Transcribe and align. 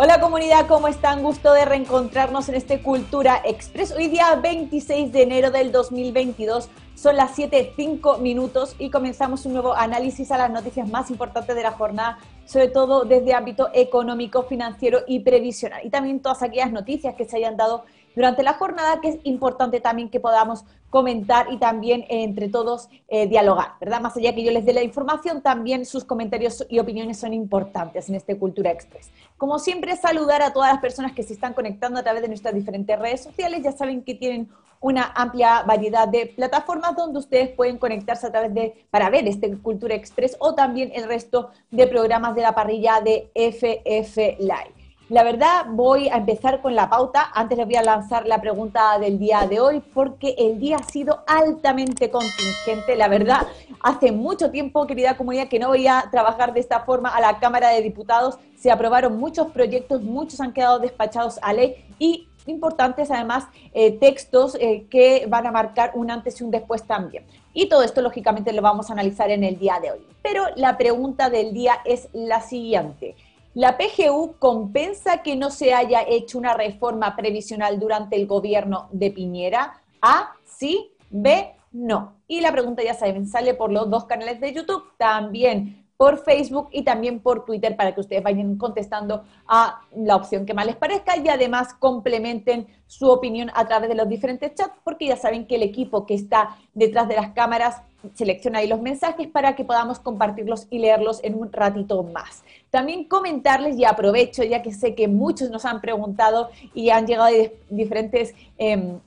Hola 0.00 0.20
comunidad, 0.20 0.68
¿cómo 0.68 0.86
están? 0.86 1.24
Gusto 1.24 1.52
de 1.52 1.64
reencontrarnos 1.64 2.48
en 2.48 2.54
este 2.54 2.80
Cultura 2.82 3.42
Express. 3.44 3.90
Hoy 3.90 4.06
día 4.06 4.32
26 4.36 5.10
de 5.10 5.22
enero 5.22 5.50
del 5.50 5.72
2022, 5.72 6.68
son 6.94 7.16
las 7.16 7.36
7.05 7.36 8.20
minutos 8.20 8.76
y 8.78 8.90
comenzamos 8.90 9.44
un 9.44 9.54
nuevo 9.54 9.74
análisis 9.74 10.30
a 10.30 10.38
las 10.38 10.52
noticias 10.52 10.88
más 10.88 11.10
importantes 11.10 11.56
de 11.56 11.64
la 11.64 11.72
jornada, 11.72 12.20
sobre 12.44 12.68
todo 12.68 13.06
desde 13.06 13.34
ámbito 13.34 13.70
económico, 13.74 14.44
financiero 14.44 15.00
y 15.04 15.18
previsional. 15.18 15.84
Y 15.84 15.90
también 15.90 16.20
todas 16.20 16.44
aquellas 16.44 16.70
noticias 16.70 17.16
que 17.16 17.24
se 17.24 17.38
hayan 17.38 17.56
dado 17.56 17.84
durante 18.14 18.42
la 18.42 18.54
jornada, 18.54 19.00
que 19.00 19.08
es 19.08 19.18
importante 19.24 19.80
también 19.80 20.10
que 20.10 20.20
podamos 20.20 20.64
comentar 20.90 21.52
y 21.52 21.58
también 21.58 22.02
eh, 22.02 22.24
entre 22.24 22.48
todos 22.48 22.88
eh, 23.08 23.26
dialogar, 23.26 23.72
¿verdad? 23.80 24.00
Más 24.00 24.16
allá 24.16 24.34
que 24.34 24.42
yo 24.42 24.50
les 24.50 24.64
dé 24.64 24.72
la 24.72 24.82
información, 24.82 25.42
también 25.42 25.84
sus 25.84 26.04
comentarios 26.04 26.64
y 26.68 26.78
opiniones 26.78 27.18
son 27.18 27.34
importantes 27.34 28.08
en 28.08 28.14
este 28.14 28.38
Cultura 28.38 28.70
Express. 28.70 29.10
Como 29.36 29.58
siempre, 29.58 29.96
saludar 29.96 30.42
a 30.42 30.52
todas 30.52 30.72
las 30.72 30.80
personas 30.80 31.12
que 31.12 31.22
se 31.22 31.34
están 31.34 31.52
conectando 31.52 32.00
a 32.00 32.02
través 32.02 32.22
de 32.22 32.28
nuestras 32.28 32.54
diferentes 32.54 32.98
redes 32.98 33.22
sociales. 33.22 33.62
Ya 33.62 33.72
saben 33.72 34.02
que 34.02 34.14
tienen 34.14 34.48
una 34.80 35.12
amplia 35.14 35.62
variedad 35.62 36.08
de 36.08 36.26
plataformas 36.26 36.96
donde 36.96 37.18
ustedes 37.18 37.50
pueden 37.50 37.78
conectarse 37.78 38.26
a 38.26 38.30
través 38.30 38.54
de 38.54 38.86
para 38.90 39.10
ver 39.10 39.26
este 39.26 39.56
Cultura 39.58 39.94
Express 39.94 40.36
o 40.38 40.54
también 40.54 40.90
el 40.94 41.04
resto 41.04 41.50
de 41.70 41.86
programas 41.86 42.34
de 42.34 42.42
la 42.42 42.54
parrilla 42.54 43.00
de 43.00 43.30
FF 43.34 44.38
Live. 44.38 44.77
La 45.08 45.24
verdad, 45.24 45.64
voy 45.70 46.08
a 46.10 46.18
empezar 46.18 46.60
con 46.60 46.74
la 46.74 46.90
pauta. 46.90 47.30
Antes 47.32 47.56
les 47.56 47.66
voy 47.66 47.76
a 47.76 47.82
lanzar 47.82 48.26
la 48.26 48.42
pregunta 48.42 48.98
del 48.98 49.18
día 49.18 49.46
de 49.48 49.58
hoy, 49.58 49.80
porque 49.80 50.34
el 50.36 50.60
día 50.60 50.76
ha 50.76 50.82
sido 50.82 51.24
altamente 51.26 52.10
contingente. 52.10 52.94
La 52.94 53.08
verdad, 53.08 53.46
hace 53.82 54.12
mucho 54.12 54.50
tiempo, 54.50 54.86
querida 54.86 55.16
comunidad, 55.16 55.48
que 55.48 55.58
no 55.58 55.68
voy 55.68 55.86
a 55.86 56.08
trabajar 56.10 56.52
de 56.52 56.60
esta 56.60 56.80
forma 56.80 57.08
a 57.08 57.22
la 57.22 57.38
Cámara 57.38 57.70
de 57.70 57.80
Diputados. 57.80 58.36
Se 58.54 58.70
aprobaron 58.70 59.18
muchos 59.18 59.46
proyectos, 59.46 60.02
muchos 60.02 60.42
han 60.42 60.52
quedado 60.52 60.78
despachados 60.78 61.38
a 61.40 61.54
ley 61.54 61.86
y 61.98 62.28
importantes 62.46 63.10
además 63.10 63.44
eh, 63.72 63.92
textos 63.92 64.56
eh, 64.60 64.86
que 64.90 65.26
van 65.26 65.46
a 65.46 65.52
marcar 65.52 65.92
un 65.94 66.10
antes 66.10 66.38
y 66.38 66.44
un 66.44 66.50
después 66.50 66.82
también. 66.82 67.24
Y 67.54 67.70
todo 67.70 67.82
esto, 67.82 68.02
lógicamente, 68.02 68.52
lo 68.52 68.60
vamos 68.60 68.90
a 68.90 68.92
analizar 68.92 69.30
en 69.30 69.42
el 69.42 69.58
día 69.58 69.78
de 69.80 69.92
hoy. 69.92 70.00
Pero 70.22 70.44
la 70.56 70.76
pregunta 70.76 71.30
del 71.30 71.54
día 71.54 71.78
es 71.86 72.08
la 72.12 72.42
siguiente. 72.42 73.16
¿La 73.54 73.76
PGU 73.76 74.36
compensa 74.38 75.22
que 75.22 75.34
no 75.34 75.50
se 75.50 75.74
haya 75.74 76.02
hecho 76.06 76.38
una 76.38 76.54
reforma 76.54 77.16
previsional 77.16 77.80
durante 77.80 78.16
el 78.16 78.26
gobierno 78.26 78.88
de 78.92 79.10
Piñera? 79.10 79.80
A, 80.02 80.34
sí, 80.44 80.92
B, 81.10 81.54
no. 81.72 82.14
Y 82.28 82.40
la 82.40 82.52
pregunta, 82.52 82.82
ya 82.82 82.94
saben, 82.94 83.26
sale 83.26 83.54
por 83.54 83.72
los 83.72 83.90
dos 83.90 84.04
canales 84.04 84.40
de 84.40 84.52
YouTube, 84.52 84.84
también 84.96 85.88
por 85.98 86.22
Facebook 86.22 86.68
y 86.70 86.84
también 86.84 87.18
por 87.18 87.44
Twitter 87.44 87.74
para 87.76 87.92
que 87.92 88.00
ustedes 88.00 88.22
vayan 88.22 88.56
contestando 88.56 89.24
a 89.48 89.80
la 89.96 90.14
opción 90.14 90.46
que 90.46 90.54
más 90.54 90.64
les 90.64 90.76
parezca 90.76 91.16
y 91.16 91.28
además 91.28 91.74
complementen 91.74 92.68
su 92.86 93.10
opinión 93.10 93.50
a 93.52 93.66
través 93.66 93.88
de 93.88 93.96
los 93.96 94.08
diferentes 94.08 94.54
chats 94.54 94.76
porque 94.84 95.06
ya 95.06 95.16
saben 95.16 95.46
que 95.46 95.56
el 95.56 95.64
equipo 95.64 96.06
que 96.06 96.14
está 96.14 96.56
detrás 96.72 97.08
de 97.08 97.16
las 97.16 97.32
cámaras 97.32 97.82
selecciona 98.14 98.60
ahí 98.60 98.68
los 98.68 98.80
mensajes 98.80 99.26
para 99.26 99.56
que 99.56 99.64
podamos 99.64 99.98
compartirlos 99.98 100.68
y 100.70 100.78
leerlos 100.78 101.18
en 101.24 101.34
un 101.34 101.50
ratito 101.50 102.04
más. 102.04 102.44
También 102.70 103.04
comentarles 103.04 103.78
y 103.78 103.84
aprovecho 103.84 104.42
ya 104.42 104.62
que 104.62 104.72
sé 104.72 104.94
que 104.94 105.08
muchos 105.08 105.50
nos 105.50 105.64
han 105.64 105.80
preguntado 105.80 106.50
y 106.74 106.90
han 106.90 107.06
llegado 107.06 107.34
diferentes 107.70 108.34
em, 108.58 108.98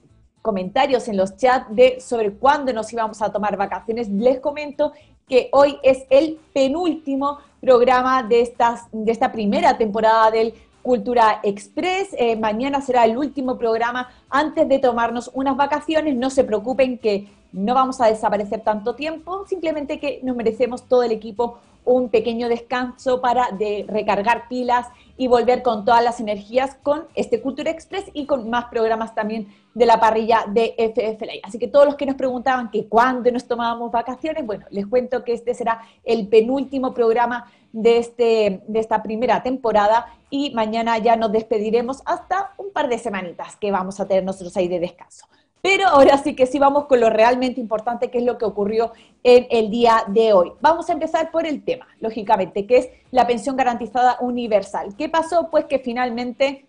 comentarios 0.41 1.07
en 1.07 1.17
los 1.17 1.37
chats 1.37 1.73
de 1.75 1.99
sobre 2.01 2.33
cuándo 2.33 2.73
nos 2.73 2.91
íbamos 2.91 3.21
a 3.21 3.31
tomar 3.31 3.57
vacaciones. 3.57 4.09
Les 4.09 4.39
comento 4.39 4.93
que 5.27 5.49
hoy 5.51 5.77
es 5.83 6.05
el 6.09 6.39
penúltimo 6.53 7.37
programa 7.61 8.23
de, 8.23 8.51
de 8.91 9.11
esta 9.11 9.31
primera 9.31 9.77
temporada 9.77 10.31
del 10.31 10.53
Cultura 10.81 11.39
Express. 11.43 12.09
Eh, 12.17 12.35
mañana 12.35 12.81
será 12.81 13.05
el 13.05 13.17
último 13.17 13.57
programa 13.57 14.09
antes 14.29 14.67
de 14.67 14.79
tomarnos 14.79 15.29
unas 15.33 15.55
vacaciones. 15.55 16.15
No 16.15 16.29
se 16.29 16.43
preocupen 16.43 16.97
que 16.97 17.27
no 17.51 17.75
vamos 17.75 18.01
a 18.01 18.07
desaparecer 18.07 18.61
tanto 18.61 18.95
tiempo, 18.95 19.45
simplemente 19.47 19.99
que 19.99 20.21
nos 20.23 20.35
merecemos 20.35 20.83
todo 20.83 21.03
el 21.03 21.11
equipo 21.11 21.59
un 21.85 22.09
pequeño 22.09 22.47
descanso 22.49 23.21
para 23.21 23.51
de 23.51 23.85
recargar 23.87 24.47
pilas 24.47 24.87
y 25.17 25.27
volver 25.27 25.61
con 25.61 25.85
todas 25.85 26.03
las 26.03 26.19
energías 26.19 26.75
con 26.81 27.05
este 27.15 27.41
Cultura 27.41 27.71
Express 27.71 28.05
y 28.13 28.25
con 28.25 28.49
más 28.49 28.65
programas 28.65 29.13
también 29.13 29.47
de 29.73 29.85
la 29.85 29.99
parrilla 29.99 30.45
de 30.47 30.73
FFLA. 30.77 31.33
Así 31.43 31.59
que 31.59 31.67
todos 31.67 31.85
los 31.85 31.95
que 31.95 32.05
nos 32.05 32.15
preguntaban 32.15 32.71
que 32.71 32.87
cuándo 32.87 33.31
nos 33.31 33.47
tomábamos 33.47 33.91
vacaciones, 33.91 34.45
bueno, 34.45 34.65
les 34.69 34.85
cuento 34.87 35.23
que 35.23 35.33
este 35.33 35.53
será 35.53 35.81
el 36.03 36.27
penúltimo 36.27 36.93
programa 36.93 37.51
de, 37.71 37.97
este, 37.97 38.63
de 38.67 38.79
esta 38.79 39.01
primera 39.01 39.43
temporada 39.43 40.07
y 40.29 40.51
mañana 40.53 40.97
ya 40.97 41.15
nos 41.15 41.31
despediremos 41.31 42.01
hasta 42.05 42.53
un 42.57 42.71
par 42.71 42.89
de 42.89 42.97
semanitas 42.97 43.55
que 43.55 43.71
vamos 43.71 43.99
a 43.99 44.07
tener 44.07 44.23
nosotros 44.23 44.55
ahí 44.57 44.67
de 44.67 44.79
descanso. 44.79 45.25
Pero 45.61 45.87
ahora 45.87 46.17
sí 46.17 46.35
que 46.35 46.47
sí 46.47 46.59
vamos 46.59 46.85
con 46.85 46.99
lo 46.99 47.09
realmente 47.09 47.59
importante, 47.61 48.09
que 48.09 48.17
es 48.19 48.23
lo 48.23 48.37
que 48.37 48.45
ocurrió 48.45 48.93
en 49.23 49.47
el 49.51 49.69
día 49.69 50.03
de 50.07 50.33
hoy. 50.33 50.53
Vamos 50.61 50.89
a 50.89 50.93
empezar 50.93 51.31
por 51.31 51.45
el 51.45 51.63
tema, 51.63 51.87
lógicamente, 51.99 52.65
que 52.65 52.77
es 52.77 52.89
la 53.11 53.27
pensión 53.27 53.55
garantizada 53.55 54.17
universal. 54.21 54.95
¿Qué 54.97 55.09
pasó? 55.09 55.49
Pues 55.51 55.65
que 55.65 55.79
finalmente 55.79 56.67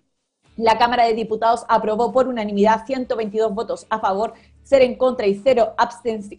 la 0.57 0.77
Cámara 0.79 1.05
de 1.05 1.15
Diputados 1.15 1.65
aprobó 1.69 2.13
por 2.13 2.29
unanimidad 2.29 2.85
122 2.85 3.55
votos 3.55 3.87
a 3.89 4.01
favor, 4.01 4.35
ser 4.63 4.83
en 4.83 4.97
contra 4.97 5.27
y 5.27 5.35
cero 5.35 5.75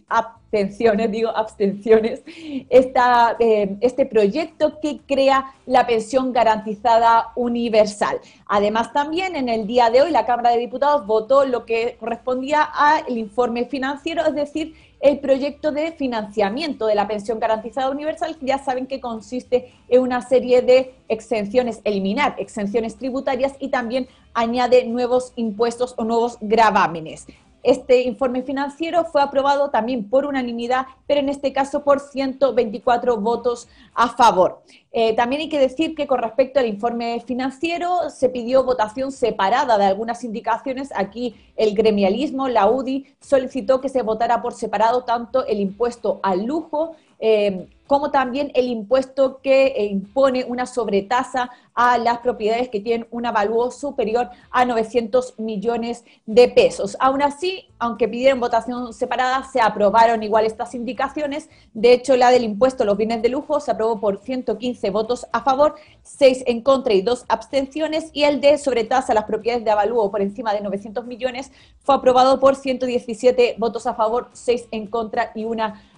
abstenciones, 0.08 1.10
digo 1.10 1.30
abstenciones, 1.30 2.22
esta, 2.68 3.36
eh, 3.38 3.76
este 3.80 4.06
proyecto 4.06 4.80
que 4.80 5.00
crea 5.06 5.52
la 5.66 5.86
pensión 5.86 6.32
garantizada 6.32 7.32
universal. 7.36 8.20
Además, 8.46 8.92
también 8.92 9.36
en 9.36 9.48
el 9.48 9.66
día 9.66 9.90
de 9.90 10.02
hoy 10.02 10.10
la 10.10 10.26
Cámara 10.26 10.50
de 10.50 10.58
Diputados 10.58 11.06
votó 11.06 11.44
lo 11.44 11.64
que 11.64 11.96
correspondía 12.00 12.62
al 12.62 13.16
informe 13.16 13.66
financiero, 13.66 14.24
es 14.26 14.34
decir, 14.34 14.74
el 15.00 15.18
proyecto 15.20 15.70
de 15.70 15.92
financiamiento 15.92 16.86
de 16.86 16.94
la 16.94 17.06
pensión 17.06 17.38
garantizada 17.38 17.90
universal, 17.90 18.38
ya 18.40 18.56
saben 18.56 18.86
que 18.86 19.00
consiste 19.00 19.70
en 19.90 20.00
una 20.00 20.22
serie 20.22 20.62
de 20.62 20.94
exenciones, 21.08 21.82
eliminar 21.84 22.36
exenciones 22.38 22.96
tributarias 22.96 23.52
y 23.58 23.68
también 23.68 24.08
añade 24.32 24.86
nuevos 24.86 25.34
impuestos 25.36 25.92
o 25.98 26.04
nuevos 26.04 26.38
gravámenes. 26.40 27.26
Este 27.64 28.02
informe 28.02 28.42
financiero 28.42 29.06
fue 29.06 29.22
aprobado 29.22 29.70
también 29.70 30.08
por 30.08 30.26
unanimidad, 30.26 30.86
pero 31.06 31.20
en 31.20 31.30
este 31.30 31.52
caso 31.52 31.82
por 31.82 31.98
124 31.98 33.16
votos 33.16 33.68
a 33.94 34.10
favor. 34.10 34.62
Eh, 34.92 35.16
también 35.16 35.40
hay 35.40 35.48
que 35.48 35.58
decir 35.58 35.94
que 35.94 36.06
con 36.06 36.20
respecto 36.20 36.60
al 36.60 36.66
informe 36.66 37.20
financiero 37.26 38.10
se 38.10 38.28
pidió 38.28 38.64
votación 38.64 39.10
separada 39.10 39.78
de 39.78 39.86
algunas 39.86 40.22
indicaciones. 40.24 40.90
Aquí 40.94 41.34
el 41.56 41.74
gremialismo, 41.74 42.48
la 42.48 42.70
UDI, 42.70 43.06
solicitó 43.18 43.80
que 43.80 43.88
se 43.88 44.02
votara 44.02 44.42
por 44.42 44.52
separado 44.52 45.04
tanto 45.04 45.46
el 45.46 45.58
impuesto 45.58 46.20
al 46.22 46.44
lujo, 46.44 46.94
eh, 47.18 47.66
como 47.86 48.10
también 48.10 48.50
el 48.54 48.66
impuesto 48.66 49.40
que 49.42 49.66
eh, 49.66 49.86
impone 49.86 50.44
una 50.44 50.66
sobretasa 50.66 51.50
a 51.74 51.98
las 51.98 52.18
propiedades 52.18 52.68
que 52.68 52.80
tienen 52.80 53.06
un 53.10 53.26
avalúo 53.26 53.70
superior 53.70 54.30
a 54.50 54.64
900 54.64 55.38
millones 55.38 56.04
de 56.24 56.48
pesos. 56.48 56.96
Aún 57.00 57.20
así, 57.20 57.68
aunque 57.78 58.08
pidieron 58.08 58.40
votación 58.40 58.92
separada, 58.92 59.42
se 59.44 59.60
aprobaron 59.60 60.22
igual 60.22 60.46
estas 60.46 60.74
indicaciones. 60.74 61.50
De 61.72 61.92
hecho, 61.92 62.16
la 62.16 62.30
del 62.30 62.44
impuesto 62.44 62.84
a 62.84 62.86
los 62.86 62.96
bienes 62.96 63.22
de 63.22 63.28
lujo 63.28 63.58
se 63.60 63.72
aprobó 63.72 64.00
por 64.00 64.22
115 64.22 64.90
votos 64.90 65.26
a 65.32 65.42
favor, 65.42 65.74
6 66.04 66.44
en 66.46 66.62
contra 66.62 66.94
y 66.94 67.02
2 67.02 67.24
abstenciones, 67.28 68.10
y 68.12 68.22
el 68.22 68.40
de 68.40 68.56
sobretasa 68.56 69.12
a 69.12 69.16
las 69.16 69.24
propiedades 69.24 69.64
de 69.64 69.72
avalúo 69.72 70.10
por 70.10 70.22
encima 70.22 70.54
de 70.54 70.60
900 70.60 71.06
millones 71.06 71.50
fue 71.80 71.96
aprobado 71.96 72.38
por 72.38 72.54
117 72.54 73.56
votos 73.58 73.86
a 73.86 73.94
favor, 73.94 74.28
6 74.32 74.68
en 74.70 74.86
contra 74.86 75.32
y 75.34 75.44
una 75.44 75.64
abstención. 75.64 75.93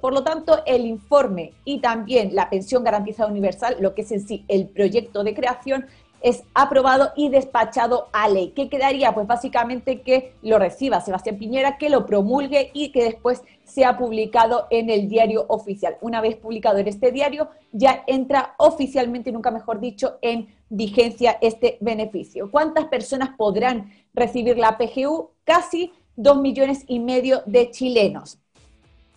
Por 0.00 0.12
lo 0.12 0.24
tanto, 0.24 0.62
el 0.66 0.86
informe 0.86 1.52
y 1.64 1.80
también 1.80 2.34
la 2.34 2.50
pensión 2.50 2.84
garantizada 2.84 3.30
universal, 3.30 3.76
lo 3.80 3.94
que 3.94 4.02
es 4.02 4.12
en 4.12 4.26
sí 4.26 4.44
el 4.48 4.68
proyecto 4.68 5.24
de 5.24 5.34
creación, 5.34 5.86
es 6.24 6.42
aprobado 6.54 7.12
y 7.16 7.28
despachado 7.28 8.08
a 8.14 8.30
ley. 8.30 8.54
¿Qué 8.56 8.70
quedaría? 8.70 9.12
Pues 9.12 9.26
básicamente 9.26 10.00
que 10.00 10.32
lo 10.40 10.58
reciba 10.58 11.02
Sebastián 11.02 11.36
Piñera, 11.36 11.76
que 11.76 11.90
lo 11.90 12.06
promulgue 12.06 12.70
y 12.72 12.92
que 12.92 13.04
después 13.04 13.42
sea 13.64 13.98
publicado 13.98 14.66
en 14.70 14.88
el 14.88 15.06
diario 15.06 15.44
oficial. 15.48 15.98
Una 16.00 16.22
vez 16.22 16.36
publicado 16.36 16.78
en 16.78 16.88
este 16.88 17.12
diario, 17.12 17.50
ya 17.72 18.04
entra 18.06 18.54
oficialmente, 18.56 19.32
nunca 19.32 19.50
mejor 19.50 19.80
dicho, 19.80 20.18
en 20.22 20.48
vigencia 20.70 21.36
este 21.42 21.76
beneficio. 21.82 22.50
¿Cuántas 22.50 22.86
personas 22.86 23.30
podrán 23.36 23.92
recibir 24.14 24.56
la 24.56 24.78
PGU? 24.78 25.30
Casi 25.44 25.92
dos 26.16 26.40
millones 26.40 26.84
y 26.86 27.00
medio 27.00 27.42
de 27.44 27.70
chilenos 27.70 28.38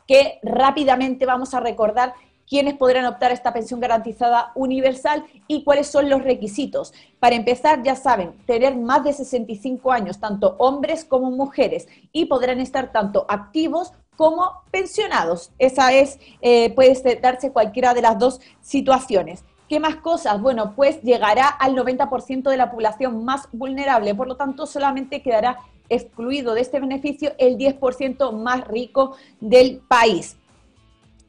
que 0.07 0.39
rápidamente 0.41 1.25
vamos 1.25 1.53
a 1.53 1.59
recordar 1.59 2.13
quiénes 2.47 2.75
podrán 2.75 3.05
optar 3.05 3.31
a 3.31 3.33
esta 3.33 3.53
pensión 3.53 3.79
garantizada 3.79 4.51
universal 4.55 5.25
y 5.47 5.63
cuáles 5.63 5.87
son 5.87 6.09
los 6.09 6.23
requisitos. 6.23 6.93
Para 7.19 7.35
empezar, 7.35 7.83
ya 7.83 7.95
saben, 7.95 8.33
tener 8.45 8.75
más 8.77 9.03
de 9.03 9.13
65 9.13 9.91
años, 9.91 10.19
tanto 10.19 10.55
hombres 10.57 11.03
como 11.03 11.29
mujeres, 11.29 11.87
y 12.11 12.25
podrán 12.25 12.61
estar 12.61 12.91
tanto 12.91 13.25
activos 13.27 13.91
como 14.15 14.63
pensionados. 14.71 15.51
Esa 15.59 15.93
es, 15.93 16.19
eh, 16.41 16.73
puede 16.73 17.19
darse 17.21 17.51
cualquiera 17.51 17.93
de 17.93 18.01
las 18.01 18.17
dos 18.17 18.39
situaciones. 18.61 19.43
¿Qué 19.69 19.81
más 19.81 19.97
cosas? 19.97 20.41
Bueno, 20.41 20.73
pues 20.75 21.01
llegará 21.01 21.47
al 21.47 21.75
90% 21.75 22.49
de 22.49 22.57
la 22.57 22.71
población 22.71 23.25
más 23.25 23.49
vulnerable, 23.51 24.15
por 24.15 24.27
lo 24.27 24.37
tanto 24.37 24.65
solamente 24.65 25.21
quedará 25.21 25.59
excluido 25.89 26.53
de 26.53 26.61
este 26.61 26.79
beneficio 26.79 27.33
el 27.37 27.57
10% 27.57 28.31
más 28.33 28.67
rico 28.67 29.15
del 29.39 29.81
país. 29.87 30.37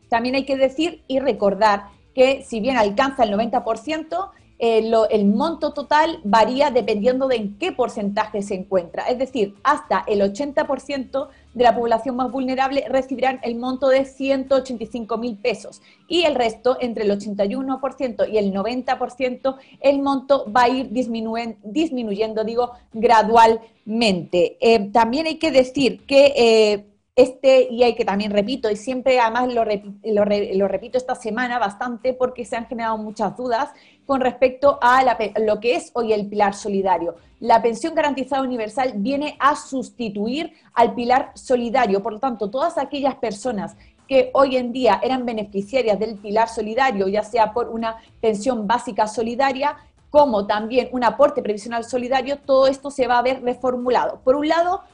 También 0.08 0.34
hay 0.34 0.44
que 0.44 0.56
decir 0.56 1.02
y 1.06 1.18
recordar 1.18 1.88
que 2.14 2.42
si 2.42 2.60
bien 2.60 2.76
alcanza 2.76 3.24
el 3.24 3.32
90%, 3.32 4.30
eh, 4.60 4.90
el 5.10 5.26
monto 5.26 5.72
total 5.72 6.20
varía 6.24 6.70
dependiendo 6.70 7.28
de 7.28 7.36
en 7.36 7.58
qué 7.58 7.70
porcentaje 7.70 8.42
se 8.42 8.54
encuentra. 8.54 9.04
Es 9.04 9.18
decir, 9.18 9.54
hasta 9.62 10.04
el 10.06 10.20
80% 10.20 11.28
de 11.58 11.64
la 11.64 11.74
población 11.74 12.14
más 12.16 12.30
vulnerable 12.30 12.84
recibirán 12.88 13.40
el 13.42 13.56
monto 13.56 13.88
de 13.88 14.04
185 14.04 15.18
mil 15.18 15.36
pesos 15.36 15.82
y 16.06 16.22
el 16.22 16.36
resto, 16.36 16.78
entre 16.80 17.04
el 17.04 17.10
81% 17.10 18.30
y 18.30 18.38
el 18.38 18.54
90%, 18.54 19.56
el 19.80 20.00
monto 20.00 20.50
va 20.50 20.62
a 20.62 20.68
ir 20.68 20.90
disminuyendo, 20.90 22.44
digo, 22.44 22.70
gradualmente. 22.92 24.56
Eh, 24.60 24.90
también 24.92 25.26
hay 25.26 25.36
que 25.36 25.50
decir 25.50 26.06
que... 26.06 26.32
Eh, 26.36 26.84
este, 27.16 27.66
y 27.68 27.82
hay 27.82 27.96
que 27.96 28.04
también 28.04 28.30
repito, 28.30 28.70
y 28.70 28.76
siempre 28.76 29.18
además 29.18 29.52
lo, 29.52 29.64
lo, 29.64 30.68
repito 30.68 30.98
esta 30.98 31.16
semana 31.16 31.58
bastante 31.58 32.12
porque 32.12 32.44
se 32.44 32.54
han 32.54 32.66
generado 32.66 32.96
muchas 32.96 33.36
dudas 33.36 33.70
con 34.08 34.22
respecto 34.22 34.78
a 34.80 35.04
lo 35.38 35.60
que 35.60 35.76
es 35.76 35.90
hoy 35.92 36.14
el 36.14 36.28
pilar 36.28 36.54
solidario. 36.54 37.16
La 37.40 37.60
pensión 37.60 37.94
garantizada 37.94 38.40
universal 38.40 38.94
viene 38.96 39.36
a 39.38 39.54
sustituir 39.54 40.54
al 40.72 40.94
pilar 40.94 41.32
solidario, 41.34 42.02
por 42.02 42.14
lo 42.14 42.18
tanto, 42.18 42.48
todas 42.48 42.78
aquellas 42.78 43.16
personas 43.16 43.76
que 44.08 44.30
hoy 44.32 44.56
en 44.56 44.72
día 44.72 44.98
eran 45.02 45.26
beneficiarias 45.26 45.98
del 45.98 46.16
pilar 46.16 46.48
solidario, 46.48 47.06
ya 47.06 47.22
sea 47.22 47.52
por 47.52 47.68
una 47.68 47.98
pensión 48.22 48.66
básica 48.66 49.06
solidaria, 49.06 49.76
como 50.08 50.46
también 50.46 50.88
un 50.92 51.04
aporte 51.04 51.42
previsional 51.42 51.84
solidario, 51.84 52.38
todo 52.38 52.66
esto 52.66 52.90
se 52.90 53.06
va 53.06 53.18
a 53.18 53.22
ver 53.22 53.42
reformulado. 53.42 54.22
Por 54.24 54.36
un 54.36 54.48
lado, 54.48 54.84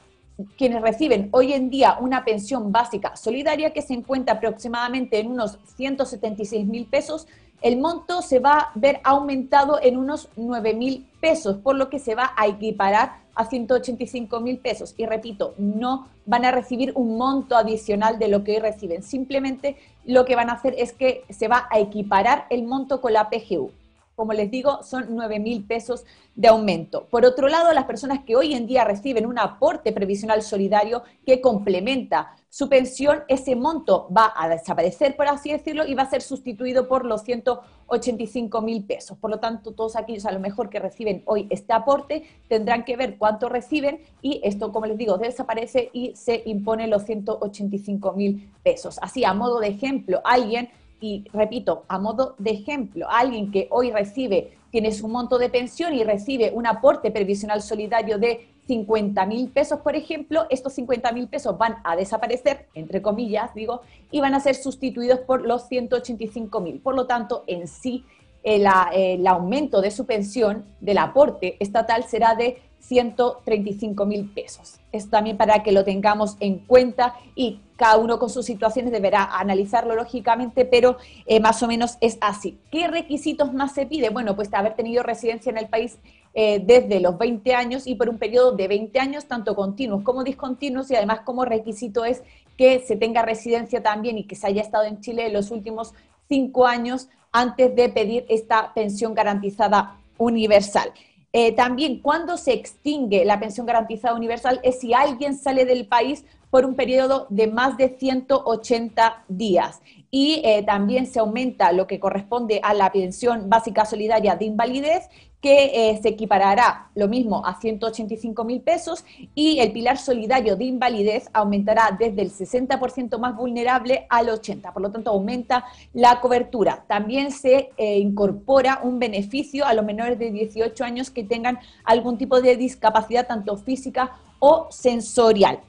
quienes 0.58 0.82
reciben 0.82 1.28
hoy 1.30 1.52
en 1.52 1.70
día 1.70 1.98
una 2.00 2.24
pensión 2.24 2.72
básica 2.72 3.14
solidaria 3.14 3.72
que 3.72 3.82
se 3.82 3.94
encuentra 3.94 4.34
aproximadamente 4.34 5.20
en 5.20 5.30
unos 5.30 5.58
176 5.76 6.66
mil 6.66 6.86
pesos, 6.86 7.28
el 7.62 7.78
monto 7.78 8.22
se 8.22 8.38
va 8.38 8.58
a 8.58 8.72
ver 8.74 9.00
aumentado 9.04 9.80
en 9.82 9.96
unos 9.96 10.28
9 10.36 10.74
mil 10.74 11.06
pesos, 11.20 11.56
por 11.56 11.76
lo 11.76 11.88
que 11.88 11.98
se 11.98 12.14
va 12.14 12.32
a 12.36 12.46
equiparar 12.46 13.24
a 13.34 13.46
185 13.46 14.40
mil 14.40 14.58
pesos. 14.58 14.94
Y 14.96 15.06
repito, 15.06 15.54
no 15.58 16.08
van 16.26 16.44
a 16.44 16.50
recibir 16.50 16.92
un 16.94 17.16
monto 17.16 17.56
adicional 17.56 18.18
de 18.18 18.28
lo 18.28 18.44
que 18.44 18.52
hoy 18.52 18.58
reciben, 18.58 19.02
simplemente 19.02 19.76
lo 20.04 20.24
que 20.24 20.36
van 20.36 20.50
a 20.50 20.54
hacer 20.54 20.74
es 20.78 20.92
que 20.92 21.24
se 21.30 21.48
va 21.48 21.66
a 21.70 21.78
equiparar 21.78 22.46
el 22.50 22.64
monto 22.64 23.00
con 23.00 23.12
la 23.12 23.30
PGU 23.30 23.70
como 24.14 24.32
les 24.32 24.50
digo, 24.50 24.82
son 24.82 25.06
9 25.10 25.38
mil 25.40 25.64
pesos 25.64 26.04
de 26.34 26.48
aumento. 26.48 27.06
Por 27.06 27.24
otro 27.24 27.48
lado, 27.48 27.72
las 27.72 27.84
personas 27.84 28.24
que 28.24 28.36
hoy 28.36 28.54
en 28.54 28.66
día 28.66 28.84
reciben 28.84 29.26
un 29.26 29.38
aporte 29.38 29.92
previsional 29.92 30.42
solidario 30.42 31.02
que 31.24 31.40
complementa 31.40 32.36
su 32.54 32.68
pensión, 32.68 33.24
ese 33.26 33.56
monto 33.56 34.08
va 34.16 34.32
a 34.36 34.48
desaparecer, 34.48 35.16
por 35.16 35.26
así 35.26 35.50
decirlo, 35.50 35.84
y 35.86 35.94
va 35.94 36.04
a 36.04 36.10
ser 36.10 36.22
sustituido 36.22 36.86
por 36.86 37.04
los 37.04 37.22
185 37.24 38.62
mil 38.62 38.84
pesos. 38.84 39.18
Por 39.18 39.32
lo 39.32 39.40
tanto, 39.40 39.72
todos 39.72 39.96
aquellos 39.96 40.24
a 40.24 40.30
lo 40.30 40.38
mejor 40.38 40.70
que 40.70 40.78
reciben 40.78 41.24
hoy 41.26 41.48
este 41.50 41.72
aporte 41.72 42.22
tendrán 42.46 42.84
que 42.84 42.96
ver 42.96 43.18
cuánto 43.18 43.48
reciben 43.48 44.02
y 44.22 44.40
esto, 44.44 44.70
como 44.70 44.86
les 44.86 44.96
digo, 44.96 45.18
desaparece 45.18 45.90
y 45.92 46.14
se 46.14 46.42
impone 46.46 46.86
los 46.86 47.02
185 47.02 48.12
mil 48.12 48.52
pesos. 48.62 49.00
Así, 49.02 49.24
a 49.24 49.34
modo 49.34 49.58
de 49.58 49.68
ejemplo, 49.68 50.20
alguien 50.24 50.70
y 51.04 51.22
repito, 51.34 51.84
a 51.88 51.98
modo 51.98 52.34
de 52.38 52.52
ejemplo, 52.52 53.06
alguien 53.10 53.50
que 53.50 53.68
hoy 53.70 53.90
recibe, 53.90 54.56
tiene 54.70 54.90
su 54.90 55.06
monto 55.06 55.36
de 55.36 55.50
pensión 55.50 55.92
y 55.92 56.02
recibe 56.02 56.50
un 56.54 56.66
aporte 56.66 57.10
previsional 57.10 57.60
solidario 57.60 58.16
de 58.16 58.48
50 58.66 59.26
mil 59.26 59.50
pesos, 59.50 59.80
por 59.80 59.96
ejemplo, 59.96 60.46
estos 60.48 60.72
50 60.72 61.12
mil 61.12 61.28
pesos 61.28 61.58
van 61.58 61.76
a 61.84 61.94
desaparecer, 61.94 62.68
entre 62.74 63.02
comillas, 63.02 63.54
digo, 63.54 63.82
y 64.10 64.22
van 64.22 64.34
a 64.34 64.40
ser 64.40 64.54
sustituidos 64.54 65.18
por 65.18 65.42
los 65.42 65.68
185 65.68 66.60
mil. 66.62 66.80
Por 66.80 66.94
lo 66.94 67.06
tanto, 67.06 67.44
en 67.48 67.68
sí, 67.68 68.06
el, 68.44 69.26
aumento 69.26 69.80
de 69.80 69.90
su 69.90 70.06
pensión, 70.06 70.64
del 70.80 70.98
aporte 70.98 71.56
estatal, 71.58 72.04
será 72.04 72.34
de 72.34 72.62
135 72.78 74.04
mil 74.04 74.30
pesos. 74.30 74.78
Esto 74.92 75.10
también 75.12 75.38
para 75.38 75.62
que 75.62 75.72
lo 75.72 75.84
tengamos 75.84 76.36
en 76.40 76.58
cuenta 76.58 77.14
y 77.34 77.60
cada 77.76 77.96
uno 77.96 78.18
con 78.18 78.28
sus 78.28 78.44
situaciones 78.44 78.92
deberá 78.92 79.24
analizarlo 79.24 79.96
lógicamente, 79.96 80.66
pero 80.66 80.98
eh, 81.24 81.40
más 81.40 81.62
o 81.62 81.66
menos 81.66 81.96
es 82.02 82.18
así. 82.20 82.58
¿Qué 82.70 82.86
requisitos 82.86 83.54
más 83.54 83.72
se 83.72 83.86
pide? 83.86 84.10
Bueno, 84.10 84.36
pues 84.36 84.52
haber 84.52 84.74
tenido 84.74 85.02
residencia 85.02 85.50
en 85.50 85.56
el 85.56 85.68
país 85.68 85.98
eh, 86.34 86.62
desde 86.64 87.00
los 87.00 87.16
20 87.16 87.54
años 87.54 87.86
y 87.86 87.94
por 87.94 88.10
un 88.10 88.18
periodo 88.18 88.52
de 88.52 88.68
20 88.68 89.00
años, 89.00 89.24
tanto 89.24 89.56
continuos 89.56 90.02
como 90.02 90.22
discontinuos, 90.22 90.90
y 90.90 90.96
además 90.96 91.20
como 91.20 91.46
requisito 91.46 92.04
es 92.04 92.22
que 92.58 92.80
se 92.80 92.96
tenga 92.96 93.22
residencia 93.22 93.82
también 93.82 94.18
y 94.18 94.24
que 94.24 94.36
se 94.36 94.46
haya 94.46 94.60
estado 94.60 94.84
en 94.84 95.00
Chile 95.00 95.26
en 95.26 95.32
los 95.32 95.50
últimos 95.50 95.94
cinco 96.28 96.66
años 96.66 97.08
antes 97.34 97.74
de 97.74 97.88
pedir 97.90 98.24
esta 98.30 98.72
pensión 98.72 99.12
garantizada 99.12 99.98
universal. 100.16 100.92
Eh, 101.32 101.50
también 101.50 101.98
cuando 101.98 102.36
se 102.36 102.52
extingue 102.52 103.24
la 103.24 103.40
pensión 103.40 103.66
garantizada 103.66 104.14
universal 104.14 104.60
es 104.62 104.78
si 104.78 104.94
alguien 104.94 105.36
sale 105.36 105.64
del 105.64 105.88
país 105.88 106.24
por 106.48 106.64
un 106.64 106.76
periodo 106.76 107.26
de 107.30 107.48
más 107.48 107.76
de 107.76 107.88
180 107.88 109.24
días. 109.26 109.82
Y 110.12 110.40
eh, 110.44 110.62
también 110.64 111.08
se 111.08 111.18
aumenta 111.18 111.72
lo 111.72 111.88
que 111.88 111.98
corresponde 111.98 112.60
a 112.62 112.72
la 112.72 112.92
pensión 112.92 113.50
básica 113.50 113.84
solidaria 113.84 114.36
de 114.36 114.44
invalidez, 114.44 115.08
que 115.44 115.90
eh, 115.90 116.00
se 116.00 116.08
equiparará 116.08 116.88
lo 116.94 117.06
mismo 117.06 117.44
a 117.44 117.60
185 117.60 118.44
mil 118.44 118.62
pesos 118.62 119.04
y 119.34 119.58
el 119.58 119.72
pilar 119.72 119.98
solidario 119.98 120.56
de 120.56 120.64
invalidez 120.64 121.28
aumentará 121.34 121.94
desde 121.98 122.22
el 122.22 122.30
60% 122.32 123.18
más 123.18 123.36
vulnerable 123.36 124.06
al 124.08 124.28
80%, 124.28 124.72
por 124.72 124.80
lo 124.80 124.90
tanto 124.90 125.10
aumenta 125.10 125.66
la 125.92 126.18
cobertura. 126.22 126.86
También 126.88 127.30
se 127.30 127.72
eh, 127.76 127.98
incorpora 127.98 128.80
un 128.82 128.98
beneficio 128.98 129.66
a 129.66 129.74
los 129.74 129.84
menores 129.84 130.18
de 130.18 130.30
18 130.30 130.82
años 130.82 131.10
que 131.10 131.24
tengan 131.24 131.58
algún 131.84 132.16
tipo 132.16 132.40
de 132.40 132.56
discapacidad, 132.56 133.26
tanto 133.26 133.58
física 133.58 134.12
o 134.38 134.68
sensorial. 134.70 135.60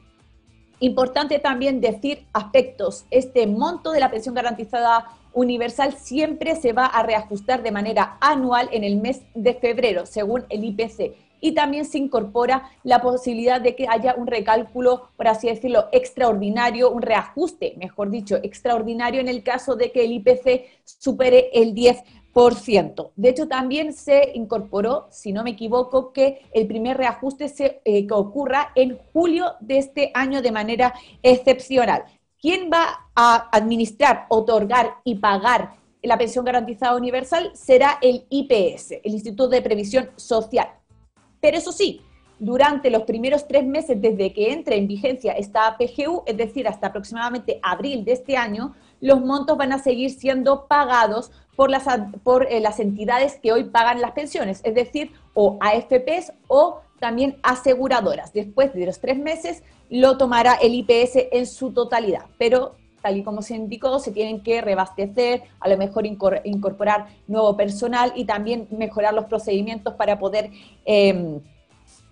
Importante 0.80 1.40
también 1.40 1.82
decir 1.82 2.28
aspectos. 2.32 3.06
Este 3.12 3.46
monto 3.46 3.92
de 3.92 4.00
la 4.00 4.10
pensión 4.10 4.36
garantizada 4.36 5.10
universal 5.36 5.94
siempre 5.94 6.56
se 6.56 6.74
va 6.74 6.86
a 6.86 7.04
reajustar 7.04 7.62
de 7.62 7.72
manera 7.72 8.18
anual 8.22 8.70
en 8.72 8.84
el 8.84 8.96
mes 8.96 9.22
de 9.36 9.54
febrero, 9.54 10.06
según 10.06 10.46
el 10.50 10.64
IPC. 10.64 11.14
Y 11.42 11.52
también 11.52 11.86
se 11.86 12.00
incorpora 12.00 12.72
la 12.84 13.02
posibilidad 13.02 13.62
de 13.62 13.76
que 13.76 13.88
haya 13.88 14.16
un 14.16 14.26
recálculo, 14.26 15.10
por 15.16 15.28
así 15.28 15.48
decirlo, 15.48 15.90
extraordinario, 15.92 16.90
un 16.90 17.04
reajuste, 17.04 17.76
mejor 17.78 18.10
dicho, 18.10 18.38
extraordinario 18.42 19.22
en 19.22 19.28
el 19.28 19.44
caso 19.44 19.76
de 19.76 19.92
que 19.92 20.06
el 20.06 20.14
IPC 20.14 20.66
supere 20.86 21.50
el 21.54 21.76
10%. 21.76 23.12
De 23.16 23.30
hecho, 23.30 23.48
también 23.48 23.94
se 23.94 24.32
incorporó, 24.34 25.08
si 25.12 25.34
no 25.34 25.44
me 25.44 25.52
equivoco, 25.52 26.14
que 26.14 26.42
el 26.54 26.66
primer 26.68 26.98
reajuste 26.98 27.50
se, 27.50 27.82
eh, 27.86 28.08
que 28.08 28.14
ocurra 28.14 28.72
en 28.74 28.98
julio 29.14 29.54
de 29.60 29.78
este 29.78 30.12
año 30.14 30.42
de 30.42 30.52
manera 30.52 30.94
excepcional. 31.22 32.06
¿Quién 32.42 32.70
va 32.72 33.10
a 33.16 33.50
administrar, 33.52 34.26
otorgar 34.30 34.98
y 35.04 35.16
pagar 35.16 35.76
la 36.02 36.18
pensión 36.18 36.46
garantizada 36.46 36.96
universal? 36.96 37.52
Será 37.54 37.98
el 38.02 38.26
IPS, 38.30 38.92
el 39.04 39.14
Instituto 39.14 39.48
de 39.48 39.62
Previsión 39.62 40.10
Social. 40.16 40.68
Pero 41.40 41.58
eso 41.58 41.72
sí, 41.72 42.02
durante 42.40 42.90
los 42.90 43.04
primeros 43.04 43.48
tres 43.48 43.66
meses 43.66 44.02
desde 44.02 44.34
que 44.34 44.52
entre 44.52 44.78
en 44.78 44.88
vigencia 44.88 45.34
esta 45.34 45.78
PGU, 45.78 46.24
es 46.26 46.38
decir, 46.38 46.68
hasta 46.68 46.88
aproximadamente 46.88 47.60
abril 47.64 48.04
de 48.04 48.12
este 48.14 48.36
año, 48.36 48.76
los 49.06 49.22
montos 49.22 49.56
van 49.56 49.72
a 49.72 49.78
seguir 49.78 50.10
siendo 50.10 50.66
pagados 50.66 51.32
por 51.56 51.70
las, 51.70 51.84
por, 52.24 52.52
eh, 52.52 52.60
las 52.60 52.80
entidades 52.80 53.40
que 53.42 53.52
hoy 53.52 53.66
pagan 53.66 54.02
las 54.02 54.14
pensiones, 54.14 54.62
es 54.64 54.74
decir, 54.74 55.12
o 55.36 55.60
AFPs 55.62 56.34
o 56.48 56.82
también 57.00 57.38
aseguradoras. 57.44 58.34
Después 58.34 58.74
de 58.74 58.88
los 58.88 59.00
tres 59.00 59.20
meses 59.20 59.62
lo 59.92 60.18
tomará 60.18 60.56
el 60.56 60.74
IPS 60.74 61.28
en 61.32 61.46
su 61.46 61.72
totalidad, 61.72 62.26
pero 62.40 62.78
tal 63.04 63.18
y 63.18 63.24
como 63.24 63.44
se 63.44 63.56
indicó, 63.56 64.00
se 64.00 64.12
tienen 64.12 64.42
que 64.42 64.62
reabastecer, 64.62 65.44
a 65.60 65.70
lo 65.70 65.78
mejor 65.78 66.08
incorporar 66.08 67.06
nuevo 67.28 67.56
personal 67.56 68.12
y 68.16 68.26
también 68.26 68.68
mejorar 68.72 69.14
los 69.14 69.26
procedimientos 69.26 69.94
para 69.94 70.18
poder... 70.18 70.50
Em, 70.84 71.42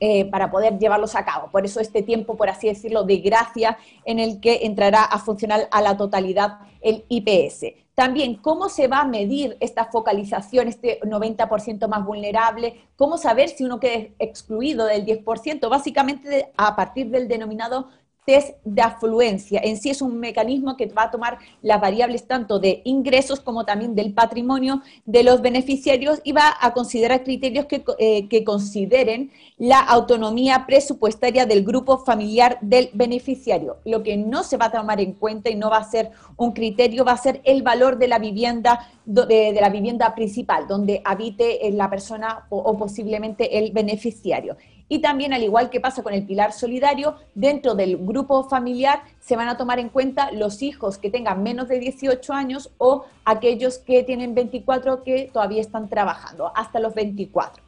eh, 0.06 0.26
para 0.26 0.52
poder 0.52 0.78
llevarlos 0.78 1.16
a 1.16 1.24
cabo. 1.24 1.50
Por 1.50 1.64
eso 1.64 1.80
este 1.80 2.04
tiempo, 2.04 2.36
por 2.36 2.50
así 2.50 2.68
decirlo, 2.68 3.06
de 3.06 3.20
gracia 3.20 3.78
en 4.04 4.20
el 4.20 4.42
que 4.42 4.66
entrará 4.66 5.02
a 5.02 5.18
funcionar 5.18 5.70
a 5.72 5.82
la 5.82 5.96
totalidad 5.96 6.60
el 6.82 7.06
IPS. 7.08 7.68
También, 7.96 8.36
¿cómo 8.36 8.68
se 8.68 8.90
va 8.90 9.00
a 9.00 9.06
medir 9.06 9.56
esta 9.62 9.86
focalización, 9.86 10.68
este 10.68 11.00
90% 11.04 11.88
más 11.88 12.04
vulnerable? 12.04 12.82
¿Cómo 12.98 13.18
saber 13.18 13.48
si 13.48 13.64
uno 13.64 13.80
queda 13.80 14.10
excluido 14.20 14.88
del 14.88 15.06
10%? 15.06 15.70
Básicamente 15.70 16.52
a 16.58 16.76
partir 16.76 17.10
del 17.10 17.30
denominado 17.30 17.88
test 18.26 18.56
de 18.64 18.82
afluencia. 18.82 19.62
En 19.64 19.78
sí 19.78 19.90
es 19.90 20.02
un 20.02 20.20
mecanismo 20.20 20.78
que 20.78 20.88
va 20.88 21.04
a 21.04 21.12
tomar 21.12 21.40
las 21.62 21.80
variables 21.82 22.28
tanto 22.28 22.60
de 22.60 22.82
ingresos 22.86 23.40
como 23.40 23.66
también 23.66 23.96
del 23.96 24.14
patrimonio 24.14 24.82
de 25.06 25.24
los 25.24 25.42
beneficiarios 25.42 26.22
y 26.24 26.32
va 26.32 26.54
a 26.60 26.74
considerar 26.74 27.24
criterios 27.24 27.66
que, 27.66 27.84
eh, 28.00 28.28
que 28.30 28.44
consideren 28.44 29.32
la 29.58 29.80
autonomía 29.80 30.66
presupuestaria 30.66 31.46
del 31.46 31.64
grupo 31.64 32.00
familiar 32.00 32.58
del 32.62 32.90
beneficiario. 32.94 33.78
Lo 33.86 34.04
que 34.04 34.18
no 34.18 34.44
se 34.44 34.58
va 34.58 34.66
a 34.66 34.72
tomar 34.72 35.00
en 35.00 35.14
cuenta 35.14 35.50
y 35.50 35.56
no 35.56 35.70
va 35.70 35.78
a 35.78 35.90
ser 35.90 36.12
un 36.38 36.54
criterio 36.54 37.06
va 37.06 37.14
a 37.14 37.18
ser 37.18 37.42
el 37.44 37.64
valor 37.64 37.98
de 37.98 38.08
la 38.08 38.20
vivienda 38.20 38.90
de, 39.06 39.58
la 39.60 39.70
vivienda 39.70 40.16
principal, 40.16 40.68
donde 40.68 41.02
habite 41.04 41.60
la 41.72 41.90
persona 41.90 42.46
o 42.50 42.78
posiblemente 42.78 43.58
el 43.58 43.72
beneficiario. 43.72 44.56
Y 44.94 45.00
también, 45.00 45.34
al 45.34 45.42
igual 45.42 45.72
que 45.72 45.80
pasa 45.80 46.04
con 46.04 46.14
el 46.14 46.24
pilar 46.24 46.54
solidario, 46.54 47.16
dentro 47.34 47.74
del 47.74 47.98
grupo 47.98 48.44
familiar 48.44 49.02
se 49.20 49.36
van 49.36 49.50
a 49.50 49.58
tomar 49.58 49.80
en 49.80 49.90
cuenta 49.90 50.32
los 50.32 50.62
hijos 50.62 51.00
que 51.00 51.10
tengan 51.10 51.42
menos 51.42 51.68
de 51.68 51.80
18 51.80 52.32
años 52.32 52.70
o 52.78 53.04
aquellos 53.26 53.80
que 53.80 54.04
tienen 54.04 54.36
24 54.36 55.02
que 55.02 55.32
todavía 55.34 55.62
están 55.62 55.90
trabajando, 55.90 56.52
hasta 56.54 56.80
los 56.80 56.94
24. 56.94 57.64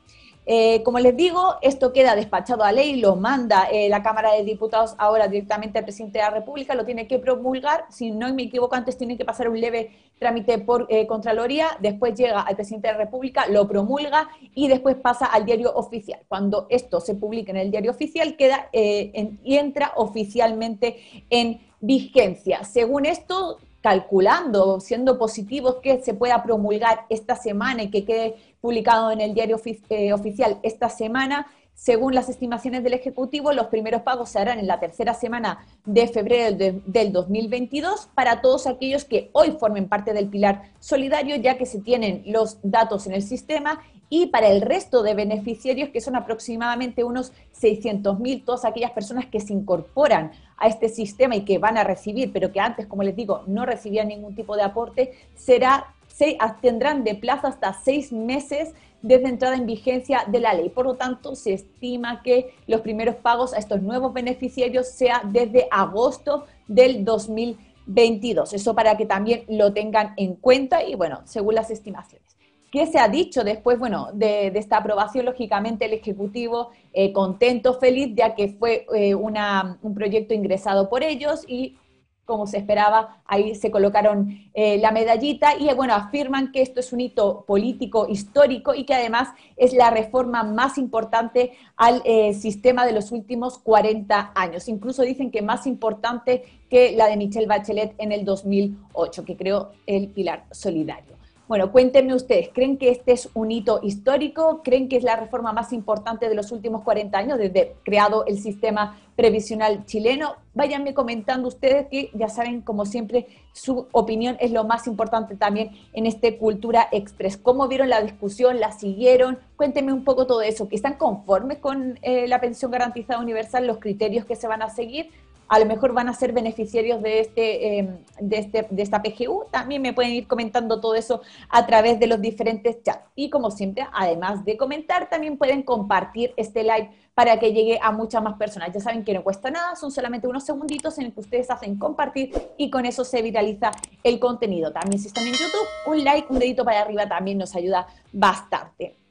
Eh, 0.46 0.84
como 0.84 1.00
les 1.00 1.18
digo, 1.18 1.56
esto 1.64 1.92
queda 1.92 2.16
despachado 2.16 2.64
a 2.64 2.72
ley, 2.72 2.98
lo 2.98 3.16
manda 3.16 3.68
eh, 3.72 3.90
la 3.90 4.04
Cámara 4.04 4.34
de 4.34 4.44
Diputados 4.44 4.94
ahora 5.00 5.28
directamente 5.28 5.80
al 5.80 5.86
presidente 5.86 6.20
de 6.20 6.26
la 6.26 6.30
República, 6.30 6.76
lo 6.76 6.86
tiene 6.86 7.08
que 7.08 7.18
promulgar, 7.18 7.86
si 7.90 8.12
no 8.12 8.32
me 8.36 8.44
equivoco, 8.44 8.76
antes 8.76 9.00
tiene 9.00 9.18
que 9.18 9.26
pasar 9.26 9.50
un 9.50 9.60
leve 9.60 10.05
trámite 10.20 10.58
por 10.60 10.88
eh, 10.90 11.08
Contraloría, 11.08 11.68
después 11.80 12.16
llega 12.16 12.42
al 12.42 12.56
presidente 12.56 12.88
de 12.88 12.94
la 12.94 13.00
República, 13.00 13.48
lo 13.48 13.68
promulga 13.68 14.30
y 14.54 14.68
después 14.68 14.96
pasa 14.96 15.26
al 15.26 15.46
diario 15.46 15.74
oficial. 15.76 16.20
Cuando 16.28 16.68
esto 16.70 17.00
se 17.00 17.16
publica 17.16 17.52
en 17.52 17.58
el 17.58 17.72
diario 17.72 17.92
oficial, 17.92 18.36
queda 18.36 18.70
y 18.74 19.58
entra 19.58 19.94
oficialmente 19.96 20.98
en 21.30 21.60
vigencia. 21.80 22.64
Según 22.64 23.06
esto, 23.06 23.60
calculando, 23.86 24.80
siendo 24.80 25.20
positivos 25.20 25.76
que 25.76 26.02
se 26.02 26.16
pueda 26.16 26.42
promulgar 26.42 27.06
esta 27.08 27.36
semana 27.36 27.84
y 27.84 27.92
que 27.92 28.04
quede 28.04 28.36
publicado 28.60 29.12
en 29.12 29.22
el 29.22 29.36
diario 29.36 29.62
eh, 29.90 30.12
oficial 30.12 30.58
esta 30.64 30.90
semana. 30.90 31.46
Según 31.76 32.16
las 32.16 32.30
estimaciones 32.30 32.84
del 32.84 32.94
Ejecutivo, 32.94 33.52
los 33.52 33.68
primeros 33.68 34.02
pagos 34.04 34.30
se 34.30 34.40
harán 34.40 34.60
en 34.60 34.66
la 34.66 34.80
tercera 34.80 35.14
semana 35.14 35.68
de 35.84 36.08
febrero 36.08 36.56
del 36.86 37.12
2022 37.12 38.08
para 38.16 38.40
todos 38.40 38.66
aquellos 38.66 39.04
que 39.04 39.30
hoy 39.34 39.58
formen 39.60 39.90
parte 39.90 40.14
del 40.14 40.30
pilar 40.30 40.72
solidario, 40.80 41.36
ya 41.36 41.58
que 41.58 41.66
se 41.66 41.82
tienen 41.82 42.24
los 42.28 42.60
datos 42.64 43.08
en 43.08 43.14
el 43.14 43.22
sistema, 43.22 43.82
y 44.08 44.28
para 44.28 44.48
el 44.48 44.62
resto 44.62 45.04
de 45.04 45.16
beneficiarios, 45.16 45.90
que 45.90 46.00
son 46.00 46.16
aproximadamente 46.16 47.04
unos 47.04 47.34
600.000, 47.60 48.46
todas 48.46 48.64
aquellas 48.64 48.92
personas 48.92 49.26
que 49.26 49.42
se 49.42 49.52
incorporan 49.52 50.32
a 50.58 50.68
este 50.68 50.88
sistema 50.88 51.36
y 51.36 51.44
que 51.44 51.58
van 51.58 51.78
a 51.78 51.84
recibir, 51.84 52.32
pero 52.32 52.54
que 52.54 52.62
antes, 52.62 52.88
como 52.88 53.04
les 53.04 53.18
digo, 53.18 53.44
no 53.48 53.66
recibían 53.66 54.08
ningún 54.08 54.34
tipo 54.34 54.56
de 54.56 54.64
aporte, 54.64 55.12
será 55.36 55.88
se 56.08 56.38
tendrán 56.62 57.04
de 57.04 57.16
plazo 57.16 57.48
hasta 57.48 57.74
seis 57.74 58.14
meses 58.14 58.74
desde 59.06 59.30
entrada 59.30 59.56
en 59.56 59.68
vigencia 59.68 60.26
de 60.28 60.40
la 60.40 60.56
ley. 60.56 60.70
Por 60.70 60.88
lo 60.88 60.96
tanto, 60.96 61.36
se 61.36 61.54
estima 61.54 62.24
que 62.24 62.56
los 62.66 62.82
primeros 62.82 63.16
pagos 63.16 63.54
a 63.54 63.60
estos 63.60 63.80
nuevos 63.84 64.12
beneficiarios 64.14 64.88
sea 64.88 65.22
desde 65.24 65.68
agosto 65.70 66.46
del 66.68 67.06
2022. 67.06 68.54
Eso 68.54 68.74
para 68.74 68.98
que 68.98 69.06
también 69.06 69.44
lo 69.48 69.72
tengan 69.74 70.16
en 70.18 70.34
cuenta 70.34 70.84
y 70.84 70.96
bueno, 70.96 71.22
según 71.26 71.54
las 71.54 71.70
estimaciones. 71.70 72.26
¿Qué 72.72 72.88
se 72.88 72.98
ha 72.98 73.08
dicho 73.08 73.44
después, 73.44 73.78
bueno, 73.78 74.10
de, 74.12 74.48
esta 74.48 74.78
aprobación? 74.78 75.26
Lógicamente 75.26 75.86
el 75.86 75.94
Ejecutivo 75.94 76.72
eh, 76.92 77.14
contento, 77.14 77.76
feliz, 77.76 78.12
ya 78.16 78.34
que 78.34 78.50
fue 78.50 78.88
eh, 78.96 79.14
un 79.14 79.94
proyecto 79.94 80.34
ingresado 80.34 80.90
por 80.90 81.04
ellos 81.04 81.46
y 81.48 81.78
como 82.26 82.48
se 82.48 82.58
esperaba, 82.58 83.22
ahí 83.26 83.56
se 83.56 83.72
colocaron 83.72 84.40
eh, 84.54 84.78
la 84.80 84.92
medallita 84.92 85.56
y 85.58 85.72
bueno, 85.74 85.94
afirman 85.94 86.52
que 86.52 86.62
esto 86.62 86.80
es 86.80 86.92
un 86.92 87.02
hito 87.02 87.46
político 87.46 88.08
histórico 88.10 88.74
y 88.74 88.84
que 88.84 88.96
además 88.96 89.30
es 89.56 89.74
la 89.74 89.92
reforma 89.92 90.44
más 90.44 90.78
importante 90.78 91.54
al 91.78 92.02
eh, 92.06 92.34
sistema 92.34 92.86
de 92.86 92.94
los 92.94 93.12
últimos 93.12 93.60
40 93.60 94.32
años. 94.36 94.68
Incluso 94.68 95.04
dicen 95.04 95.32
que 95.32 95.42
más 95.42 95.68
importante 95.68 96.44
que 96.70 96.96
la 96.96 97.08
de 97.08 97.18
Michelle 97.18 97.48
Bachelet 97.48 97.94
en 97.98 98.12
el 98.12 98.26
2008, 98.26 99.24
que 99.24 99.38
creó 99.38 99.72
el 99.86 100.10
Pilar 100.10 100.46
Solidario. 100.52 101.15
Bueno, 101.48 101.72
cuéntenme 101.72 102.16
ustedes, 102.16 102.50
¿creen 102.52 102.80
que 102.80 102.90
este 102.90 103.12
es 103.12 103.30
un 103.36 103.52
hito 103.52 103.80
histórico? 103.84 104.62
¿Creen 104.64 104.90
que 104.90 104.98
es 104.98 105.04
la 105.04 105.16
reforma 105.16 105.54
más 105.54 105.74
importante 105.74 106.28
de 106.28 106.34
los 106.34 106.52
últimos 106.52 106.82
40 106.82 107.16
años 107.16 107.38
desde 107.38 107.76
creado 107.84 108.26
el 108.26 108.40
sistema 108.40 108.98
previsional 109.16 109.86
chileno? 109.86 110.38
Váyanme 110.56 110.96
comentando 110.96 111.48
ustedes 111.48 111.86
que 111.88 112.10
ya 112.16 112.30
saben, 112.30 112.62
como 112.62 112.88
siempre, 112.88 113.28
su 113.54 113.88
opinión 113.92 114.38
es 114.40 114.52
lo 114.52 114.64
más 114.64 114.88
importante 114.88 115.36
también 115.36 115.70
en 115.94 116.08
este 116.08 116.40
Cultura 116.40 116.88
Express. 116.92 117.38
¿Cómo 117.38 117.68
vieron 117.68 117.90
la 117.90 118.02
discusión? 118.02 118.60
¿La 118.60 118.72
siguieron? 118.72 119.38
Cuéntenme 119.56 119.94
un 119.94 120.04
poco 120.04 120.26
todo 120.26 120.42
eso. 120.42 120.68
¿Que 120.68 120.76
están 120.76 120.96
conformes 120.96 121.60
con 121.60 122.00
eh, 122.02 122.28
la 122.28 122.42
pensión 122.42 122.72
garantizada 122.72 123.20
universal, 123.20 123.68
los 123.68 123.78
criterios 123.78 124.26
que 124.26 124.36
se 124.36 124.48
van 124.48 124.64
a 124.64 124.72
seguir? 124.72 125.12
A 125.48 125.60
lo 125.60 125.66
mejor 125.66 125.94
van 125.94 126.10
a 126.10 126.14
ser 126.14 126.34
beneficiarios 126.34 127.02
de, 127.02 127.20
este, 127.20 127.80
em, 127.80 127.98
de, 128.20 128.38
este, 128.38 128.68
de 128.70 128.84
esta 128.84 129.02
PGU. 129.02 129.46
También 129.52 129.82
me 129.82 129.94
pueden 129.94 130.12
ir 130.12 130.28
comentando 130.28 130.80
todo 130.80 130.96
eso 130.96 131.22
a 131.50 131.66
través 131.66 132.00
de 132.00 132.08
los 132.08 132.22
diferentes 132.22 132.82
chats. 132.84 133.06
Y 133.16 133.30
como 133.30 133.52
siempre, 133.52 133.88
además 133.94 134.44
de 134.46 134.58
comentar, 134.58 135.10
también 135.10 135.38
pueden 135.38 135.64
compartir 135.64 136.34
este 136.38 136.64
live 136.64 136.90
para 137.14 137.40
que 137.40 137.54
llegue 137.54 137.80
a 137.82 137.92
muchas 137.92 138.22
más 138.22 138.38
personas. 138.38 138.72
Ya 138.74 138.80
saben 138.80 139.04
que 139.04 139.14
no 139.14 139.24
cuesta 139.24 139.50
nada, 139.50 139.76
son 139.76 139.92
solamente 139.92 140.28
unos 140.28 140.44
segunditos 140.44 140.98
en 140.98 141.06
el 141.06 141.14
que 141.14 141.22
ustedes 141.22 141.50
hacen 141.50 141.78
compartir 141.78 142.34
y 142.58 142.70
con 142.70 142.86
eso 142.86 143.06
se 143.06 143.22
viraliza 143.22 143.72
el 144.04 144.20
contenido. 144.20 144.72
También 144.72 145.00
si 145.00 145.08
están 145.08 145.26
en 145.26 145.34
YouTube, 145.34 145.68
un 145.88 146.04
like, 146.04 146.28
un 146.30 146.40
dedito 146.40 146.66
para 146.66 146.82
arriba 146.82 147.08
también 147.08 147.38
nos 147.38 147.56
ayuda 147.56 147.88
bastante. 148.12 149.05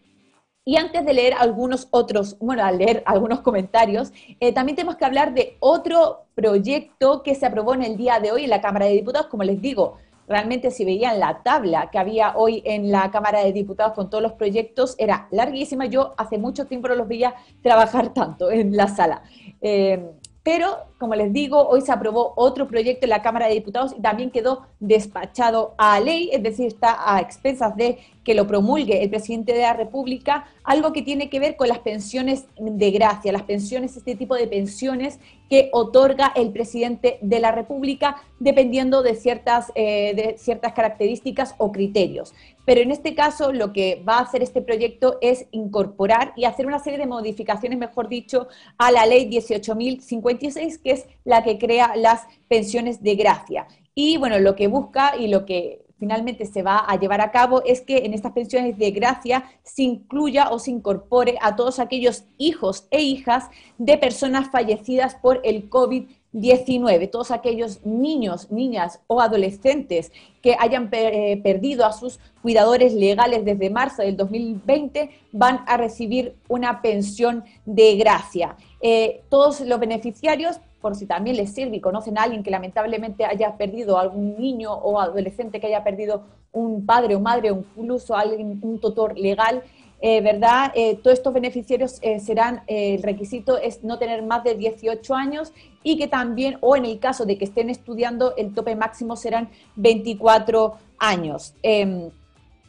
Y 0.66 0.76
antes 0.76 1.04
de 1.04 1.12
leer 1.12 1.34
algunos 1.38 1.88
otros, 1.90 2.38
bueno, 2.38 2.64
al 2.64 2.78
leer 2.78 3.02
algunos 3.04 3.40
comentarios, 3.40 4.12
eh, 4.40 4.52
también 4.52 4.76
tenemos 4.76 4.96
que 4.96 5.04
hablar 5.04 5.34
de 5.34 5.58
otro 5.60 6.24
proyecto 6.34 7.22
que 7.22 7.34
se 7.34 7.44
aprobó 7.44 7.74
en 7.74 7.82
el 7.82 7.98
día 7.98 8.18
de 8.18 8.32
hoy 8.32 8.44
en 8.44 8.50
la 8.50 8.62
Cámara 8.62 8.86
de 8.86 8.92
Diputados. 8.92 9.26
Como 9.26 9.44
les 9.44 9.60
digo, 9.60 9.98
realmente 10.26 10.70
si 10.70 10.86
veían 10.86 11.20
la 11.20 11.42
tabla 11.42 11.90
que 11.90 11.98
había 11.98 12.34
hoy 12.36 12.62
en 12.64 12.90
la 12.90 13.10
Cámara 13.10 13.44
de 13.44 13.52
Diputados 13.52 13.92
con 13.92 14.08
todos 14.08 14.22
los 14.22 14.32
proyectos, 14.32 14.94
era 14.96 15.28
larguísima. 15.30 15.84
Yo 15.84 16.14
hace 16.16 16.38
mucho 16.38 16.66
tiempo 16.66 16.88
no 16.88 16.94
los 16.94 17.08
veía 17.08 17.34
trabajar 17.62 18.14
tanto 18.14 18.50
en 18.50 18.74
la 18.74 18.88
sala. 18.88 19.22
Eh, 19.60 20.12
pero, 20.44 20.76
como 20.98 21.14
les 21.14 21.32
digo, 21.32 21.66
hoy 21.68 21.80
se 21.80 21.90
aprobó 21.90 22.34
otro 22.36 22.68
proyecto 22.68 23.06
en 23.06 23.10
la 23.10 23.22
Cámara 23.22 23.48
de 23.48 23.54
Diputados 23.54 23.94
y 23.96 24.02
también 24.02 24.30
quedó 24.30 24.66
despachado 24.78 25.74
a 25.78 25.98
ley, 26.00 26.28
es 26.32 26.42
decir, 26.42 26.66
está 26.66 27.14
a 27.14 27.18
expensas 27.20 27.74
de 27.76 27.98
que 28.24 28.34
lo 28.34 28.46
promulgue 28.46 29.02
el 29.02 29.10
presidente 29.10 29.52
de 29.52 29.60
la 29.60 29.74
República, 29.74 30.46
algo 30.64 30.92
que 30.92 31.02
tiene 31.02 31.28
que 31.28 31.38
ver 31.38 31.56
con 31.56 31.68
las 31.68 31.80
pensiones 31.80 32.46
de 32.58 32.90
gracia, 32.90 33.32
las 33.32 33.42
pensiones, 33.42 33.96
este 33.96 34.16
tipo 34.16 34.34
de 34.34 34.46
pensiones 34.46 35.20
que 35.50 35.68
otorga 35.72 36.32
el 36.34 36.50
presidente 36.50 37.18
de 37.20 37.38
la 37.38 37.52
República 37.52 38.16
dependiendo 38.40 39.02
de 39.02 39.14
ciertas, 39.14 39.70
eh, 39.74 40.14
de 40.14 40.38
ciertas 40.38 40.72
características 40.72 41.54
o 41.58 41.70
criterios. 41.70 42.34
Pero 42.64 42.80
en 42.80 42.90
este 42.90 43.14
caso 43.14 43.52
lo 43.52 43.72
que 43.72 44.02
va 44.08 44.18
a 44.18 44.22
hacer 44.22 44.42
este 44.42 44.62
proyecto 44.62 45.18
es 45.20 45.46
incorporar 45.50 46.32
y 46.34 46.44
hacer 46.44 46.66
una 46.66 46.78
serie 46.78 46.98
de 46.98 47.06
modificaciones, 47.06 47.78
mejor 47.78 48.08
dicho, 48.08 48.48
a 48.78 48.90
la 48.90 49.04
ley 49.06 49.28
18.056, 49.28 50.80
que 50.82 50.92
es 50.92 51.06
la 51.24 51.42
que 51.42 51.58
crea 51.58 51.94
las 51.94 52.22
pensiones 52.48 53.02
de 53.02 53.14
gracia. 53.16 53.66
Y 53.94 54.16
bueno, 54.16 54.38
lo 54.38 54.56
que 54.56 54.66
busca 54.66 55.16
y 55.16 55.28
lo 55.28 55.44
que 55.44 55.83
finalmente 55.98 56.46
se 56.46 56.62
va 56.62 56.78
a 56.78 56.98
llevar 56.98 57.20
a 57.20 57.30
cabo 57.30 57.62
es 57.64 57.80
que 57.80 57.98
en 57.98 58.14
estas 58.14 58.32
pensiones 58.32 58.78
de 58.78 58.90
gracia 58.90 59.44
se 59.62 59.82
incluya 59.82 60.50
o 60.50 60.58
se 60.58 60.70
incorpore 60.70 61.36
a 61.40 61.56
todos 61.56 61.78
aquellos 61.78 62.24
hijos 62.38 62.86
e 62.90 63.02
hijas 63.02 63.44
de 63.78 63.98
personas 63.98 64.50
fallecidas 64.50 65.14
por 65.14 65.40
el 65.44 65.70
COVID-19 65.70 66.24
19, 66.34 67.06
todos 67.06 67.30
aquellos 67.30 67.86
niños, 67.86 68.50
niñas 68.50 69.00
o 69.06 69.20
adolescentes 69.20 70.10
que 70.42 70.56
hayan 70.58 70.88
eh, 70.90 71.40
perdido 71.42 71.86
a 71.86 71.92
sus 71.92 72.18
cuidadores 72.42 72.92
legales 72.92 73.44
desde 73.44 73.70
marzo 73.70 74.02
del 74.02 74.16
2020 74.16 75.10
van 75.30 75.60
a 75.68 75.76
recibir 75.76 76.34
una 76.48 76.82
pensión 76.82 77.44
de 77.64 77.96
gracia. 77.96 78.56
Eh, 78.80 79.22
todos 79.28 79.60
los 79.60 79.78
beneficiarios, 79.78 80.60
por 80.84 80.96
si 80.96 81.06
también 81.06 81.38
les 81.38 81.54
sirve 81.54 81.78
y 81.78 81.80
conocen 81.80 82.18
a 82.18 82.24
alguien 82.24 82.42
que 82.42 82.50
lamentablemente 82.50 83.24
haya 83.24 83.56
perdido 83.56 83.96
algún 83.98 84.36
niño 84.36 84.70
o 84.70 85.00
adolescente 85.00 85.58
que 85.58 85.68
haya 85.68 85.82
perdido 85.82 86.24
un 86.52 86.84
padre 86.84 87.16
o 87.16 87.20
madre 87.20 87.50
o 87.52 87.64
incluso 87.74 88.14
alguien, 88.14 88.58
un 88.60 88.78
tutor 88.78 89.18
legal, 89.18 89.62
eh, 90.02 90.20
¿verdad? 90.20 90.72
Eh, 90.74 90.96
todos 91.02 91.16
estos 91.16 91.32
beneficiarios 91.32 91.98
eh, 92.02 92.20
serán, 92.20 92.64
el 92.66 93.02
requisito 93.02 93.56
es 93.56 93.82
no 93.82 93.98
tener 93.98 94.22
más 94.22 94.44
de 94.44 94.56
18 94.56 95.14
años 95.14 95.54
y 95.82 95.96
que 95.96 96.06
también, 96.06 96.58
o 96.60 96.76
en 96.76 96.84
el 96.84 96.98
caso 96.98 97.24
de 97.24 97.38
que 97.38 97.46
estén 97.46 97.70
estudiando, 97.70 98.36
el 98.36 98.52
tope 98.52 98.76
máximo 98.76 99.16
serán 99.16 99.48
24 99.76 100.74
años. 100.98 101.54
Em, 101.62 102.10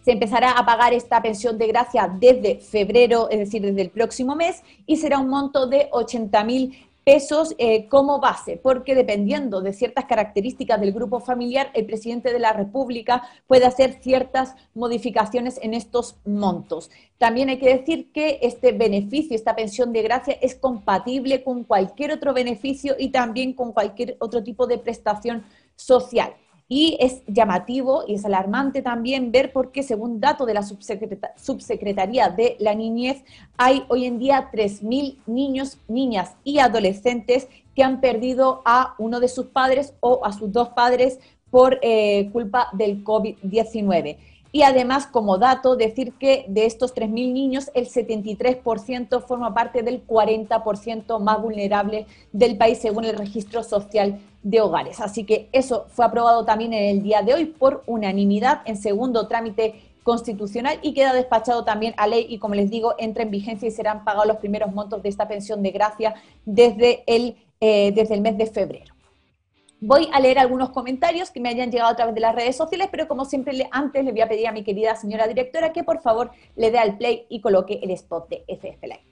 se 0.06 0.12
empezará 0.12 0.52
a 0.52 0.64
pagar 0.68 0.94
esta 0.94 1.20
pensión 1.20 1.58
de 1.58 1.66
gracia 1.66 2.08
desde 2.08 2.60
febrero, 2.60 3.28
es 3.32 3.40
decir, 3.40 3.64
desde 3.64 3.82
el 3.82 3.90
próximo 3.90 4.36
mes, 4.36 4.62
y 4.86 4.98
será 4.98 5.18
un 5.18 5.30
monto 5.30 5.66
de 5.66 5.90
80 5.92 6.44
mil 6.44 6.85
pesos 7.06 7.54
eh, 7.60 7.88
como 7.88 8.20
base, 8.20 8.58
porque 8.58 8.96
dependiendo 8.96 9.62
de 9.62 9.74
ciertas 9.74 10.06
características 10.06 10.82
del 10.82 10.92
grupo 10.92 11.20
familiar, 11.20 11.70
el 11.76 11.86
presidente 11.86 12.34
de 12.34 12.40
la 12.40 12.52
República 12.52 13.22
puede 13.46 13.66
hacer 13.66 14.00
ciertas 14.02 14.56
modificaciones 14.74 15.60
en 15.62 15.76
estos 15.76 16.18
montos. 16.26 16.90
También 17.20 17.50
hay 17.50 17.60
que 17.60 17.78
decir 17.78 18.12
que 18.12 18.40
este 18.42 18.72
beneficio, 18.72 19.36
esta 19.36 19.56
pensión 19.56 19.94
de 19.94 20.02
gracia, 20.02 20.38
es 20.42 20.56
compatible 20.56 21.44
con 21.44 21.64
cualquier 21.64 22.12
otro 22.12 22.34
beneficio 22.34 22.96
y 22.98 23.10
también 23.10 23.54
con 23.54 23.72
cualquier 23.72 24.18
otro 24.20 24.44
tipo 24.44 24.66
de 24.66 24.80
prestación 24.80 25.46
social. 25.76 26.34
Y 26.68 26.98
es 27.00 27.22
llamativo 27.28 28.06
y 28.08 28.16
es 28.16 28.26
alarmante 28.26 28.82
también 28.82 29.32
ver 29.32 29.54
por 29.54 29.72
qué, 29.72 29.84
según 29.84 30.20
datos 30.20 30.48
de 30.48 30.56
la 30.56 30.64
Subsecretaría 30.64 32.30
de 32.30 32.56
la 32.60 32.74
Niñez, 32.74 33.24
hay 33.56 33.84
hoy 33.88 34.06
en 34.06 34.18
día 34.18 34.50
3.000 34.52 35.18
niños, 35.28 35.78
niñas 35.88 36.36
y 36.44 36.58
adolescentes 36.58 37.48
que 37.76 37.84
han 37.84 38.02
perdido 38.02 38.64
a 38.66 38.96
uno 38.98 39.20
de 39.20 39.28
sus 39.28 39.48
padres 39.48 39.94
o 40.00 40.26
a 40.26 40.32
sus 40.32 40.52
dos 40.52 40.70
padres 40.70 41.20
por 41.52 41.78
eh, 41.84 42.30
culpa 42.32 42.70
del 42.74 43.04
COVID-19. 43.04 44.18
Y 44.56 44.64
además, 44.64 45.06
como 45.06 45.38
dato, 45.38 45.76
decir 45.76 46.14
que 46.14 46.46
de 46.48 46.66
estos 46.66 46.96
3.000 46.96 47.10
niños, 47.34 47.72
el 47.74 47.90
73% 47.90 49.22
forma 49.22 49.54
parte 49.54 49.84
del 49.84 50.08
40% 50.08 51.20
más 51.20 51.42
vulnerable 51.42 52.06
del 52.32 52.56
país, 52.56 52.78
según 52.78 53.04
el 53.04 53.18
registro 53.18 53.64
social 53.64 54.22
de 54.44 54.62
hogares. 54.62 55.02
Así 55.02 55.26
que 55.26 55.50
eso 55.52 55.88
fue 55.90 56.06
aprobado 56.06 56.46
también 56.46 56.72
en 56.72 56.86
el 56.86 57.04
día 57.04 57.22
de 57.22 57.34
hoy 57.34 57.46
por 57.48 57.84
unanimidad 57.86 58.62
en 58.64 58.78
segundo 58.78 59.28
trámite 59.28 59.76
constitucional 60.04 60.80
y 60.82 60.94
queda 60.94 61.12
despachado 61.12 61.66
también 61.66 61.94
a 61.98 62.08
ley 62.08 62.26
y, 62.30 62.40
como 62.40 62.56
les 62.56 62.70
digo, 62.70 62.96
entra 62.98 63.24
en 63.24 63.32
vigencia 63.32 63.68
y 63.68 63.72
serán 63.72 64.06
pagados 64.06 64.26
los 64.26 64.38
primeros 64.38 64.72
montos 64.74 65.04
de 65.04 65.10
esta 65.10 65.28
pensión 65.28 65.64
de 65.64 65.72
gracia 65.72 66.16
desde 66.46 67.04
el, 67.08 67.36
eh, 67.60 67.92
desde 67.94 68.14
el 68.14 68.22
mes 68.22 68.38
de 68.38 68.46
febrero. 68.46 68.95
Voy 69.88 70.10
a 70.12 70.20
leer 70.20 70.40
algunos 70.40 70.72
comentarios 70.72 71.30
que 71.30 71.40
me 71.40 71.50
hayan 71.50 71.70
llegado 71.70 71.92
a 71.92 71.96
través 71.96 72.16
de 72.16 72.22
las 72.22 72.34
redes 72.34 72.58
sociales, 72.58 72.88
pero 72.90 73.08
como 73.08 73.24
siempre 73.24 73.70
antes 73.70 74.04
le 74.04 74.12
voy 74.12 74.22
a 74.22 74.28
pedir 74.28 74.48
a 74.48 74.52
mi 74.52 74.64
querida 74.64 74.96
señora 74.96 75.28
directora 75.28 75.74
que 75.74 75.84
por 75.84 76.02
favor 76.02 76.32
le 76.56 76.72
dé 76.72 76.80
al 76.80 76.98
play 76.98 77.28
y 77.30 77.40
coloque 77.40 77.80
el 77.84 77.92
spot 77.92 78.28
de 78.30 78.44
FF 78.48 78.82
Live. 78.82 79.06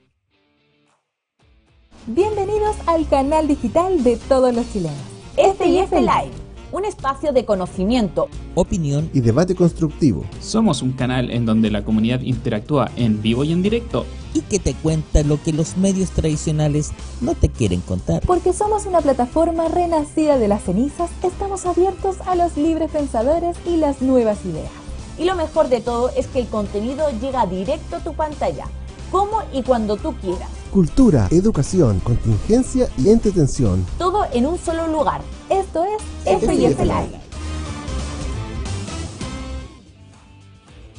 Bienvenidos 2.06 2.76
al 2.88 3.08
canal 3.08 3.46
digital 3.46 4.02
de 4.02 4.16
todos 4.16 4.52
los 4.52 4.68
chilenos. 4.72 4.98
FF 5.36 5.92
Live 5.92 6.43
un 6.74 6.84
espacio 6.84 7.32
de 7.32 7.44
conocimiento, 7.44 8.26
opinión 8.56 9.08
y 9.14 9.20
debate 9.20 9.54
constructivo. 9.54 10.24
Somos 10.40 10.82
un 10.82 10.90
canal 10.90 11.30
en 11.30 11.46
donde 11.46 11.70
la 11.70 11.84
comunidad 11.84 12.20
interactúa 12.22 12.90
en 12.96 13.22
vivo 13.22 13.44
y 13.44 13.52
en 13.52 13.62
directo 13.62 14.04
y 14.34 14.40
que 14.40 14.58
te 14.58 14.74
cuenta 14.74 15.22
lo 15.22 15.40
que 15.40 15.52
los 15.52 15.76
medios 15.76 16.10
tradicionales 16.10 16.90
no 17.20 17.36
te 17.36 17.48
quieren 17.48 17.80
contar. 17.80 18.22
Porque 18.26 18.52
somos 18.52 18.86
una 18.86 19.00
plataforma 19.00 19.68
renacida 19.68 20.36
de 20.36 20.48
las 20.48 20.64
cenizas, 20.64 21.10
estamos 21.22 21.64
abiertos 21.64 22.16
a 22.26 22.34
los 22.34 22.56
libres 22.56 22.90
pensadores 22.90 23.56
y 23.64 23.76
las 23.76 24.02
nuevas 24.02 24.44
ideas. 24.44 24.72
Y 25.16 25.26
lo 25.26 25.36
mejor 25.36 25.68
de 25.68 25.80
todo 25.80 26.10
es 26.16 26.26
que 26.26 26.40
el 26.40 26.48
contenido 26.48 27.06
llega 27.20 27.46
directo 27.46 27.96
a 27.96 28.00
tu 28.00 28.14
pantalla, 28.14 28.66
como 29.12 29.44
y 29.52 29.62
cuando 29.62 29.96
tú 29.96 30.12
quieras 30.20 30.50
cultura, 30.74 31.28
educación, 31.30 32.00
contingencia 32.00 32.88
y 32.98 33.10
entretención. 33.10 33.86
Todo 33.96 34.26
en 34.32 34.44
un 34.44 34.58
solo 34.58 34.88
lugar. 34.88 35.20
Esto 35.48 35.84
es 35.84 36.02
FIF 36.40 36.80
Live. 36.80 37.23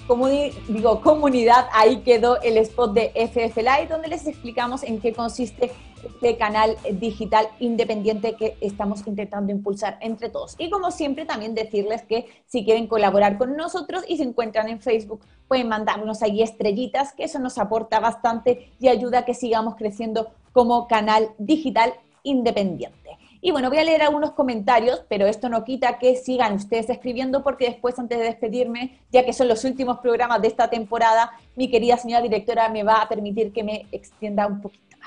Como 0.08 0.28
digo, 0.28 1.02
comunidad, 1.02 1.68
ahí 1.74 1.98
quedó 1.98 2.40
el 2.42 2.58
spot 2.58 2.94
de 2.94 3.12
FF 3.16 3.58
Live, 3.58 3.88
donde 3.90 4.08
les 4.08 4.28
explicamos 4.28 4.84
en 4.84 5.02
qué 5.02 5.14
consiste 5.14 5.72
este 6.04 6.38
canal 6.38 6.78
digital 6.92 7.48
independiente 7.60 8.36
que 8.36 8.58
estamos 8.62 9.06
intentando 9.08 9.52
impulsar 9.52 9.98
entre 10.02 10.30
todos. 10.30 10.56
Y 10.60 10.70
como 10.70 10.92
siempre, 10.92 11.26
también 11.26 11.56
decirles 11.56 12.04
que 12.04 12.28
si 12.46 12.64
quieren 12.64 12.88
colaborar 12.88 13.38
con 13.38 13.56
nosotros 13.56 14.04
y 14.08 14.18
se 14.18 14.24
encuentran 14.24 14.70
en 14.70 14.80
Facebook, 14.80 15.22
pueden 15.48 15.68
mandarnos 15.68 16.22
ahí 16.22 16.42
estrellitas, 16.44 17.14
que 17.14 17.24
eso 17.24 17.40
nos 17.40 17.58
aporta 17.58 18.00
bastante 18.00 18.72
y 18.80 18.88
ayuda 18.88 19.20
a 19.20 19.26
que 19.26 19.34
sigamos 19.34 19.76
creciendo 19.76 20.30
como 20.54 20.88
canal 20.88 21.32
digital 21.38 21.94
independiente. 22.24 23.05
Y 23.46 23.52
bueno, 23.52 23.70
voy 23.70 23.78
a 23.78 23.84
leer 23.84 24.02
algunos 24.02 24.32
comentarios, 24.32 25.06
pero 25.08 25.28
esto 25.28 25.50
no 25.50 25.64
quita 25.64 26.00
que 26.00 26.16
sigan 26.16 26.56
ustedes 26.56 26.90
escribiendo 26.90 27.44
porque 27.44 27.66
después, 27.66 28.00
antes 28.00 28.18
de 28.18 28.24
despedirme, 28.24 28.98
ya 29.12 29.24
que 29.24 29.34
son 29.34 29.48
los 29.48 29.64
últimos 29.66 30.00
programas 30.00 30.42
de 30.42 30.48
esta 30.48 30.68
temporada, 30.68 31.32
mi 31.56 31.70
querida 31.70 31.96
señora 31.96 32.24
directora 32.24 32.70
me 32.70 32.82
va 32.82 33.04
a 33.04 33.08
permitir 33.08 33.54
que 33.54 33.64
me 33.64 33.86
extienda 33.92 34.48
un 34.48 34.62
poquito. 34.62 34.98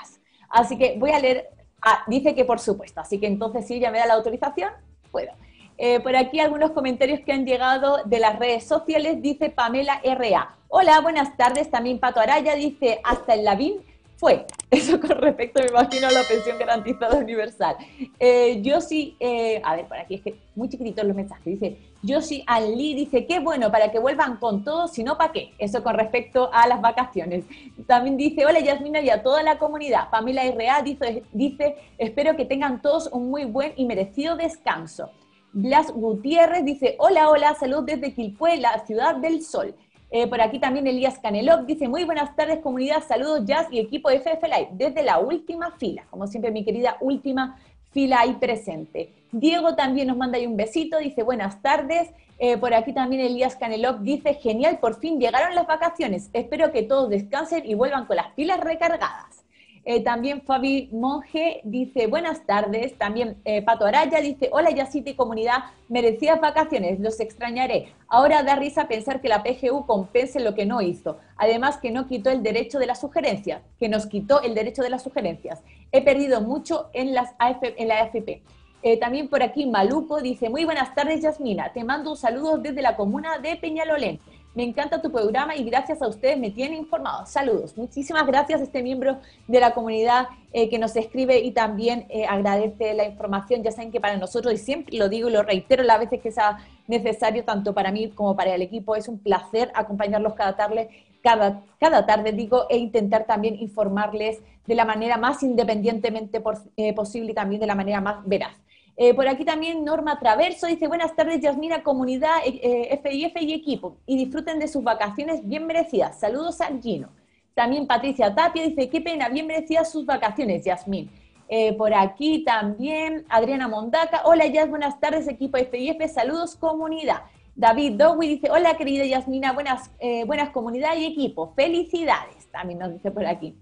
Así 0.47 0.77
que 0.77 0.95
voy 0.97 1.11
a 1.11 1.19
leer, 1.19 1.49
ah, 1.81 2.05
dice 2.07 2.33
que 2.33 2.45
por 2.45 2.61
supuesto, 2.61 3.01
así 3.01 3.19
que 3.19 3.27
entonces 3.27 3.67
si 3.67 3.73
ella 3.73 3.91
me 3.91 3.99
da 3.99 4.05
la 4.05 4.13
autorización, 4.13 4.71
puedo. 5.11 5.33
Eh, 5.77 5.99
por 5.99 6.15
aquí 6.15 6.39
algunos 6.39 6.71
comentarios 6.71 7.19
que 7.19 7.33
han 7.33 7.45
llegado 7.45 8.05
de 8.05 8.19
las 8.19 8.39
redes 8.39 8.63
sociales, 8.63 9.21
dice 9.21 9.49
Pamela 9.49 9.99
RA. 10.01 10.55
Hola, 10.69 11.01
buenas 11.01 11.35
tardes, 11.35 11.69
también 11.69 11.99
Pato 11.99 12.21
Araya 12.21 12.55
dice, 12.55 13.01
hasta 13.03 13.33
el 13.33 13.43
Lavín 13.43 13.81
fue. 14.19 14.45
Eso 14.69 14.99
con 14.99 15.11
respecto, 15.11 15.61
me 15.61 15.67
imagino, 15.67 16.07
a 16.07 16.11
la 16.11 16.23
pensión 16.23 16.59
garantizada 16.59 17.17
universal. 17.17 17.77
Eh, 18.19 18.61
yo 18.61 18.81
sí, 18.81 19.15
eh, 19.19 19.61
a 19.63 19.75
ver, 19.75 19.87
por 19.87 19.97
aquí 19.97 20.15
es 20.15 20.21
que 20.21 20.35
muy 20.55 20.69
chiquititos 20.69 21.05
los 21.05 21.15
mensajes. 21.15 21.45
Dice, 21.45 21.77
Yoshi 22.03 22.43
Ali 22.45 22.93
dice, 22.93 23.25
qué 23.25 23.39
bueno, 23.39 23.71
para 23.71 23.91
que 23.91 23.99
vuelvan 23.99 24.37
con 24.37 24.63
todo, 24.63 24.87
si 24.87 25.03
no, 25.03 25.17
¿para 25.17 25.31
qué? 25.31 25.53
Eso 25.57 25.81
con 25.81 25.95
respecto 25.95 26.49
a 26.53 26.67
las 26.67 26.81
vacaciones. 26.81 27.45
También 27.87 28.17
dice, 28.17 28.45
hola 28.45 28.59
Yasmina 28.59 29.01
y 29.01 29.09
a 29.09 29.23
toda 29.23 29.41
la 29.41 29.57
comunidad. 29.57 30.09
Pamela 30.09 30.43
R.A. 30.43 30.81
dice, 30.81 31.23
dice, 31.31 31.75
espero 31.97 32.35
que 32.35 32.45
tengan 32.45 32.81
todos 32.81 33.09
un 33.11 33.29
muy 33.29 33.45
buen 33.45 33.73
y 33.75 33.85
merecido 33.85 34.35
descanso. 34.35 35.09
Blas 35.51 35.91
Gutiérrez 35.91 36.63
dice, 36.63 36.95
hola, 36.99 37.29
hola, 37.29 37.55
salud 37.55 37.83
desde 37.83 38.13
Quilpué, 38.13 38.57
la 38.57 38.85
ciudad 38.85 39.15
del 39.15 39.41
sol. 39.41 39.73
Eh, 40.11 40.27
por 40.27 40.41
aquí 40.41 40.57
también 40.57 40.87
Elías 40.87 41.19
Canelov 41.19 41.65
dice, 41.65 41.87
muy 41.87 42.03
buenas 42.03 42.35
tardes 42.35 42.59
comunidad, 42.59 43.03
saludos 43.07 43.45
Jazz 43.45 43.67
y 43.69 43.79
equipo 43.79 44.09
FF 44.09 44.41
Live, 44.43 44.69
desde 44.71 45.03
la 45.03 45.19
última 45.19 45.71
fila, 45.77 46.05
como 46.09 46.25
siempre 46.25 46.51
mi 46.51 46.65
querida 46.65 46.97
última 46.99 47.59
fila 47.91 48.21
ahí 48.21 48.33
presente. 48.33 49.13
Diego 49.31 49.75
también 49.75 50.07
nos 50.07 50.17
manda 50.17 50.37
ahí 50.37 50.47
un 50.47 50.57
besito, 50.57 50.97
dice 50.97 51.21
buenas 51.21 51.61
tardes. 51.61 52.09
Eh, 52.39 52.57
por 52.57 52.73
aquí 52.73 52.93
también 52.93 53.21
Elías 53.21 53.55
Canelov 53.55 53.99
dice, 53.99 54.33
genial, 54.33 54.79
por 54.79 54.99
fin 54.99 55.19
llegaron 55.19 55.53
las 55.53 55.67
vacaciones, 55.67 56.29
espero 56.33 56.71
que 56.71 56.83
todos 56.83 57.09
descansen 57.09 57.65
y 57.65 57.75
vuelvan 57.75 58.05
con 58.05 58.15
las 58.15 58.31
pilas 58.31 58.59
recargadas. 58.61 59.38
Eh, 59.85 60.03
también 60.03 60.41
Fabi 60.41 60.89
Monge 60.91 61.61
dice, 61.63 62.07
buenas 62.07 62.45
tardes. 62.45 62.97
También 62.97 63.37
eh, 63.45 63.61
Pato 63.61 63.85
Araya 63.85 64.21
dice, 64.21 64.49
hola 64.51 64.71
Yaciti 64.71 65.15
comunidad, 65.15 65.63
merecidas 65.87 66.39
vacaciones, 66.41 66.99
los 66.99 67.19
extrañaré. 67.19 67.93
Ahora 68.07 68.43
da 68.43 68.55
risa 68.55 68.87
pensar 68.87 69.21
que 69.21 69.29
la 69.29 69.43
PGU 69.43 69.85
compense 69.85 70.39
lo 70.39 70.55
que 70.55 70.65
no 70.65 70.81
hizo. 70.81 71.17
Además 71.37 71.77
que 71.77 71.91
no 71.91 72.07
quitó 72.07 72.29
el 72.29 72.43
derecho 72.43 72.79
de 72.79 72.87
las 72.87 73.01
sugerencias, 73.01 73.61
que 73.79 73.89
nos 73.89 74.07
quitó 74.07 74.41
el 74.41 74.55
derecho 74.55 74.81
de 74.81 74.89
las 74.89 75.03
sugerencias. 75.03 75.61
He 75.91 76.03
perdido 76.03 76.41
mucho 76.41 76.89
en, 76.93 77.13
las 77.13 77.33
en 77.39 77.87
la 77.87 78.01
AFP. 78.01 78.41
Eh, 78.81 78.97
también 78.97 79.27
por 79.27 79.43
aquí 79.43 79.65
Maluco 79.65 80.21
dice, 80.21 80.49
muy 80.49 80.63
buenas 80.63 80.95
tardes 80.95 81.21
Yasmina, 81.21 81.73
te 81.73 81.83
mando 81.83 82.11
un 82.11 82.17
saludo 82.17 82.57
desde 82.57 82.81
la 82.81 82.95
comuna 82.95 83.37
de 83.37 83.57
Peñalolén. 83.57 84.21
Me 84.55 84.63
encanta 84.63 84.99
tu 84.99 85.11
programa 85.11 85.55
y 85.55 85.63
gracias 85.63 86.01
a 86.01 86.07
ustedes 86.07 86.37
me 86.37 86.49
tienen 86.49 86.79
informado. 86.79 87.25
Saludos. 87.27 87.77
Muchísimas 87.77 88.25
gracias 88.25 88.59
a 88.59 88.63
este 88.63 88.81
miembro 88.81 89.19
de 89.47 89.59
la 89.59 89.75
comunidad 89.75 90.27
eh, 90.53 90.69
que 90.69 90.79
nos 90.79 90.95
escribe 90.95 91.37
y 91.39 91.51
también 91.51 92.07
eh, 92.09 92.25
agradece 92.25 92.95
la 92.95 93.05
información. 93.05 93.61
Ya 93.61 93.71
saben 93.71 93.91
que 93.91 94.01
para 94.01 94.17
nosotros, 94.17 94.51
y 94.53 94.57
siempre 94.57 94.97
lo 94.97 95.07
digo 95.07 95.29
y 95.29 95.33
lo 95.33 95.43
reitero 95.43 95.83
las 95.83 95.99
veces 95.99 96.19
que 96.19 96.31
sea 96.31 96.57
necesario, 96.87 97.43
tanto 97.45 97.75
para 97.75 97.91
mí 97.91 98.09
como 98.09 98.35
para 98.35 98.55
el 98.55 98.63
equipo, 98.63 98.95
es 98.95 99.07
un 99.07 99.19
placer 99.19 99.71
acompañarlos 99.75 100.33
cada 100.33 100.55
tarde, 100.55 100.89
cada, 101.21 101.61
cada 101.79 102.07
tarde 102.07 102.31
digo, 102.31 102.65
e 102.69 102.77
intentar 102.77 103.25
también 103.25 103.55
informarles 103.55 104.39
de 104.65 104.75
la 104.75 104.83
manera 104.83 105.17
más 105.17 105.43
independientemente 105.43 106.41
eh, 106.75 106.93
posible 106.93 107.31
y 107.31 107.35
también 107.35 107.61
de 107.61 107.67
la 107.67 107.75
manera 107.75 108.01
más 108.01 108.25
veraz. 108.25 108.55
Eh, 109.01 109.13
por 109.13 109.29
aquí 109.29 109.45
también 109.45 109.85
Norma 109.85 110.19
Traverso 110.19 110.67
dice, 110.67 110.89
buenas 110.89 111.15
tardes 111.15 111.39
Yasmina, 111.39 111.83
comunidad 111.83 112.39
eh, 112.45 112.99
FIF 113.01 113.31
y 113.41 113.53
equipo, 113.53 113.95
y 114.05 114.17
disfruten 114.17 114.59
de 114.59 114.67
sus 114.67 114.83
vacaciones 114.83 115.47
bien 115.47 115.65
merecidas. 115.65 116.19
Saludos 116.19 116.59
a 116.59 116.67
Gino. 116.81 117.07
También 117.53 117.87
Patricia 117.87 118.35
Tapia 118.35 118.61
dice, 118.61 118.89
qué 118.89 118.99
pena, 118.99 119.29
bien 119.29 119.47
merecidas 119.47 119.89
sus 119.89 120.05
vacaciones, 120.05 120.65
Yasmin. 120.65 121.09
Eh, 121.47 121.71
por 121.77 121.93
aquí 121.93 122.43
también 122.43 123.25
Adriana 123.29 123.69
Mondaca, 123.69 124.23
hola 124.25 124.45
Yas, 124.47 124.69
buenas 124.69 124.99
tardes 124.99 125.29
equipo 125.29 125.57
FIF, 125.57 126.11
saludos 126.13 126.57
comunidad. 126.57 127.21
David 127.55 127.93
Dowie 127.93 128.27
dice, 128.27 128.51
hola 128.51 128.75
querida 128.75 129.05
Yasmina, 129.05 129.53
buenas, 129.53 129.91
buenas 130.25 130.49
comunidad 130.49 130.97
y 130.97 131.05
equipo, 131.05 131.53
felicidades, 131.55 132.47
también 132.51 132.79
nos 132.79 132.91
dice 132.91 133.11
por 133.11 133.25
aquí. 133.25 133.55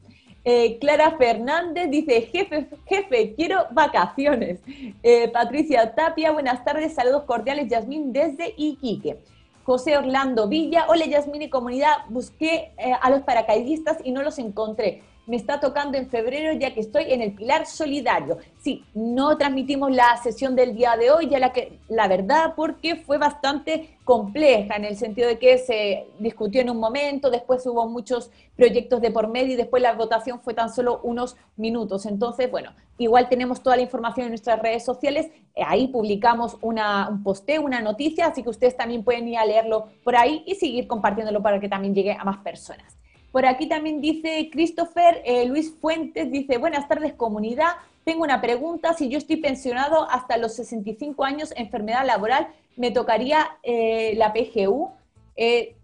Eh, 0.49 0.77
Clara 0.79 1.17
Fernández 1.17 1.89
dice, 1.91 2.21
jefe, 2.21 2.69
jefe, 2.85 3.33
quiero 3.35 3.65
vacaciones. 3.71 4.61
Eh, 5.03 5.27
Patricia 5.27 5.93
Tapia, 5.93 6.31
buenas 6.31 6.63
tardes, 6.63 6.93
saludos 6.93 7.23
cordiales, 7.23 7.67
Yasmín 7.67 8.13
desde 8.13 8.53
Iquique. 8.55 9.17
José 9.65 9.97
Orlando 9.97 10.47
Villa, 10.47 10.85
hola 10.87 11.05
Yasmín 11.05 11.41
y 11.41 11.49
comunidad, 11.49 11.91
busqué 12.07 12.71
eh, 12.77 12.93
a 13.01 13.09
los 13.09 13.23
paracaidistas 13.23 13.97
y 14.05 14.11
no 14.11 14.23
los 14.23 14.39
encontré. 14.39 15.03
Me 15.27 15.35
está 15.35 15.59
tocando 15.59 15.97
en 15.97 16.09
febrero 16.09 16.53
ya 16.53 16.73
que 16.73 16.79
estoy 16.79 17.11
en 17.11 17.21
el 17.21 17.33
Pilar 17.33 17.65
Solidario. 17.65 18.37
Sí, 18.59 18.83
no 18.93 19.37
transmitimos 19.37 19.91
la 19.91 20.17
sesión 20.23 20.55
del 20.55 20.73
día 20.75 20.95
de 20.95 21.11
hoy, 21.11 21.27
ya 21.29 21.37
la 21.37 21.51
que 21.51 21.79
la 21.89 22.07
verdad 22.07 22.53
porque 22.55 22.95
fue 22.95 23.17
bastante 23.17 23.97
compleja 24.05 24.77
en 24.77 24.85
el 24.85 24.95
sentido 24.95 25.27
de 25.27 25.37
que 25.37 25.57
se 25.57 26.07
discutió 26.17 26.61
en 26.61 26.69
un 26.69 26.79
momento, 26.79 27.29
después 27.29 27.65
hubo 27.65 27.87
muchos 27.89 28.31
proyectos 28.55 29.01
de 29.01 29.11
por 29.11 29.27
medio 29.27 29.53
y 29.53 29.57
después 29.57 29.83
la 29.83 29.93
votación 29.93 30.39
fue 30.39 30.53
tan 30.53 30.73
solo 30.73 31.01
unos 31.03 31.35
minutos. 31.57 32.05
Entonces, 32.05 32.49
bueno, 32.49 32.71
igual 32.97 33.27
tenemos 33.27 33.61
toda 33.61 33.75
la 33.75 33.81
información 33.81 34.27
en 34.27 34.31
nuestras 34.31 34.59
redes 34.59 34.85
sociales, 34.85 35.29
ahí 35.65 35.89
publicamos 35.89 36.57
una, 36.61 37.09
un 37.09 37.21
posteo, 37.21 37.61
una 37.61 37.81
noticia, 37.81 38.27
así 38.27 38.43
que 38.43 38.49
ustedes 38.49 38.77
también 38.77 39.03
pueden 39.03 39.27
ir 39.27 39.37
a 39.37 39.45
leerlo 39.45 39.89
por 40.05 40.15
ahí 40.15 40.43
y 40.47 40.55
seguir 40.55 40.87
compartiéndolo 40.87 41.41
para 41.41 41.59
que 41.59 41.67
también 41.67 41.93
llegue 41.93 42.13
a 42.13 42.23
más 42.23 42.37
personas. 42.37 42.97
Por 43.37 43.45
aquí 43.45 43.67
también 43.67 44.01
dice 44.01 44.49
Christopher 44.51 45.21
eh, 45.23 45.45
Luis 45.45 45.71
Fuentes, 45.79 46.31
dice, 46.31 46.57
buenas 46.57 46.87
tardes 46.87 47.13
comunidad, 47.13 47.73
tengo 48.03 48.23
una 48.23 48.41
pregunta, 48.41 48.95
si 48.95 49.09
yo 49.09 49.19
estoy 49.19 49.35
pensionado 49.35 50.09
hasta 50.09 50.37
los 50.37 50.55
65 50.55 51.23
años, 51.23 51.53
enfermedad 51.55 52.03
laboral, 52.03 52.47
¿me 52.77 52.89
tocaría 52.89 53.47
eh, 53.61 54.15
la 54.17 54.33
PGU? 54.33 54.89
Eh, 55.35 55.75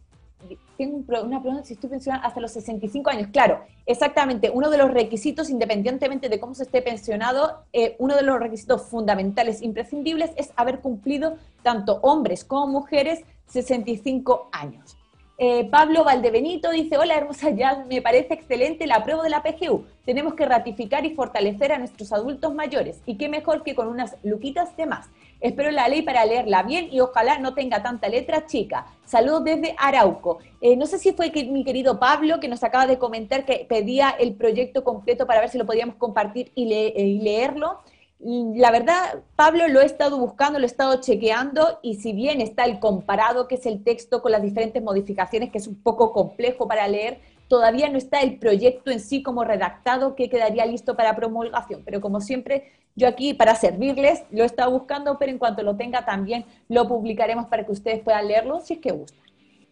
tengo 0.79 1.03
una 1.21 1.43
pregunta, 1.43 1.63
si 1.63 1.75
estoy 1.75 1.91
pensionado 1.91 2.25
hasta 2.25 2.41
los 2.41 2.53
65 2.53 3.11
años. 3.11 3.27
Claro, 3.31 3.61
exactamente, 3.85 4.49
uno 4.49 4.71
de 4.71 4.79
los 4.79 4.89
requisitos, 4.89 5.51
independientemente 5.51 6.29
de 6.29 6.39
cómo 6.39 6.55
se 6.55 6.63
esté 6.63 6.81
pensionado, 6.81 7.65
uno 7.99 8.15
de 8.15 8.23
los 8.23 8.39
requisitos 8.39 8.81
fundamentales, 8.87 9.61
imprescindibles, 9.61 10.31
es 10.37 10.51
haber 10.55 10.79
cumplido 10.79 11.37
tanto 11.61 11.99
hombres 12.01 12.45
como 12.45 12.65
mujeres 12.65 13.19
65 13.45 14.49
años. 14.51 14.97
Eh, 15.39 15.67
Pablo 15.71 16.03
Valdebenito 16.03 16.69
dice, 16.69 16.95
hola 16.95 17.15
hermosa 17.15 17.49
ya, 17.49 17.85
me 17.89 18.03
parece 18.03 18.35
excelente 18.35 18.85
la 18.85 19.03
prueba 19.03 19.23
de 19.23 19.31
la 19.31 19.41
PGU. 19.41 19.83
Tenemos 20.05 20.35
que 20.35 20.45
ratificar 20.45 21.05
y 21.05 21.15
fortalecer 21.15 21.71
a 21.71 21.79
nuestros 21.79 22.13
adultos 22.13 22.53
mayores. 22.53 23.01
Y 23.07 23.17
qué 23.17 23.29
mejor 23.29 23.63
que 23.63 23.73
con 23.73 23.87
unas 23.87 24.15
luquitas 24.21 24.77
de 24.77 24.85
más. 24.85 25.09
Espero 25.41 25.71
la 25.71 25.87
ley 25.87 26.03
para 26.03 26.23
leerla 26.25 26.61
bien 26.61 26.87
y 26.91 26.99
ojalá 26.99 27.39
no 27.39 27.55
tenga 27.55 27.81
tanta 27.81 28.09
letra 28.09 28.45
chica. 28.45 28.85
Saludos 29.05 29.43
desde 29.43 29.75
Arauco. 29.79 30.37
Eh, 30.61 30.77
no 30.77 30.85
sé 30.85 30.99
si 30.99 31.13
fue 31.13 31.31
que, 31.31 31.45
mi 31.45 31.63
querido 31.63 31.99
Pablo 31.99 32.39
que 32.39 32.47
nos 32.47 32.63
acaba 32.63 32.85
de 32.85 32.99
comentar 32.99 33.43
que 33.43 33.65
pedía 33.67 34.11
el 34.11 34.35
proyecto 34.35 34.83
completo 34.83 35.25
para 35.25 35.41
ver 35.41 35.49
si 35.49 35.57
lo 35.57 35.65
podíamos 35.65 35.95
compartir 35.95 36.51
y 36.53 36.71
eh, 36.71 37.19
leerlo 37.21 37.79
la 38.19 38.71
verdad, 38.71 39.23
Pablo 39.35 39.67
lo 39.67 39.81
he 39.81 39.85
estado 39.85 40.17
buscando, 40.17 40.57
lo 40.57 40.65
he 40.65 40.67
estado 40.67 41.01
chequeando 41.01 41.79
y 41.81 41.95
si 41.95 42.13
bien 42.13 42.39
está 42.39 42.63
el 42.63 42.79
comparado, 42.79 43.47
que 43.47 43.55
es 43.55 43.65
el 43.65 43.83
texto 43.83 44.21
con 44.21 44.31
las 44.31 44.41
diferentes 44.41 44.81
modificaciones, 44.81 45.51
que 45.51 45.57
es 45.57 45.67
un 45.67 45.75
poco 45.81 46.13
complejo 46.13 46.67
para 46.67 46.87
leer, 46.87 47.19
todavía 47.49 47.89
no 47.89 47.97
está 47.97 48.21
el 48.21 48.39
proyecto 48.39 48.91
en 48.91 48.99
sí 48.99 49.21
como 49.21 49.43
redactado 49.43 50.15
que 50.15 50.29
quedaría 50.29 50.65
listo 50.65 50.95
para 50.95 51.15
promulgación. 51.15 51.81
Pero 51.83 51.99
como 51.99 52.21
siempre, 52.21 52.71
yo 52.95 53.07
aquí 53.07 53.33
para 53.33 53.55
servirles 53.55 54.23
lo 54.31 54.43
he 54.43 54.45
estado 54.45 54.71
buscando, 54.71 55.17
pero 55.19 55.31
en 55.31 55.37
cuanto 55.37 55.61
lo 55.63 55.75
tenga 55.75 56.05
también 56.05 56.45
lo 56.69 56.87
publicaremos 56.87 57.47
para 57.47 57.65
que 57.65 57.71
ustedes 57.71 58.01
puedan 58.01 58.27
leerlo 58.27 58.59
si 58.61 58.75
es 58.75 58.79
que 58.79 58.91
gustan. 58.91 59.23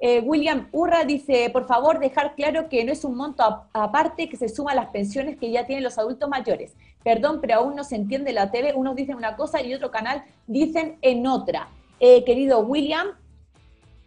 Eh, 0.04 0.20
William 0.20 0.68
Urra 0.72 1.04
dice, 1.06 1.52
por 1.52 1.68
favor, 1.68 2.00
dejar 2.00 2.34
claro 2.34 2.70
que 2.70 2.84
no 2.84 2.92
es 2.92 3.06
un 3.06 3.16
monto 3.16 3.44
aparte 3.72 4.28
que 4.28 4.36
se 4.36 4.50
suma 4.50 4.72
a 4.72 4.76
las 4.76 4.88
pensiones 4.88 5.38
que 5.38 5.52
ya 5.52 5.68
tienen 5.68 5.84
los 5.84 6.00
adultos 6.00 6.28
mayores. 6.28 6.76
Perdón, 7.04 7.40
pero 7.42 7.56
aún 7.56 7.76
no 7.76 7.84
se 7.84 7.96
entiende 7.96 8.34
la 8.34 8.52
TV. 8.52 8.74
Unos 8.74 8.96
dicen 8.96 9.16
una 9.16 9.36
cosa 9.36 9.62
y 9.62 9.74
otro 9.74 9.92
canal 9.92 10.24
dicen 10.48 10.98
en 11.02 11.26
otra. 11.26 11.68
Eh, 12.00 12.24
querido 12.24 12.60
William, 12.60 13.08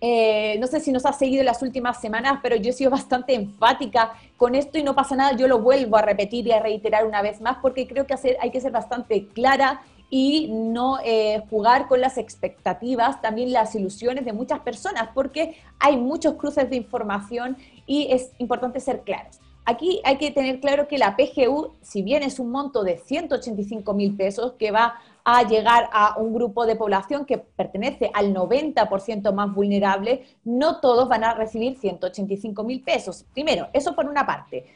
eh, 0.01 0.59
no 0.61 0.67
sé 0.67 0.81
si 0.81 0.93
nos 0.93 1.07
ha 1.07 1.13
seguido 1.13 1.43
las 1.45 1.63
últimas 1.63 2.01
semanas, 2.01 2.41
pero 2.43 2.57
yo 2.57 2.71
he 2.71 2.73
sido 2.75 2.91
bastante 2.91 3.35
enfática 3.35 4.13
con 4.37 4.55
esto 4.55 4.79
y 4.79 4.83
no 4.83 4.95
pasa 4.95 5.17
nada. 5.17 5.37
Yo 5.37 5.49
lo 5.49 5.61
vuelvo 5.61 5.97
a 5.97 6.03
repetir 6.03 6.47
y 6.47 6.53
a 6.53 6.61
reiterar 6.61 7.07
una 7.07 7.23
vez 7.23 7.41
más 7.41 7.57
porque 7.63 7.87
creo 7.87 8.07
que 8.07 8.15
hay 8.41 8.51
que 8.51 8.61
ser 8.61 8.73
bastante 8.73 9.29
clara 9.29 9.81
y 10.11 10.49
no 10.53 10.99
eh, 11.05 11.43
jugar 11.51 11.89
con 11.89 12.01
las 12.01 12.19
expectativas, 12.19 13.21
también 13.21 13.53
las 13.53 13.75
ilusiones 13.75 14.25
de 14.25 14.33
muchas 14.33 14.61
personas, 14.61 15.09
porque 15.15 15.57
hay 15.81 15.97
muchos 15.97 16.35
cruces 16.35 16.69
de 16.71 16.77
información 16.77 17.57
y 17.87 18.13
es 18.13 18.31
importante 18.39 18.81
ser 18.81 19.01
claros. 19.03 19.41
Aquí 19.67 20.01
hay 20.05 20.19
que 20.19 20.31
tener 20.31 20.61
claro 20.61 20.89
que 20.89 20.99
la 20.99 21.17
PGU, 21.17 21.73
si 21.81 22.03
bien 22.03 22.23
es 22.23 22.39
un 22.39 22.51
monto 22.51 22.85
de 22.85 22.99
185 22.99 23.95
mil 23.95 24.15
pesos 24.15 24.53
que 24.59 24.71
va 24.71 25.01
a 25.25 25.43
llegar 25.45 25.89
a 25.91 26.19
un 26.19 26.35
grupo 26.35 26.67
de 26.67 26.77
población 26.77 27.25
que 27.25 27.39
pertenece 27.39 28.11
al 28.13 28.35
90% 28.35 29.33
más 29.33 29.55
vulnerable, 29.55 30.27
no 30.45 30.81
todos 30.81 31.09
van 31.09 31.25
a 31.25 31.33
recibir 31.33 31.79
185 31.79 32.63
mil 32.63 32.83
pesos. 32.83 33.25
Primero, 33.33 33.69
eso 33.73 33.95
por 33.95 34.07
una 34.07 34.27
parte. 34.27 34.67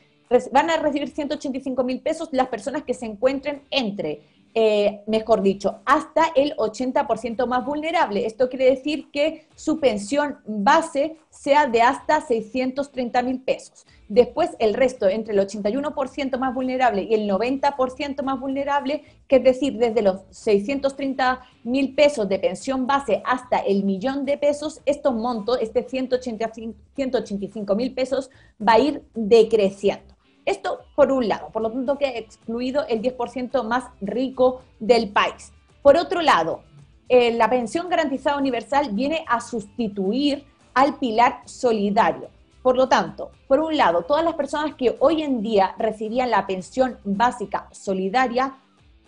Van 0.52 0.70
a 0.70 0.78
recibir 0.78 1.08
185 1.10 1.84
mil 1.84 2.00
pesos 2.00 2.30
las 2.32 2.48
personas 2.48 2.82
que 2.84 2.94
se 2.94 3.04
encuentren 3.04 3.62
entre 3.70 4.22
eh, 4.60 5.02
mejor 5.06 5.42
dicho, 5.42 5.82
hasta 5.84 6.32
el 6.34 6.56
80% 6.56 7.46
más 7.46 7.64
vulnerable. 7.64 8.26
Esto 8.26 8.48
quiere 8.48 8.64
decir 8.64 9.08
que 9.12 9.46
su 9.54 9.78
pensión 9.78 10.38
base 10.48 11.16
sea 11.30 11.68
de 11.68 11.80
hasta 11.80 12.20
630 12.20 13.22
mil 13.22 13.40
pesos. 13.40 13.86
Después 14.08 14.56
el 14.58 14.74
resto, 14.74 15.08
entre 15.08 15.32
el 15.34 15.38
81% 15.38 16.38
más 16.40 16.52
vulnerable 16.52 17.02
y 17.04 17.14
el 17.14 17.30
90% 17.30 18.24
más 18.24 18.40
vulnerable, 18.40 19.04
que 19.28 19.36
es 19.36 19.44
decir, 19.44 19.78
desde 19.78 20.02
los 20.02 20.22
630 20.30 21.40
mil 21.62 21.94
pesos 21.94 22.28
de 22.28 22.40
pensión 22.40 22.88
base 22.88 23.22
hasta 23.24 23.58
el 23.58 23.84
millón 23.84 24.24
de 24.24 24.38
pesos, 24.38 24.80
estos 24.86 25.14
montos, 25.14 25.58
este 25.62 25.86
185 25.88 27.76
mil 27.76 27.94
pesos, 27.94 28.28
va 28.60 28.72
a 28.72 28.80
ir 28.80 29.04
decreciendo. 29.14 30.17
Esto 30.48 30.80
por 30.94 31.12
un 31.12 31.28
lado, 31.28 31.50
por 31.50 31.60
lo 31.60 31.70
tanto 31.70 31.98
que 31.98 32.06
ha 32.06 32.16
excluido 32.16 32.86
el 32.88 33.02
10% 33.02 33.64
más 33.64 33.84
rico 34.00 34.62
del 34.80 35.10
país. 35.10 35.52
Por 35.82 35.98
otro 35.98 36.22
lado, 36.22 36.62
eh, 37.10 37.32
la 37.32 37.50
pensión 37.50 37.90
garantizada 37.90 38.38
universal 38.38 38.88
viene 38.92 39.26
a 39.28 39.42
sustituir 39.42 40.46
al 40.72 40.96
pilar 40.96 41.42
solidario. 41.44 42.30
Por 42.62 42.78
lo 42.78 42.88
tanto, 42.88 43.30
por 43.46 43.60
un 43.60 43.76
lado, 43.76 44.04
todas 44.04 44.24
las 44.24 44.36
personas 44.36 44.74
que 44.74 44.96
hoy 45.00 45.22
en 45.22 45.42
día 45.42 45.74
recibían 45.78 46.30
la 46.30 46.46
pensión 46.46 46.96
básica 47.04 47.68
solidaria 47.70 48.56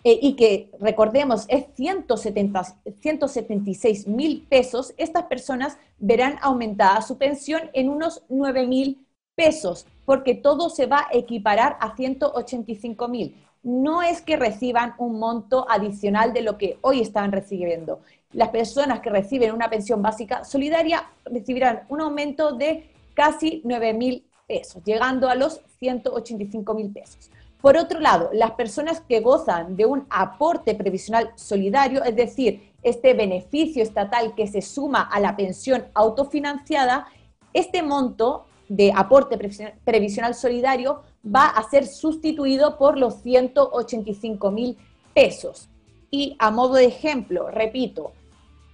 eh, 0.03 0.19
y 0.21 0.35
que, 0.35 0.69
recordemos, 0.79 1.45
es 1.47 1.65
170, 1.75 2.63
176 3.01 4.07
mil 4.07 4.45
pesos, 4.47 4.93
estas 4.95 5.23
personas 5.23 5.79
verán 5.97 6.35
aumentada 6.43 7.01
su 7.01 7.17
pensión 7.17 7.71
en 7.73 7.89
unos 7.89 8.21
9 8.29 8.67
mil 8.67 9.07
pesos 9.33 9.87
porque 10.11 10.35
todo 10.35 10.69
se 10.69 10.87
va 10.87 11.07
a 11.09 11.17
equiparar 11.17 11.77
a 11.79 11.95
185 11.95 13.07
mil. 13.07 13.41
No 13.63 14.01
es 14.01 14.19
que 14.19 14.35
reciban 14.35 14.93
un 14.97 15.17
monto 15.19 15.65
adicional 15.69 16.33
de 16.33 16.41
lo 16.41 16.57
que 16.57 16.79
hoy 16.81 16.99
están 16.99 17.31
recibiendo. 17.31 18.01
Las 18.33 18.49
personas 18.49 18.99
que 18.99 19.09
reciben 19.09 19.53
una 19.53 19.69
pensión 19.69 20.01
básica 20.01 20.43
solidaria 20.43 21.09
recibirán 21.23 21.83
un 21.87 22.01
aumento 22.01 22.51
de 22.51 22.89
casi 23.13 23.61
9 23.63 23.93
mil 23.93 24.25
pesos, 24.45 24.83
llegando 24.83 25.29
a 25.29 25.35
los 25.35 25.61
185 25.79 26.73
mil 26.73 26.91
pesos. 26.91 27.31
Por 27.61 27.77
otro 27.77 28.01
lado, 28.01 28.31
las 28.33 28.51
personas 28.51 28.99
que 28.99 29.21
gozan 29.21 29.77
de 29.77 29.85
un 29.85 30.07
aporte 30.09 30.75
previsional 30.75 31.31
solidario, 31.35 32.03
es 32.03 32.17
decir, 32.17 32.73
este 32.83 33.13
beneficio 33.13 33.81
estatal 33.81 34.35
que 34.35 34.47
se 34.47 34.61
suma 34.61 35.03
a 35.03 35.21
la 35.21 35.37
pensión 35.37 35.85
autofinanciada, 35.93 37.07
este 37.53 37.81
monto 37.81 38.47
de 38.71 38.93
aporte 38.95 39.37
previsional 39.83 40.33
solidario 40.33 41.03
va 41.25 41.47
a 41.47 41.69
ser 41.69 41.85
sustituido 41.85 42.77
por 42.77 42.97
los 42.97 43.15
185 43.21 44.49
mil 44.49 44.77
pesos. 45.13 45.67
Y 46.09 46.37
a 46.39 46.51
modo 46.51 46.75
de 46.75 46.85
ejemplo, 46.85 47.51
repito, 47.51 48.13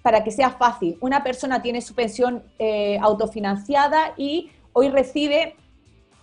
para 0.04 0.24
que 0.24 0.30
sea 0.30 0.52
fácil, 0.52 1.00
una 1.02 1.24
persona 1.24 1.64
tiene 1.64 1.82
su 1.82 1.96
pensión 1.96 2.44
eh, 2.60 3.00
autofinanciada 3.02 4.14
y 4.18 4.52
hoy 4.72 4.90
recibe, 4.90 5.56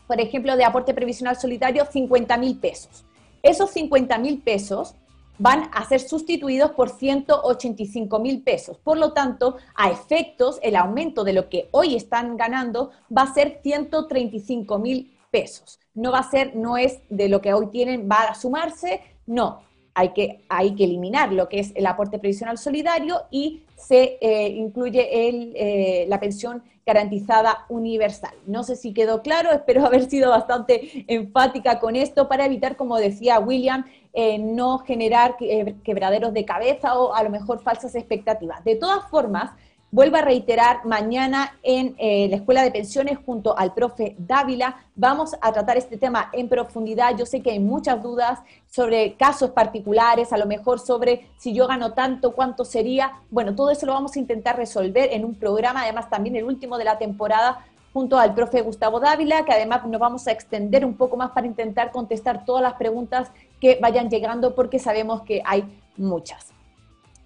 por 0.07 0.21
ejemplo, 0.21 0.57
de 0.57 0.65
aporte 0.65 0.95
previsional 0.95 1.35
solidario 1.35 1.85
50 1.85 2.37
mil 2.37 2.57
pesos. 2.61 3.05
Esos 3.43 3.71
50 3.71 4.19
mil 4.19 4.41
pesos 4.41 4.95
van 5.39 5.71
a 5.73 5.85
ser 5.85 6.01
sustituidos 6.01 6.73
por 6.73 6.91
185 6.91 8.19
mil 8.19 8.43
pesos. 8.43 8.79
Por 8.79 8.99
lo 8.99 9.13
tanto, 9.13 9.57
a 9.75 9.91
efectos, 9.91 10.59
el 10.63 10.77
aumento 10.77 11.25
de 11.25 11.33
lo 11.33 11.49
que 11.49 11.69
hoy 11.73 11.97
están 11.97 12.37
ganando 12.37 12.91
va 13.17 13.23
a 13.23 13.35
ser 13.35 13.61
135 13.63 14.79
mil 14.79 15.17
pesos. 15.31 15.81
No 15.95 16.13
va 16.13 16.21
a 16.21 16.31
ser, 16.31 16.55
no 16.57 16.77
es 16.77 17.01
de 17.09 17.29
lo 17.29 17.41
que 17.41 17.55
hoy 17.55 17.67
tienen, 17.69 18.09
va 18.11 18.23
a 18.23 18.35
sumarse, 18.35 19.01
no. 19.27 19.63
Hay 19.95 20.11
que, 20.11 20.41
hay 20.49 20.75
que 20.75 20.85
eliminar 20.85 21.33
lo 21.33 21.49
que 21.49 21.61
es 21.61 21.73
el 21.75 21.87
aporte 21.87 22.19
previsional 22.19 22.59
solidario 22.59 23.23
y 23.31 23.63
se 23.77 24.19
eh, 24.21 24.49
incluye 24.49 25.29
el, 25.29 25.53
eh, 25.55 26.07
la 26.09 26.19
pensión 26.19 26.63
garantizada 26.85 27.65
universal. 27.69 28.35
No 28.47 28.63
sé 28.63 28.77
si 28.77 28.93
quedó 28.93 29.23
claro, 29.23 29.51
espero 29.53 29.87
haber 29.87 30.09
sido 30.09 30.31
bastante 30.31 31.05
enfática 31.09 31.79
con 31.81 31.97
esto 31.97 32.29
para 32.29 32.47
evitar, 32.47 32.77
como 32.77 32.99
decía 32.99 33.39
William, 33.39 33.85
eh, 34.13 34.39
no 34.39 34.79
generar 34.79 35.37
quebraderos 35.83 36.33
de 36.33 36.45
cabeza 36.45 36.99
o 36.99 37.15
a 37.15 37.23
lo 37.23 37.31
mejor 37.31 37.63
falsas 37.63 37.95
expectativas. 37.95 38.63
De 38.65 38.77
todas 38.77 39.09
formas, 39.09 39.53
Vuelvo 39.95 40.17
a 40.17 40.23
reiterar, 40.23 40.85
mañana 40.87 41.55
en 41.63 41.95
eh, 41.99 42.27
la 42.29 42.35
Escuela 42.35 42.65
de 42.65 42.73
Pensiones 42.73 43.17
junto 43.25 43.57
al 43.57 43.75
profe 43.75 44.17
Dávila 44.19 44.75
vamos 44.97 45.37
a 45.41 45.53
tratar 45.53 45.77
este 45.77 45.97
tema 45.97 46.31
en 46.33 46.49
profundidad. 46.49 47.17
Yo 47.17 47.25
sé 47.27 47.43
que 47.43 47.53
hay 47.53 47.61
muchas 47.61 48.03
dudas 48.03 48.41
sobre 48.69 49.15
casos 49.15 49.51
particulares, 49.51 50.33
a 50.33 50.37
lo 50.37 50.47
mejor 50.47 50.81
sobre 50.81 51.29
si 51.39 51.55
yo 51.55 51.69
gano 51.69 51.93
tanto, 51.93 52.33
cuánto 52.33 52.65
sería. 52.65 53.13
Bueno, 53.31 53.55
todo 53.55 53.71
eso 53.71 53.87
lo 53.87 53.93
vamos 53.93 54.17
a 54.17 54.19
intentar 54.19 54.57
resolver 54.57 55.11
en 55.13 55.25
un 55.25 55.37
programa, 55.37 55.83
además 55.83 56.11
también 56.11 56.35
el 56.35 56.43
último 56.43 56.77
de 56.77 56.87
la 56.87 56.99
temporada 56.99 57.65
junto 57.93 58.19
al 58.19 58.35
profe 58.35 58.63
Gustavo 58.63 58.99
Dávila, 58.99 59.45
que 59.45 59.53
además 59.53 59.87
nos 59.87 60.01
vamos 60.01 60.27
a 60.27 60.33
extender 60.33 60.85
un 60.85 60.97
poco 60.97 61.17
más 61.17 61.31
para 61.31 61.47
intentar 61.47 61.93
contestar 61.93 62.45
todas 62.45 62.65
las 62.65 62.75
preguntas 62.75 63.31
que 63.61 63.79
vayan 63.81 64.11
llegando 64.11 64.57
porque 64.57 64.81
sabemos 64.81 65.23
que 65.23 65.41
hay 65.45 65.63
muchas. 65.97 66.54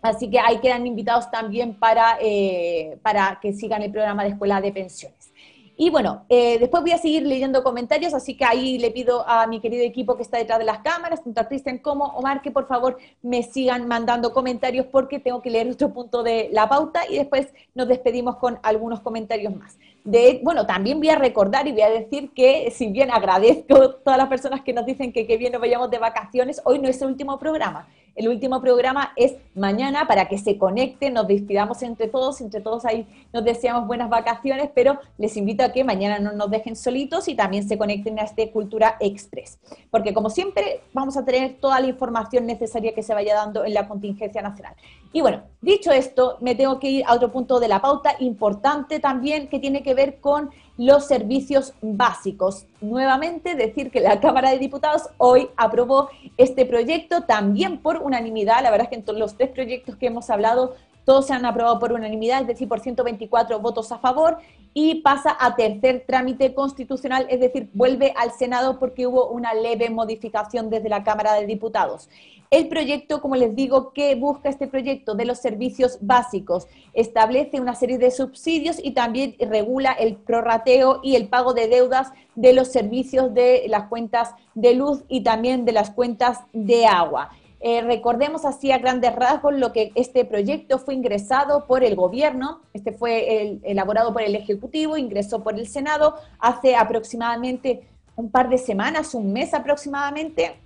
Así 0.00 0.30
que 0.30 0.38
ahí 0.38 0.58
quedan 0.58 0.86
invitados 0.86 1.30
también 1.30 1.74
para, 1.74 2.18
eh, 2.20 2.98
para 3.02 3.38
que 3.40 3.52
sigan 3.52 3.82
el 3.82 3.90
programa 3.90 4.22
de 4.22 4.30
Escuela 4.30 4.60
de 4.60 4.72
Pensiones. 4.72 5.32
Y 5.80 5.90
bueno, 5.90 6.24
eh, 6.28 6.58
después 6.58 6.82
voy 6.82 6.90
a 6.90 6.98
seguir 6.98 7.22
leyendo 7.24 7.62
comentarios, 7.62 8.12
así 8.12 8.36
que 8.36 8.44
ahí 8.44 8.78
le 8.78 8.90
pido 8.90 9.24
a 9.28 9.46
mi 9.46 9.60
querido 9.60 9.84
equipo 9.84 10.16
que 10.16 10.24
está 10.24 10.36
detrás 10.36 10.58
de 10.58 10.64
las 10.64 10.80
cámaras, 10.80 11.22
tanto 11.22 11.40
a 11.40 11.46
Cristian 11.46 11.78
como 11.78 12.06
Omar, 12.06 12.42
que 12.42 12.50
por 12.50 12.66
favor 12.66 12.98
me 13.22 13.44
sigan 13.44 13.86
mandando 13.86 14.32
comentarios 14.32 14.86
porque 14.86 15.20
tengo 15.20 15.40
que 15.40 15.50
leer 15.50 15.70
otro 15.70 15.92
punto 15.92 16.24
de 16.24 16.48
la 16.50 16.68
pauta 16.68 17.02
y 17.08 17.16
después 17.16 17.54
nos 17.76 17.86
despedimos 17.86 18.38
con 18.38 18.58
algunos 18.64 19.02
comentarios 19.02 19.54
más. 19.54 19.78
De, 20.02 20.40
bueno, 20.42 20.66
también 20.66 20.98
voy 20.98 21.10
a 21.10 21.16
recordar 21.16 21.68
y 21.68 21.72
voy 21.72 21.82
a 21.82 21.90
decir 21.90 22.32
que 22.34 22.72
si 22.72 22.88
bien 22.88 23.12
agradezco 23.12 23.76
a 23.76 23.98
todas 23.98 24.18
las 24.18 24.26
personas 24.26 24.62
que 24.62 24.72
nos 24.72 24.84
dicen 24.84 25.12
que 25.12 25.28
qué 25.28 25.36
bien 25.36 25.52
nos 25.52 25.60
vayamos 25.60 25.92
de 25.92 25.98
vacaciones, 25.98 26.60
hoy 26.64 26.80
no 26.80 26.88
es 26.88 27.00
el 27.02 27.08
último 27.08 27.38
programa. 27.38 27.86
El 28.18 28.26
último 28.26 28.60
programa 28.60 29.12
es 29.14 29.36
mañana 29.54 30.08
para 30.08 30.26
que 30.26 30.38
se 30.38 30.58
conecten, 30.58 31.14
nos 31.14 31.28
despidamos 31.28 31.84
entre 31.84 32.08
todos, 32.08 32.40
entre 32.40 32.60
todos 32.60 32.84
ahí 32.84 33.06
nos 33.32 33.44
deseamos 33.44 33.86
buenas 33.86 34.10
vacaciones, 34.10 34.70
pero 34.74 34.98
les 35.18 35.36
invito 35.36 35.62
a 35.62 35.70
que 35.70 35.84
mañana 35.84 36.18
no 36.18 36.32
nos 36.32 36.50
dejen 36.50 36.74
solitos 36.74 37.28
y 37.28 37.36
también 37.36 37.68
se 37.68 37.78
conecten 37.78 38.18
a 38.18 38.22
este 38.22 38.50
Cultura 38.50 38.96
Express. 38.98 39.60
Porque 39.92 40.12
como 40.14 40.30
siempre 40.30 40.80
vamos 40.92 41.16
a 41.16 41.24
tener 41.24 41.58
toda 41.60 41.78
la 41.78 41.86
información 41.86 42.44
necesaria 42.44 42.92
que 42.92 43.04
se 43.04 43.14
vaya 43.14 43.36
dando 43.36 43.64
en 43.64 43.72
la 43.72 43.86
contingencia 43.86 44.42
nacional. 44.42 44.74
Y 45.12 45.20
bueno, 45.20 45.44
dicho 45.60 45.92
esto, 45.92 46.38
me 46.40 46.56
tengo 46.56 46.80
que 46.80 46.90
ir 46.90 47.04
a 47.06 47.14
otro 47.14 47.30
punto 47.30 47.60
de 47.60 47.68
la 47.68 47.80
pauta 47.80 48.16
importante 48.18 48.98
también 48.98 49.46
que 49.46 49.60
tiene 49.60 49.84
que 49.84 49.94
ver 49.94 50.18
con 50.18 50.50
los 50.78 51.06
servicios 51.06 51.74
básicos. 51.82 52.64
Nuevamente, 52.80 53.56
decir 53.56 53.90
que 53.90 54.00
la 54.00 54.20
Cámara 54.20 54.50
de 54.50 54.58
Diputados 54.58 55.10
hoy 55.18 55.48
aprobó 55.56 56.08
este 56.38 56.64
proyecto 56.64 57.24
también 57.24 57.78
por 57.78 57.98
unanimidad. 57.98 58.62
La 58.62 58.70
verdad 58.70 58.88
es 58.90 58.96
que 59.02 59.10
en 59.10 59.18
los 59.18 59.36
tres 59.36 59.50
proyectos 59.50 59.96
que 59.96 60.06
hemos 60.06 60.30
hablado, 60.30 60.76
todos 61.04 61.26
se 61.26 61.32
han 61.32 61.44
aprobado 61.44 61.78
por 61.80 61.92
unanimidad, 61.92 62.42
es 62.42 62.46
decir, 62.46 62.68
por 62.68 62.80
124 62.80 63.58
votos 63.58 63.90
a 63.92 63.98
favor, 63.98 64.38
y 64.80 64.94
pasa 65.00 65.36
a 65.40 65.56
tercer 65.56 66.04
trámite 66.06 66.54
constitucional, 66.54 67.26
es 67.30 67.40
decir, 67.40 67.68
vuelve 67.74 68.14
al 68.16 68.30
Senado 68.30 68.78
porque 68.78 69.08
hubo 69.08 69.26
una 69.26 69.52
leve 69.52 69.90
modificación 69.90 70.70
desde 70.70 70.88
la 70.88 71.02
Cámara 71.02 71.34
de 71.34 71.46
Diputados. 71.46 72.08
El 72.52 72.68
proyecto, 72.68 73.20
como 73.20 73.34
les 73.34 73.56
digo, 73.56 73.92
¿qué 73.92 74.14
busca 74.14 74.48
este 74.48 74.68
proyecto 74.68 75.16
de 75.16 75.24
los 75.24 75.38
servicios 75.38 75.98
básicos? 76.00 76.68
Establece 76.94 77.60
una 77.60 77.74
serie 77.74 77.98
de 77.98 78.12
subsidios 78.12 78.76
y 78.80 78.92
también 78.92 79.34
regula 79.40 79.90
el 79.90 80.14
prorrateo 80.14 81.00
y 81.02 81.16
el 81.16 81.26
pago 81.26 81.54
de 81.54 81.66
deudas 81.66 82.12
de 82.36 82.52
los 82.52 82.68
servicios 82.68 83.34
de 83.34 83.64
las 83.66 83.88
cuentas 83.88 84.30
de 84.54 84.74
luz 84.74 85.02
y 85.08 85.24
también 85.24 85.64
de 85.64 85.72
las 85.72 85.90
cuentas 85.90 86.38
de 86.52 86.86
agua. 86.86 87.30
Eh, 87.60 87.82
recordemos 87.82 88.44
así 88.44 88.70
a 88.70 88.78
grandes 88.78 89.14
rasgos 89.16 89.52
lo 89.54 89.72
que 89.72 89.90
este 89.96 90.24
proyecto 90.24 90.78
fue 90.78 90.94
ingresado 90.94 91.66
por 91.66 91.82
el 91.82 91.96
gobierno, 91.96 92.60
este 92.72 92.92
fue 92.92 93.58
elaborado 93.64 94.12
por 94.12 94.22
el 94.22 94.36
Ejecutivo, 94.36 94.96
ingresó 94.96 95.42
por 95.42 95.58
el 95.58 95.66
Senado 95.66 96.14
hace 96.38 96.76
aproximadamente 96.76 97.88
un 98.14 98.30
par 98.30 98.48
de 98.48 98.58
semanas, 98.58 99.14
un 99.14 99.32
mes 99.32 99.54
aproximadamente, 99.54 100.56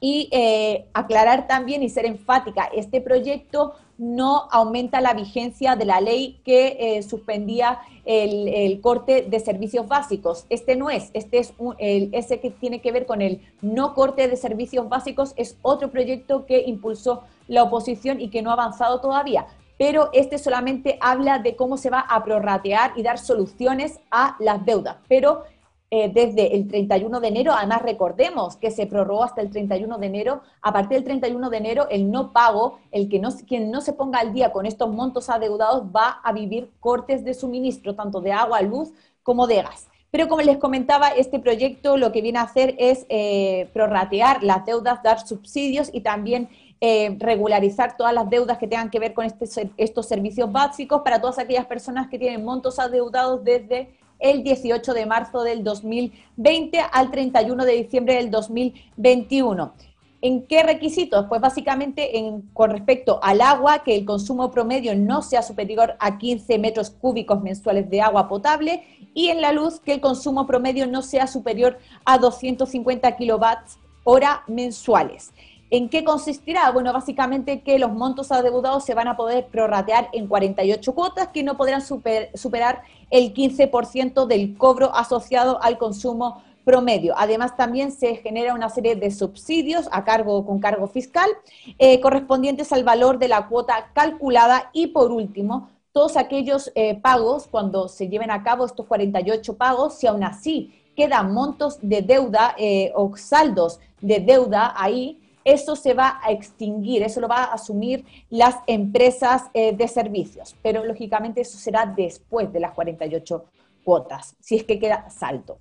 y 0.00 0.28
eh, 0.32 0.86
aclarar 0.92 1.46
también 1.46 1.82
y 1.82 1.88
ser 1.88 2.06
enfática, 2.06 2.70
este 2.74 3.00
proyecto 3.00 3.74
no 3.98 4.48
aumenta 4.52 5.00
la 5.00 5.12
vigencia 5.12 5.74
de 5.74 5.84
la 5.84 6.00
ley 6.00 6.40
que 6.44 6.76
eh, 6.78 7.02
suspendía 7.02 7.80
el, 8.04 8.80
corte 8.80 9.22
de 9.22 9.40
servicios 9.40 9.88
básicos. 9.88 10.46
Este 10.48 10.76
no 10.76 10.88
es, 10.88 11.10
este 11.14 11.38
es 11.38 11.52
el, 11.78 12.08
ese 12.12 12.38
que 12.38 12.50
tiene 12.50 12.80
que 12.80 12.92
ver 12.92 13.06
con 13.06 13.20
el 13.20 13.40
no 13.60 13.94
corte 13.94 14.28
de 14.28 14.36
servicios 14.36 14.88
básicos, 14.88 15.34
es 15.36 15.58
otro 15.62 15.90
proyecto 15.90 16.46
que 16.46 16.62
impulsó 16.62 17.24
la 17.48 17.64
oposición 17.64 18.20
y 18.20 18.28
que 18.28 18.40
no 18.40 18.50
ha 18.50 18.54
avanzado 18.54 19.00
todavía. 19.00 19.46
Pero 19.78 20.10
este 20.12 20.38
solamente 20.38 20.98
habla 21.00 21.38
de 21.38 21.54
cómo 21.54 21.76
se 21.76 21.90
va 21.90 22.00
a 22.00 22.24
prorratear 22.24 22.92
y 22.96 23.02
dar 23.02 23.18
soluciones 23.18 24.00
a 24.10 24.36
las 24.38 24.64
deudas. 24.64 24.96
Pero 25.08 25.44
eh, 25.90 26.10
desde 26.12 26.54
el 26.54 26.68
31 26.68 27.18
de 27.20 27.28
enero. 27.28 27.52
Además, 27.56 27.80
recordemos 27.80 28.56
que 28.56 28.70
se 28.70 28.86
prorrogó 28.86 29.24
hasta 29.24 29.40
el 29.40 29.50
31 29.50 29.96
de 29.96 30.06
enero. 30.06 30.42
A 30.60 30.70
partir 30.72 30.98
del 30.98 31.04
31 31.04 31.48
de 31.48 31.56
enero, 31.56 31.88
el 31.90 32.10
no 32.10 32.32
pago, 32.32 32.78
el 32.90 33.08
que 33.08 33.18
no, 33.18 33.30
quien 33.46 33.70
no 33.70 33.80
se 33.80 33.94
ponga 33.94 34.18
al 34.18 34.34
día 34.34 34.52
con 34.52 34.66
estos 34.66 34.92
montos 34.92 35.30
adeudados 35.30 35.84
va 35.84 36.20
a 36.22 36.32
vivir 36.32 36.70
cortes 36.80 37.24
de 37.24 37.32
suministro, 37.32 37.94
tanto 37.94 38.20
de 38.20 38.32
agua, 38.32 38.60
luz 38.60 38.90
como 39.22 39.46
de 39.46 39.62
gas. 39.62 39.88
Pero 40.10 40.28
como 40.28 40.42
les 40.42 40.58
comentaba, 40.58 41.08
este 41.08 41.38
proyecto 41.38 41.96
lo 41.96 42.12
que 42.12 42.22
viene 42.22 42.38
a 42.38 42.42
hacer 42.42 42.74
es 42.78 43.04
eh, 43.08 43.68
prorratear 43.72 44.42
las 44.42 44.64
deudas, 44.64 45.02
dar 45.02 45.26
subsidios 45.26 45.90
y 45.92 46.00
también 46.00 46.48
eh, 46.80 47.16
regularizar 47.18 47.96
todas 47.96 48.14
las 48.14 48.30
deudas 48.30 48.56
que 48.58 48.68
tengan 48.68 48.88
que 48.88 49.00
ver 49.00 49.12
con 49.12 49.24
este, 49.24 49.70
estos 49.76 50.06
servicios 50.06 50.50
básicos 50.50 51.02
para 51.02 51.20
todas 51.20 51.38
aquellas 51.38 51.66
personas 51.66 52.08
que 52.08 52.18
tienen 52.18 52.44
montos 52.44 52.78
adeudados 52.78 53.42
desde 53.42 53.97
el 54.18 54.42
18 54.42 54.94
de 54.94 55.06
marzo 55.06 55.42
del 55.42 55.64
2020 55.64 56.80
al 56.92 57.10
31 57.10 57.64
de 57.64 57.72
diciembre 57.72 58.14
del 58.16 58.30
2021. 58.30 59.72
¿En 60.20 60.46
qué 60.46 60.64
requisitos? 60.64 61.26
Pues 61.28 61.40
básicamente 61.40 62.18
en, 62.18 62.42
con 62.52 62.70
respecto 62.70 63.20
al 63.22 63.40
agua, 63.40 63.84
que 63.84 63.94
el 63.94 64.04
consumo 64.04 64.50
promedio 64.50 64.96
no 64.96 65.22
sea 65.22 65.42
superior 65.42 65.94
a 66.00 66.18
15 66.18 66.58
metros 66.58 66.90
cúbicos 66.90 67.40
mensuales 67.40 67.88
de 67.88 68.00
agua 68.00 68.28
potable 68.28 68.82
y 69.14 69.28
en 69.28 69.40
la 69.40 69.52
luz, 69.52 69.78
que 69.78 69.92
el 69.92 70.00
consumo 70.00 70.44
promedio 70.46 70.88
no 70.88 71.02
sea 71.02 71.28
superior 71.28 71.78
a 72.04 72.18
250 72.18 73.16
kilowatts 73.16 73.78
hora 74.02 74.42
mensuales. 74.48 75.32
¿En 75.70 75.90
qué 75.90 76.02
consistirá? 76.02 76.70
Bueno, 76.70 76.92
básicamente 76.92 77.60
que 77.60 77.78
los 77.78 77.92
montos 77.92 78.32
adeudados 78.32 78.84
se 78.84 78.94
van 78.94 79.06
a 79.06 79.16
poder 79.16 79.48
prorratear 79.48 80.08
en 80.12 80.26
48 80.26 80.94
cuotas 80.94 81.28
que 81.28 81.42
no 81.42 81.58
podrán 81.58 81.82
superar 81.82 82.82
el 83.10 83.34
15% 83.34 84.26
del 84.26 84.56
cobro 84.56 84.94
asociado 84.94 85.62
al 85.62 85.76
consumo 85.76 86.42
promedio. 86.64 87.14
Además, 87.16 87.56
también 87.56 87.92
se 87.92 88.16
genera 88.16 88.54
una 88.54 88.68
serie 88.68 88.96
de 88.96 89.10
subsidios 89.10 89.88
a 89.90 90.04
cargo 90.04 90.44
con 90.44 90.58
cargo 90.58 90.86
fiscal 90.86 91.30
eh, 91.78 92.00
correspondientes 92.00 92.72
al 92.72 92.84
valor 92.84 93.18
de 93.18 93.28
la 93.28 93.48
cuota 93.48 93.90
calculada 93.94 94.70
y, 94.72 94.88
por 94.88 95.10
último, 95.10 95.70
todos 95.92 96.16
aquellos 96.16 96.70
eh, 96.74 96.98
pagos, 97.00 97.46
cuando 97.46 97.88
se 97.88 98.08
lleven 98.08 98.30
a 98.30 98.42
cabo 98.42 98.66
estos 98.66 98.86
48 98.86 99.56
pagos, 99.56 99.94
si 99.94 100.06
aún 100.06 100.24
así 100.24 100.74
quedan 100.94 101.32
montos 101.32 101.78
de 101.80 102.02
deuda 102.02 102.54
eh, 102.58 102.92
o 102.94 103.16
saldos 103.16 103.80
de 104.00 104.20
deuda 104.20 104.74
ahí, 104.76 105.18
eso 105.52 105.76
se 105.76 105.94
va 105.94 106.20
a 106.22 106.30
extinguir, 106.30 107.02
eso 107.02 107.20
lo 107.20 107.28
va 107.28 107.44
a 107.44 107.54
asumir 107.54 108.04
las 108.28 108.56
empresas 108.66 109.44
eh, 109.54 109.74
de 109.74 109.88
servicios, 109.88 110.54
pero 110.62 110.84
lógicamente 110.84 111.40
eso 111.40 111.58
será 111.58 111.86
después 111.86 112.52
de 112.52 112.60
las 112.60 112.72
48 112.72 113.44
cuotas, 113.84 114.36
si 114.40 114.56
es 114.56 114.64
que 114.64 114.78
queda 114.78 115.08
salto. 115.10 115.58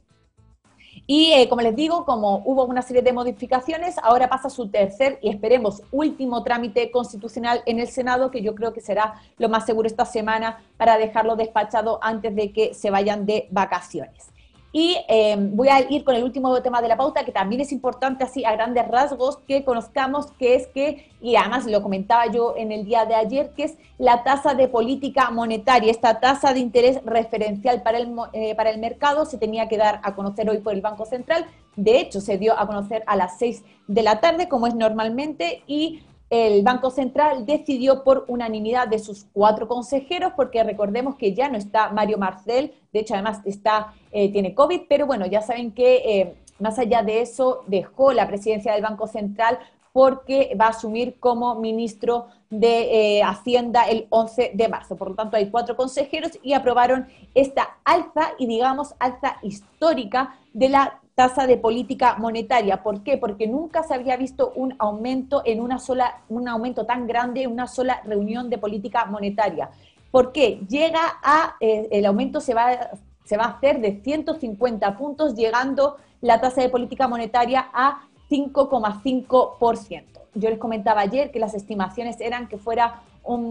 Y 1.06 1.32
eh, 1.32 1.48
como 1.48 1.62
les 1.62 1.76
digo, 1.76 2.06
como 2.06 2.42
hubo 2.46 2.66
una 2.66 2.82
serie 2.82 3.02
de 3.02 3.14
modificaciones, 3.14 3.98
ahora 4.00 4.30
pasa 4.30 4.50
su 4.50 4.70
tercer 4.70 5.20
y 5.22 5.30
esperemos 5.30 5.82
último 5.92 6.44
trámite 6.44 6.92
constitucional 6.92 7.62
en 7.66 7.80
el 7.80 7.88
Senado, 7.88 8.32
que 8.32 8.42
yo 8.42 8.56
creo 8.56 8.74
que 8.74 8.82
será 8.82 9.14
lo 9.38 9.48
más 9.48 9.66
seguro 9.66 9.88
esta 9.88 10.06
semana 10.06 10.64
para 10.76 10.98
dejarlo 10.98 11.36
despachado 11.36 12.00
antes 12.02 12.36
de 12.36 12.52
que 12.52 12.74
se 12.74 12.90
vayan 12.90 13.26
de 13.26 13.48
vacaciones. 13.52 14.32
Y 14.80 14.96
em, 15.08 15.56
voy 15.56 15.70
a 15.70 15.92
ir 15.92 16.04
con 16.04 16.14
el 16.14 16.24
último 16.24 16.62
tema 16.62 16.84
de 16.84 16.88
la 16.88 16.96
pauta, 16.96 17.26
que 17.26 17.32
también 17.32 17.62
es 17.62 17.72
importante 17.72 18.24
así 18.24 18.46
a 18.46 18.52
grandes 18.52 18.88
rasgos 18.88 19.40
que 19.48 19.66
conozcamos, 19.66 20.28
que 20.34 20.54
es 20.54 20.68
que, 20.68 21.10
y 21.20 21.36
además 21.36 21.66
lo 21.66 21.82
comentaba 21.82 22.28
yo 22.28 22.54
en 22.56 22.72
el 22.72 22.86
día 22.86 23.08
de 23.08 23.16
ayer, 23.16 23.54
que 23.56 23.64
es 23.64 23.78
la 23.98 24.24
tasa 24.24 24.54
de 24.54 24.68
política 24.68 25.32
monetaria, 25.32 25.90
esta 25.90 26.20
tasa 26.20 26.54
de 26.54 26.60
interés 26.60 27.02
referencial 27.04 27.82
para 27.82 27.98
el, 27.98 28.16
eh, 28.34 28.54
para 28.54 28.70
el 28.70 28.78
mercado, 28.78 29.26
se 29.26 29.40
tenía 29.40 29.68
que 29.68 29.78
dar 29.78 30.00
a 30.04 30.14
conocer 30.14 30.48
hoy 30.48 30.60
por 30.60 30.76
el 30.76 30.82
Banco 30.82 31.06
Central, 31.06 31.48
de 31.76 32.00
hecho 32.00 32.22
se 32.22 32.38
dio 32.38 32.54
a 32.56 32.68
conocer 32.68 33.02
a 33.08 33.16
las 33.16 33.40
6 33.40 33.64
de 33.88 34.04
la 34.04 34.20
tarde, 34.20 34.48
como 34.48 34.68
es 34.68 34.76
normalmente, 34.76 35.64
y 35.66 36.04
el 36.30 36.62
Banco 36.64 36.92
Central 36.92 37.46
decidió 37.46 38.04
por 38.04 38.26
unanimidad 38.28 38.88
de 38.88 39.00
sus 39.00 39.26
cuatro 39.32 39.68
consejeros, 39.68 40.34
porque 40.36 40.64
recordemos 40.64 41.16
que 41.16 41.34
ya 41.34 41.50
no 41.50 41.58
está 41.58 41.90
Mario 41.90 42.18
Marcel, 42.18 42.74
de 42.92 43.00
hecho 43.00 43.14
además 43.14 43.40
está, 43.46 43.94
eh, 44.12 44.32
tiene 44.32 44.54
COVID, 44.54 44.82
pero 44.90 45.06
bueno, 45.06 45.26
ya 45.26 45.42
saben 45.42 45.72
que 45.72 45.96
eh, 45.96 46.36
más 46.60 46.80
allá 46.80 47.02
de 47.02 47.22
eso 47.22 47.64
dejó 47.68 48.12
la 48.12 48.28
presidencia 48.28 48.74
del 48.74 48.82
Banco 48.82 49.08
Central 49.08 49.60
porque 49.94 50.56
va 50.60 50.66
a 50.66 50.70
asumir 50.70 51.20
como 51.20 51.56
ministro 51.56 52.28
de 52.50 53.18
eh, 53.18 53.24
Hacienda 53.24 53.84
el 53.84 54.06
11 54.10 54.52
de 54.54 54.68
marzo. 54.68 54.96
Por 54.96 55.10
lo 55.10 55.16
tanto, 55.16 55.38
hay 55.38 55.50
cuatro 55.50 55.76
consejeros 55.76 56.38
y 56.44 56.54
aprobaron 56.54 57.08
esta 57.34 57.78
alza 57.84 58.34
y 58.38 58.46
digamos 58.46 58.94
alza 59.00 59.38
histórica 59.42 60.36
de 60.54 60.70
la 60.70 61.00
tasa 61.18 61.48
de 61.48 61.58
política 61.58 62.16
monetaria. 62.20 62.84
¿Por 62.84 63.02
qué? 63.02 63.18
Porque 63.18 63.48
nunca 63.48 63.82
se 63.82 63.96
había 63.96 64.16
visto 64.18 64.54
un 64.56 64.76
aumento 64.78 65.42
en 65.46 65.62
una 65.62 65.80
sola, 65.80 66.22
un 66.30 66.48
aumento 66.48 66.86
tan 66.86 67.08
grande 67.08 67.42
en 67.42 67.52
una 67.52 67.66
sola 67.66 68.04
reunión 68.06 68.52
de 68.52 68.60
política 68.60 69.04
monetaria. 69.06 69.72
¿Por 70.12 70.32
qué? 70.32 70.62
Llega 70.70 71.02
a, 71.24 71.56
eh, 71.60 71.88
el 71.90 72.06
aumento 72.06 72.40
se 72.40 72.54
va, 72.54 72.92
se 73.26 73.36
va 73.36 73.46
a 73.46 73.50
hacer 73.54 73.82
de 73.82 74.00
150 74.04 74.96
puntos, 74.96 75.34
llegando 75.34 75.98
la 76.22 76.40
tasa 76.40 76.62
de 76.62 76.70
política 76.70 77.08
monetaria 77.08 77.68
a 77.74 78.04
5,5%. 78.30 80.04
Yo 80.36 80.52
les 80.52 80.60
comentaba 80.60 81.02
ayer 81.02 81.32
que 81.32 81.40
las 81.40 81.56
estimaciones 81.56 82.22
eran 82.22 82.48
que 82.48 82.60
fuera 82.60 83.02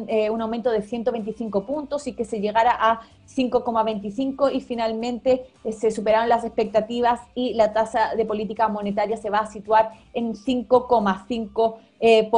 eh, 0.08 0.30
un, 0.30 0.40
aumento 0.40 0.70
de 0.70 0.80
125 0.80 1.66
puntos 1.66 2.06
y 2.06 2.14
que 2.14 2.24
se 2.24 2.40
llegara 2.40 2.70
a 2.78 3.02
5,25 3.28 4.50
y 4.50 4.62
finalmente 4.62 5.44
eh, 5.64 5.72
se 5.72 5.90
superaron 5.90 6.30
las 6.30 6.44
expectativas 6.44 7.20
y 7.34 7.52
la 7.52 7.74
tasa 7.74 8.14
de 8.16 8.24
política 8.24 8.68
monetaria 8.68 9.18
se 9.18 9.28
va 9.28 9.40
a 9.40 9.46
situar 9.46 9.90
en 10.14 10.32
5,5%. 10.34 11.82
Eh, 12.00 12.30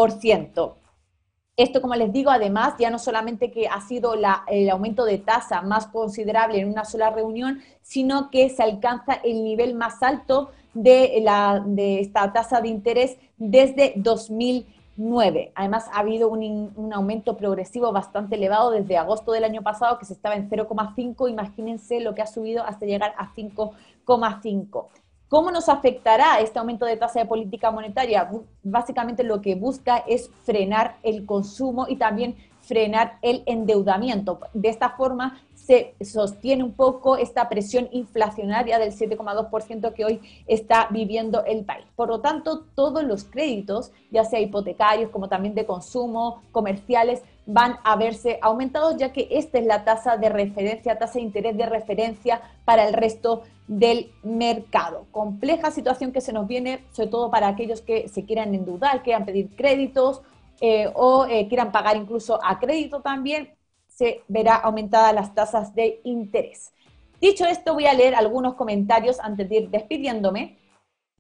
Esto, 1.56 1.80
como 1.80 1.94
les 1.94 2.12
digo, 2.12 2.32
además, 2.32 2.74
ya 2.78 2.90
no 2.90 2.98
solamente 2.98 3.52
que 3.52 3.68
ha 3.68 3.80
sido 3.82 4.14
el 4.48 4.70
aumento 4.70 5.04
de 5.04 5.18
tasa 5.18 5.62
más 5.62 5.86
considerable 5.86 6.58
en 6.58 6.68
una 6.68 6.84
sola 6.84 7.10
reunión, 7.10 7.60
sino 7.82 8.30
que 8.30 8.50
se 8.50 8.64
alcanza 8.64 9.14
el 9.14 9.44
nivel 9.44 9.74
más 9.74 10.02
alto 10.02 10.50
de, 10.74 11.20
la, 11.22 11.62
de 11.64 12.00
esta 12.00 12.32
tasa 12.32 12.60
de 12.60 12.68
interés 12.68 13.16
desde 13.36 13.92
2000 13.96 14.66
9. 14.98 15.52
Además, 15.54 15.88
ha 15.92 16.00
habido 16.00 16.28
un, 16.28 16.92
aumento 16.92 17.36
progresivo 17.36 17.92
bastante 17.92 18.34
elevado 18.34 18.72
desde 18.72 18.98
agosto 18.98 19.32
del 19.32 19.44
año 19.44 19.62
pasado, 19.62 19.98
que 19.98 20.04
se 20.04 20.12
estaba 20.12 20.34
en 20.34 20.50
0,5. 20.50 21.30
Imagínense 21.30 22.00
lo 22.00 22.14
que 22.14 22.22
ha 22.22 22.26
subido 22.26 22.64
hasta 22.64 22.84
llegar 22.84 23.14
a 23.16 23.32
5,5. 23.34 24.86
¿Cómo 25.28 25.50
nos 25.50 25.68
afectará 25.68 26.40
este 26.40 26.58
aumento 26.58 26.84
de 26.84 26.96
tasa 26.96 27.20
de 27.20 27.26
política 27.26 27.70
monetaria? 27.70 28.28
Básicamente 28.62 29.22
lo 29.22 29.40
que 29.40 29.54
busca 29.54 29.98
es 29.98 30.30
frenar 30.42 30.96
el 31.02 31.26
consumo 31.26 31.86
y 31.88 31.96
también 31.96 32.34
frenar 32.68 33.18
el 33.22 33.42
endeudamiento. 33.46 34.38
De 34.52 34.68
esta 34.68 34.90
forma 34.90 35.40
se 35.54 35.94
sostiene 36.00 36.62
un 36.62 36.72
poco 36.72 37.16
esta 37.16 37.48
presión 37.48 37.88
inflacionaria 37.92 38.78
del 38.78 38.92
7,2% 38.92 39.92
que 39.92 40.04
hoy 40.04 40.20
está 40.46 40.88
viviendo 40.90 41.44
el 41.44 41.64
país. 41.64 41.86
Por 41.96 42.08
lo 42.08 42.20
tanto, 42.20 42.64
todos 42.74 43.02
los 43.02 43.24
créditos, 43.24 43.90
ya 44.10 44.24
sea 44.24 44.40
hipotecarios 44.40 45.10
como 45.10 45.28
también 45.28 45.54
de 45.54 45.66
consumo, 45.66 46.42
comerciales, 46.52 47.22
van 47.46 47.76
a 47.82 47.96
verse 47.96 48.38
aumentados, 48.42 48.96
ya 48.98 49.12
que 49.12 49.28
esta 49.30 49.58
es 49.58 49.66
la 49.66 49.84
tasa 49.84 50.16
de 50.16 50.28
referencia, 50.28 50.98
tasa 50.98 51.14
de 51.14 51.22
interés 51.22 51.56
de 51.56 51.66
referencia 51.66 52.42
para 52.64 52.86
el 52.86 52.92
resto 52.94 53.42
del 53.66 54.10
mercado. 54.22 55.06
Compleja 55.10 55.70
situación 55.70 56.12
que 56.12 56.20
se 56.20 56.32
nos 56.32 56.46
viene, 56.46 56.84
sobre 56.92 57.08
todo 57.08 57.30
para 57.30 57.48
aquellos 57.48 57.80
que 57.80 58.08
se 58.08 58.24
quieran 58.24 58.54
endeudar, 58.54 59.02
quieran 59.02 59.24
pedir 59.24 59.48
créditos 59.56 60.22
eh, 60.60 60.90
o 60.94 61.26
eh, 61.26 61.46
quieran 61.48 61.70
pagar 61.70 61.96
incluso 61.96 62.38
a 62.42 62.58
crédito 62.58 63.00
también 63.00 63.54
se 63.86 64.22
verá 64.28 64.56
aumentadas 64.56 65.14
las 65.14 65.34
tasas 65.34 65.74
de 65.74 66.00
interés. 66.04 66.72
Dicho 67.20 67.44
esto, 67.44 67.74
voy 67.74 67.86
a 67.86 67.94
leer 67.94 68.14
algunos 68.14 68.54
comentarios 68.54 69.18
antes 69.18 69.48
de 69.48 69.56
ir 69.56 69.70
despidiéndome, 69.70 70.56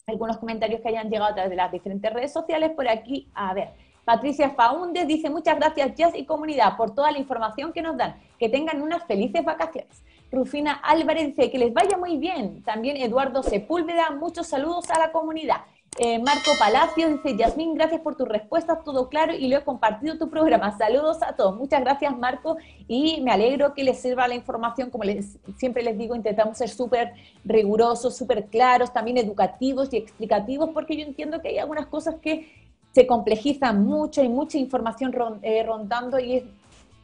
algunos 0.06 0.38
comentarios 0.38 0.80
que 0.80 0.88
hayan 0.88 1.10
llegado 1.10 1.30
a 1.30 1.34
través 1.34 1.50
de 1.50 1.56
las 1.56 1.72
diferentes 1.72 2.12
redes 2.12 2.32
sociales. 2.32 2.70
Por 2.70 2.88
aquí, 2.88 3.28
a 3.34 3.52
ver, 3.52 3.70
Patricia 4.04 4.50
Faúndez 4.50 5.06
dice 5.06 5.28
muchas 5.28 5.56
gracias 5.56 5.94
Jazz 5.94 6.14
y 6.14 6.24
comunidad 6.24 6.76
por 6.76 6.94
toda 6.94 7.10
la 7.10 7.18
información 7.18 7.72
que 7.72 7.82
nos 7.82 7.96
dan. 7.96 8.16
Que 8.38 8.48
tengan 8.48 8.80
unas 8.80 9.04
felices 9.04 9.44
vacaciones. 9.44 10.02
Rufina 10.30 10.74
Álvarez 10.74 11.26
dice 11.26 11.50
que 11.50 11.58
les 11.58 11.74
vaya 11.74 11.96
muy 11.96 12.16
bien. 12.16 12.62
También 12.62 12.96
Eduardo 12.96 13.42
Sepúlveda, 13.42 14.10
muchos 14.10 14.46
saludos 14.46 14.88
a 14.90 14.98
la 14.98 15.10
comunidad. 15.10 15.62
Eh, 16.00 16.20
Marco 16.20 16.52
Palacio 16.60 17.08
dice, 17.08 17.36
Yasmín, 17.36 17.74
gracias 17.74 18.00
por 18.00 18.14
tu 18.14 18.24
respuesta, 18.24 18.84
todo 18.84 19.08
claro 19.08 19.34
y 19.34 19.48
lo 19.48 19.56
he 19.56 19.64
compartido 19.64 20.16
tu 20.16 20.30
programa. 20.30 20.78
Saludos 20.78 21.24
a 21.24 21.34
todos. 21.34 21.56
Muchas 21.56 21.80
gracias, 21.80 22.16
Marco, 22.16 22.56
y 22.86 23.20
me 23.22 23.32
alegro 23.32 23.74
que 23.74 23.82
les 23.82 23.98
sirva 23.98 24.28
la 24.28 24.36
información. 24.36 24.90
Como 24.90 25.02
les, 25.02 25.38
siempre 25.56 25.82
les 25.82 25.98
digo, 25.98 26.14
intentamos 26.14 26.56
ser 26.56 26.68
súper 26.68 27.14
rigurosos, 27.44 28.16
súper 28.16 28.46
claros, 28.46 28.92
también 28.92 29.18
educativos 29.18 29.92
y 29.92 29.96
explicativos, 29.96 30.70
porque 30.72 30.96
yo 30.96 31.04
entiendo 31.04 31.42
que 31.42 31.48
hay 31.48 31.58
algunas 31.58 31.86
cosas 31.86 32.14
que 32.22 32.48
se 32.92 33.04
complejizan 33.04 33.84
mucho, 33.84 34.20
hay 34.20 34.28
mucha 34.28 34.56
información 34.56 35.12
eh, 35.42 35.64
rondando 35.64 36.20
y 36.20 36.44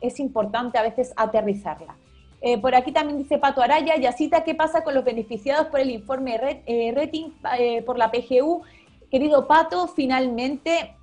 es, 0.00 0.20
importante 0.20 0.78
a 0.78 0.82
veces 0.82 1.12
aterrizarla. 1.16 1.96
Eh, 2.40 2.58
por 2.58 2.76
aquí 2.76 2.92
también 2.92 3.18
dice 3.18 3.38
Pato 3.38 3.60
Araya, 3.60 3.96
Yacita, 3.96 4.44
¿qué 4.44 4.54
pasa 4.54 4.84
con 4.84 4.94
los 4.94 5.02
beneficiados 5.02 5.66
por 5.66 5.80
el 5.80 5.90
informe 5.90 6.38
rating 6.94 7.30
por 7.84 7.98
la 7.98 8.12
PGU? 8.12 8.62
Querido 9.14 9.46
Pato, 9.46 9.86
finalmente 9.86 10.96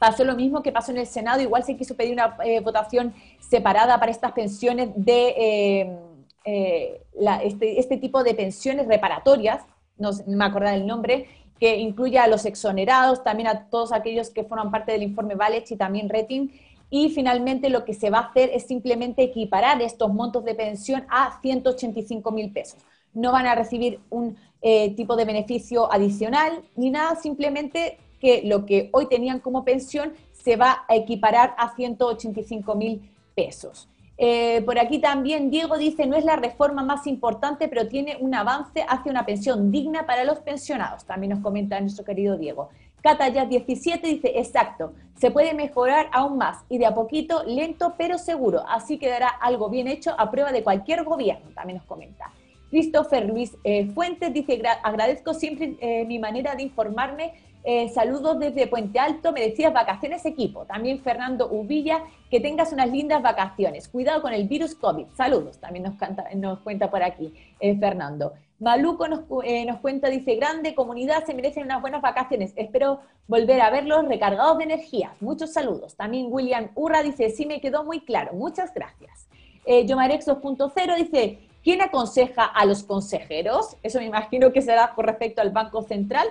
pasó 0.00 0.24
lo 0.24 0.34
mismo 0.34 0.60
que 0.60 0.72
pasó 0.72 0.90
en 0.90 0.98
el 0.98 1.06
Senado, 1.06 1.40
igual 1.40 1.62
se 1.62 1.76
quiso 1.76 1.94
pedir 1.94 2.12
una 2.12 2.36
eh, 2.44 2.58
votación 2.58 3.14
separada 3.38 3.96
para 4.00 4.10
estas 4.10 4.32
pensiones 4.32 4.88
de 4.96 5.28
eh, 5.38 5.98
eh, 6.44 7.00
este, 7.44 7.78
este, 7.78 7.96
tipo 7.98 8.24
de 8.24 8.34
pensiones 8.34 8.88
reparatorias, 8.88 9.62
no, 9.98 10.10
me 10.26 10.46
acuerdo 10.46 10.70
el 10.70 10.84
nombre, 10.84 11.28
que 11.60 11.76
incluye 11.76 12.18
a 12.18 12.26
los 12.26 12.44
exonerados, 12.44 13.22
también 13.22 13.46
a 13.46 13.68
todos 13.70 13.92
aquellos 13.92 14.30
que 14.30 14.42
forman 14.42 14.72
parte 14.72 14.90
del 14.90 15.04
informe 15.04 15.36
Valech 15.36 15.70
y 15.70 15.76
también 15.76 16.08
Retin. 16.08 16.50
Y 16.90 17.10
finalmente 17.10 17.70
lo 17.70 17.84
que 17.84 17.94
se 17.94 18.10
va 18.10 18.18
a 18.18 18.28
hacer 18.30 18.50
es 18.52 18.66
simplemente 18.66 19.22
equiparar 19.22 19.80
estos 19.80 20.12
montos 20.12 20.44
de 20.44 20.56
pensión 20.56 21.06
a 21.08 21.40
185 21.40 22.32
mil 22.32 22.52
pesos. 22.52 22.84
No 23.14 23.32
van 23.32 23.46
a 23.46 23.54
recibir 23.54 24.00
un 24.10 24.36
eh, 24.60 24.94
tipo 24.94 25.16
de 25.16 25.24
beneficio 25.24 25.92
adicional 25.92 26.62
ni 26.76 26.90
nada, 26.90 27.16
simplemente 27.16 27.98
que 28.20 28.42
lo 28.44 28.66
que 28.66 28.90
hoy 28.92 29.06
tenían 29.06 29.40
como 29.40 29.64
pensión 29.64 30.12
se 30.32 30.56
va 30.56 30.84
a 30.88 30.96
equiparar 30.96 31.54
a 31.58 31.74
185 31.74 32.74
mil 32.74 33.10
pesos. 33.34 33.88
Eh, 34.20 34.62
por 34.62 34.80
aquí 34.80 34.98
también 34.98 35.48
Diego 35.48 35.78
dice, 35.78 36.06
no 36.06 36.16
es 36.16 36.24
la 36.24 36.34
reforma 36.34 36.82
más 36.82 37.06
importante, 37.06 37.68
pero 37.68 37.86
tiene 37.86 38.16
un 38.18 38.34
avance 38.34 38.84
hacia 38.88 39.12
una 39.12 39.24
pensión 39.24 39.70
digna 39.70 40.06
para 40.06 40.24
los 40.24 40.40
pensionados. 40.40 41.04
También 41.04 41.30
nos 41.30 41.40
comenta 41.40 41.80
nuestro 41.80 42.04
querido 42.04 42.36
Diego. 42.36 42.68
Cataya 43.00 43.44
17 43.44 44.04
dice, 44.08 44.32
exacto, 44.40 44.92
se 45.16 45.30
puede 45.30 45.54
mejorar 45.54 46.10
aún 46.12 46.36
más 46.36 46.64
y 46.68 46.78
de 46.78 46.86
a 46.86 46.94
poquito, 46.94 47.44
lento 47.44 47.94
pero 47.96 48.18
seguro. 48.18 48.64
Así 48.68 48.98
quedará 48.98 49.28
algo 49.28 49.68
bien 49.68 49.86
hecho 49.86 50.14
a 50.18 50.32
prueba 50.32 50.50
de 50.50 50.64
cualquier 50.64 51.04
gobierno, 51.04 51.50
también 51.54 51.78
nos 51.78 51.86
comenta. 51.86 52.32
Christopher 52.70 53.26
Luis 53.26 53.56
eh, 53.64 53.86
Fuentes 53.92 54.32
dice, 54.32 54.60
agradezco 54.82 55.34
siempre 55.34 55.76
eh, 55.80 56.04
mi 56.04 56.18
manera 56.18 56.54
de 56.54 56.62
informarme. 56.62 57.32
Eh, 57.64 57.88
saludos 57.90 58.38
desde 58.38 58.66
Puente 58.66 58.98
Alto, 58.98 59.32
me 59.32 59.40
decías 59.40 59.72
vacaciones 59.72 60.24
equipo. 60.24 60.64
También 60.64 61.00
Fernando 61.00 61.50
Uvilla, 61.50 62.02
que 62.30 62.40
tengas 62.40 62.72
unas 62.72 62.90
lindas 62.90 63.22
vacaciones. 63.22 63.88
Cuidado 63.88 64.22
con 64.22 64.32
el 64.32 64.48
virus 64.48 64.74
COVID. 64.74 65.06
Saludos, 65.16 65.58
también 65.58 65.84
nos, 65.84 65.94
nos 66.36 66.60
cuenta 66.60 66.90
por 66.90 67.02
aquí 67.02 67.34
Fernando. 67.58 68.32
Maluco 68.60 69.06
nos, 69.06 69.20
nos, 69.28 69.80
cuenta, 69.80 70.08
dice, 70.08 70.36
grande 70.36 70.74
comunidad, 70.74 71.24
se 71.24 71.34
merecen 71.34 71.64
unas 71.64 71.80
buenas 71.80 72.00
vacaciones. 72.00 72.52
Espero 72.56 73.00
volver 73.26 73.60
a 73.60 73.70
verlos 73.70 74.06
recargados 74.08 74.58
de 74.58 74.64
energía. 74.64 75.14
Muchos 75.20 75.52
saludos. 75.52 75.94
También 75.94 76.28
William 76.30 76.70
Urra 76.74 77.02
dice, 77.02 77.28
sí 77.30 77.44
me 77.44 77.60
quedó 77.60 77.84
muy 77.84 78.00
claro. 78.00 78.32
Muchas 78.34 78.72
gracias. 78.72 79.28
Yomarex 79.86 80.26
2.0 80.26 80.96
dice, 80.96 81.47
¿Quién 81.62 81.82
aconseja 81.82 82.44
a 82.44 82.64
los 82.64 82.82
consejeros? 82.82 83.76
Eso 83.82 83.98
me 83.98 84.06
imagino 84.06 84.52
que 84.52 84.62
será 84.62 84.94
con 84.94 85.06
respecto 85.06 85.40
al 85.40 85.50
Banco 85.50 85.82
Central. 85.82 86.26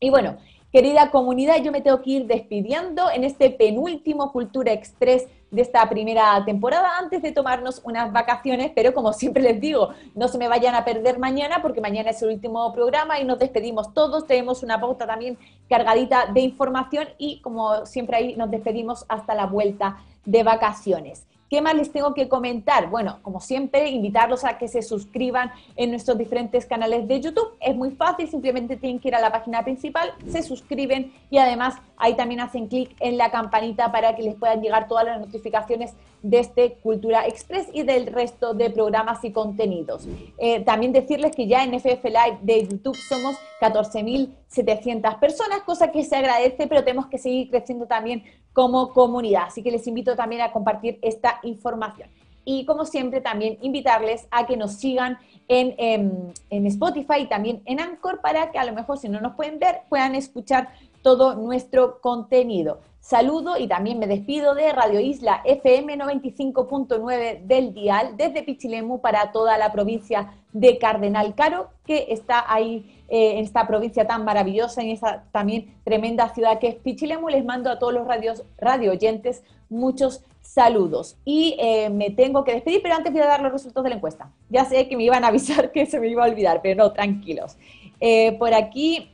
Y 0.00 0.10
bueno, 0.10 0.36
querida 0.72 1.10
comunidad, 1.10 1.62
yo 1.62 1.70
me 1.70 1.80
tengo 1.80 2.02
que 2.02 2.10
ir 2.10 2.26
despidiendo 2.26 3.10
en 3.10 3.24
este 3.24 3.50
penúltimo 3.50 4.32
Cultura 4.32 4.72
Express 4.72 5.28
de 5.52 5.60
esta 5.60 5.86
primera 5.88 6.42
temporada 6.46 6.98
antes 6.98 7.20
de 7.20 7.30
tomarnos 7.30 7.82
unas 7.84 8.10
vacaciones, 8.10 8.72
pero 8.74 8.94
como 8.94 9.12
siempre 9.12 9.42
les 9.42 9.60
digo, 9.60 9.90
no 10.14 10.26
se 10.26 10.38
me 10.38 10.48
vayan 10.48 10.74
a 10.74 10.84
perder 10.84 11.18
mañana 11.18 11.60
porque 11.60 11.82
mañana 11.82 12.10
es 12.10 12.22
el 12.22 12.30
último 12.30 12.72
programa 12.72 13.20
y 13.20 13.24
nos 13.24 13.38
despedimos 13.38 13.92
todos, 13.92 14.26
tenemos 14.26 14.62
una 14.62 14.80
pauta 14.80 15.06
también 15.06 15.38
cargadita 15.68 16.26
de 16.32 16.40
información 16.40 17.08
y 17.18 17.40
como 17.42 17.84
siempre 17.84 18.16
ahí 18.16 18.36
nos 18.36 18.50
despedimos 18.50 19.04
hasta 19.08 19.34
la 19.34 19.44
vuelta 19.44 19.98
de 20.24 20.42
vacaciones. 20.42 21.26
¿Qué 21.52 21.60
más 21.60 21.74
les 21.74 21.92
tengo 21.92 22.14
que 22.14 22.30
comentar? 22.30 22.88
Bueno, 22.88 23.18
como 23.20 23.38
siempre, 23.38 23.90
invitarlos 23.90 24.42
a 24.42 24.56
que 24.56 24.68
se 24.68 24.80
suscriban 24.80 25.52
en 25.76 25.90
nuestros 25.90 26.16
diferentes 26.16 26.64
canales 26.64 27.06
de 27.06 27.20
YouTube. 27.20 27.58
Es 27.60 27.76
muy 27.76 27.90
fácil, 27.90 28.26
simplemente 28.26 28.78
tienen 28.78 28.98
que 28.98 29.08
ir 29.08 29.14
a 29.14 29.20
la 29.20 29.30
página 29.30 29.62
principal, 29.62 30.14
se 30.26 30.42
suscriben 30.42 31.12
y 31.28 31.36
además 31.36 31.74
ahí 31.98 32.16
también 32.16 32.40
hacen 32.40 32.68
clic 32.68 32.96
en 33.00 33.18
la 33.18 33.30
campanita 33.30 33.92
para 33.92 34.16
que 34.16 34.22
les 34.22 34.34
puedan 34.34 34.62
llegar 34.62 34.88
todas 34.88 35.04
las 35.04 35.20
notificaciones 35.20 35.92
de 36.22 36.38
este 36.38 36.74
Cultura 36.82 37.26
Express 37.26 37.68
y 37.72 37.82
del 37.82 38.06
resto 38.06 38.54
de 38.54 38.70
programas 38.70 39.24
y 39.24 39.32
contenidos. 39.32 40.06
Eh, 40.38 40.60
también 40.60 40.92
decirles 40.92 41.34
que 41.34 41.46
ya 41.46 41.64
en 41.64 41.74
FF 41.74 42.04
Live 42.04 42.38
de 42.42 42.66
YouTube 42.68 42.96
somos 42.96 43.36
14.700 43.60 45.18
personas, 45.18 45.62
cosa 45.62 45.90
que 45.90 46.04
se 46.04 46.16
agradece, 46.16 46.66
pero 46.66 46.84
tenemos 46.84 47.06
que 47.06 47.18
seguir 47.18 47.50
creciendo 47.50 47.86
también 47.86 48.22
como 48.52 48.92
comunidad. 48.92 49.44
Así 49.48 49.62
que 49.62 49.70
les 49.70 49.86
invito 49.86 50.14
también 50.14 50.42
a 50.42 50.52
compartir 50.52 50.98
esta 51.02 51.40
información. 51.42 52.08
Y 52.44 52.64
como 52.66 52.84
siempre, 52.84 53.20
también 53.20 53.58
invitarles 53.60 54.26
a 54.30 54.46
que 54.46 54.56
nos 54.56 54.74
sigan 54.74 55.18
en, 55.48 55.74
en, 55.78 56.32
en, 56.50 56.66
Spotify 56.66 57.20
y 57.20 57.26
también 57.26 57.62
en 57.66 57.80
Anchor 57.80 58.20
para 58.20 58.50
que 58.50 58.58
a 58.58 58.64
lo 58.64 58.72
mejor 58.72 58.98
si 58.98 59.08
no 59.08 59.20
nos 59.20 59.34
pueden 59.34 59.58
ver, 59.58 59.82
puedan 59.88 60.14
escuchar 60.14 60.70
todo 61.02 61.34
nuestro 61.34 62.00
contenido. 62.00 62.80
Saludo 63.02 63.58
y 63.58 63.66
también 63.66 63.98
me 63.98 64.06
despido 64.06 64.54
de 64.54 64.72
Radio 64.72 65.00
Isla 65.00 65.42
FM 65.44 65.98
95.9 65.98 67.42
del 67.42 67.74
Dial 67.74 68.16
desde 68.16 68.44
Pichilemu 68.44 69.00
para 69.00 69.32
toda 69.32 69.58
la 69.58 69.72
provincia 69.72 70.34
de 70.52 70.78
Cardenal 70.78 71.34
Caro, 71.34 71.70
que 71.84 72.06
está 72.10 72.44
ahí 72.46 73.02
eh, 73.08 73.38
en 73.38 73.44
esta 73.44 73.66
provincia 73.66 74.06
tan 74.06 74.24
maravillosa, 74.24 74.82
en 74.82 74.90
esa 74.90 75.24
también 75.32 75.74
tremenda 75.82 76.32
ciudad 76.32 76.60
que 76.60 76.68
es 76.68 76.74
Pichilemu. 76.76 77.28
Les 77.28 77.44
mando 77.44 77.72
a 77.72 77.80
todos 77.80 77.92
los 77.92 78.06
radios, 78.06 78.44
radio 78.56 78.92
oyentes 78.92 79.42
muchos 79.68 80.22
saludos. 80.40 81.16
Y 81.24 81.56
eh, 81.58 81.90
me 81.90 82.10
tengo 82.10 82.44
que 82.44 82.52
despedir, 82.52 82.82
pero 82.84 82.94
antes 82.94 83.12
voy 83.12 83.22
a 83.22 83.26
dar 83.26 83.42
los 83.42 83.50
resultados 83.50 83.82
de 83.82 83.90
la 83.90 83.96
encuesta. 83.96 84.30
Ya 84.48 84.64
sé 84.64 84.86
que 84.86 84.96
me 84.96 85.02
iban 85.02 85.24
a 85.24 85.28
avisar 85.28 85.72
que 85.72 85.86
se 85.86 85.98
me 85.98 86.06
iba 86.06 86.24
a 86.24 86.28
olvidar, 86.28 86.60
pero 86.62 86.84
no, 86.84 86.92
tranquilos. 86.92 87.56
Eh, 87.98 88.36
por 88.38 88.54
aquí 88.54 89.10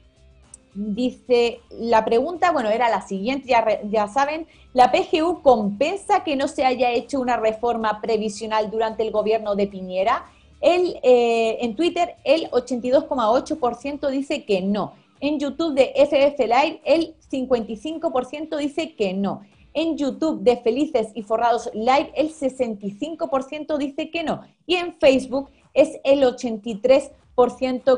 Dice, 0.80 1.60
la 1.70 2.04
pregunta, 2.04 2.52
bueno, 2.52 2.70
era 2.70 2.88
la 2.88 3.02
siguiente, 3.02 3.48
ya, 3.48 3.82
ya, 3.90 4.06
saben, 4.06 4.46
¿la 4.74 4.92
PGU 4.92 5.42
compensa 5.42 6.22
que 6.22 6.36
no 6.36 6.46
se 6.46 6.64
haya 6.64 6.92
hecho 6.92 7.20
una 7.20 7.36
reforma 7.36 8.00
previsional 8.00 8.70
durante 8.70 9.02
el 9.02 9.10
gobierno 9.10 9.56
de 9.56 9.66
Piñera? 9.66 10.26
El, 10.60 11.00
eh, 11.02 11.58
en 11.62 11.74
Twitter, 11.74 12.14
el 12.22 12.48
82,8% 12.52 14.08
dice 14.08 14.44
que 14.44 14.62
no. 14.62 14.92
En 15.18 15.40
YouTube 15.40 15.74
de 15.74 15.92
FF 15.96 16.38
Live, 16.46 16.80
el 16.84 17.16
55% 17.28 18.56
dice 18.56 18.94
que 18.94 19.14
no. 19.14 19.40
En 19.74 19.96
YouTube 19.96 20.42
de 20.42 20.58
Felices 20.58 21.08
y 21.12 21.24
Forrados 21.24 21.68
Live, 21.74 22.12
el 22.14 22.32
65% 22.32 23.76
dice 23.78 24.12
que 24.12 24.22
no. 24.22 24.42
Y 24.64 24.76
en 24.76 24.94
Facebook 24.94 25.50
es 25.74 25.98
el 26.04 26.22
83% 26.22 27.10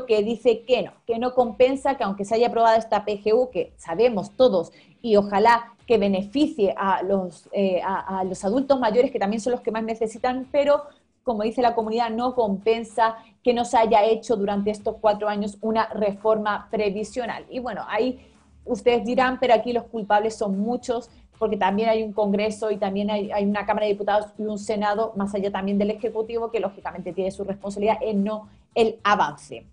que 0.05 0.21
dice 0.21 0.61
que 0.65 0.83
no, 0.83 0.91
que 1.07 1.17
no 1.17 1.33
compensa 1.33 1.95
que 1.95 2.03
aunque 2.03 2.25
se 2.25 2.35
haya 2.35 2.47
aprobado 2.47 2.77
esta 2.77 3.05
PGU, 3.05 3.49
que 3.49 3.73
sabemos 3.75 4.29
todos 4.31 4.71
y 5.01 5.15
ojalá 5.15 5.73
que 5.87 5.97
beneficie 5.97 6.75
a 6.77 7.01
los, 7.01 7.49
eh, 7.51 7.81
a, 7.83 8.23
los 8.23 8.45
adultos 8.45 8.79
mayores, 8.79 9.09
que 9.09 9.17
también 9.17 9.41
son 9.41 9.51
los 9.51 9.61
que 9.61 9.71
más 9.71 9.83
necesitan, 9.83 10.47
pero 10.51 10.83
como 11.23 11.41
dice 11.41 11.63
la 11.63 11.73
comunidad, 11.73 12.11
no 12.11 12.35
compensa 12.35 13.15
que 13.43 13.53
no 13.53 13.65
se 13.65 13.77
haya 13.77 14.03
hecho 14.03 14.35
durante 14.35 14.69
estos 14.69 14.97
cuatro 15.01 15.27
años 15.27 15.57
una 15.61 15.87
reforma 15.87 16.67
previsional. 16.69 17.45
Y 17.49 17.59
bueno, 17.59 17.83
ahí 17.87 18.19
ustedes 18.65 19.03
dirán, 19.05 19.39
pero 19.39 19.55
aquí 19.55 19.73
los 19.73 19.85
culpables 19.85 20.35
son 20.35 20.59
muchos, 20.59 21.09
porque 21.39 21.57
también 21.57 21.89
hay 21.89 22.03
un 22.03 22.13
Congreso 22.13 22.69
y 22.69 22.77
también 22.77 23.09
hay, 23.09 23.31
hay, 23.31 23.45
una 23.45 23.65
Cámara 23.65 23.87
de 23.87 23.93
Diputados 23.93 24.27
y 24.37 24.43
un 24.43 24.59
Senado, 24.59 25.13
más 25.15 25.33
allá 25.33 25.51
también 25.51 25.79
del 25.79 25.89
Ejecutivo, 25.89 26.51
que 26.51 26.59
lógicamente 26.59 27.11
tiene 27.11 27.31
su 27.31 27.43
responsabilidad 27.43 27.97
en 28.01 28.23
no 28.23 28.47
el 28.75 28.99
avance. 29.03 29.65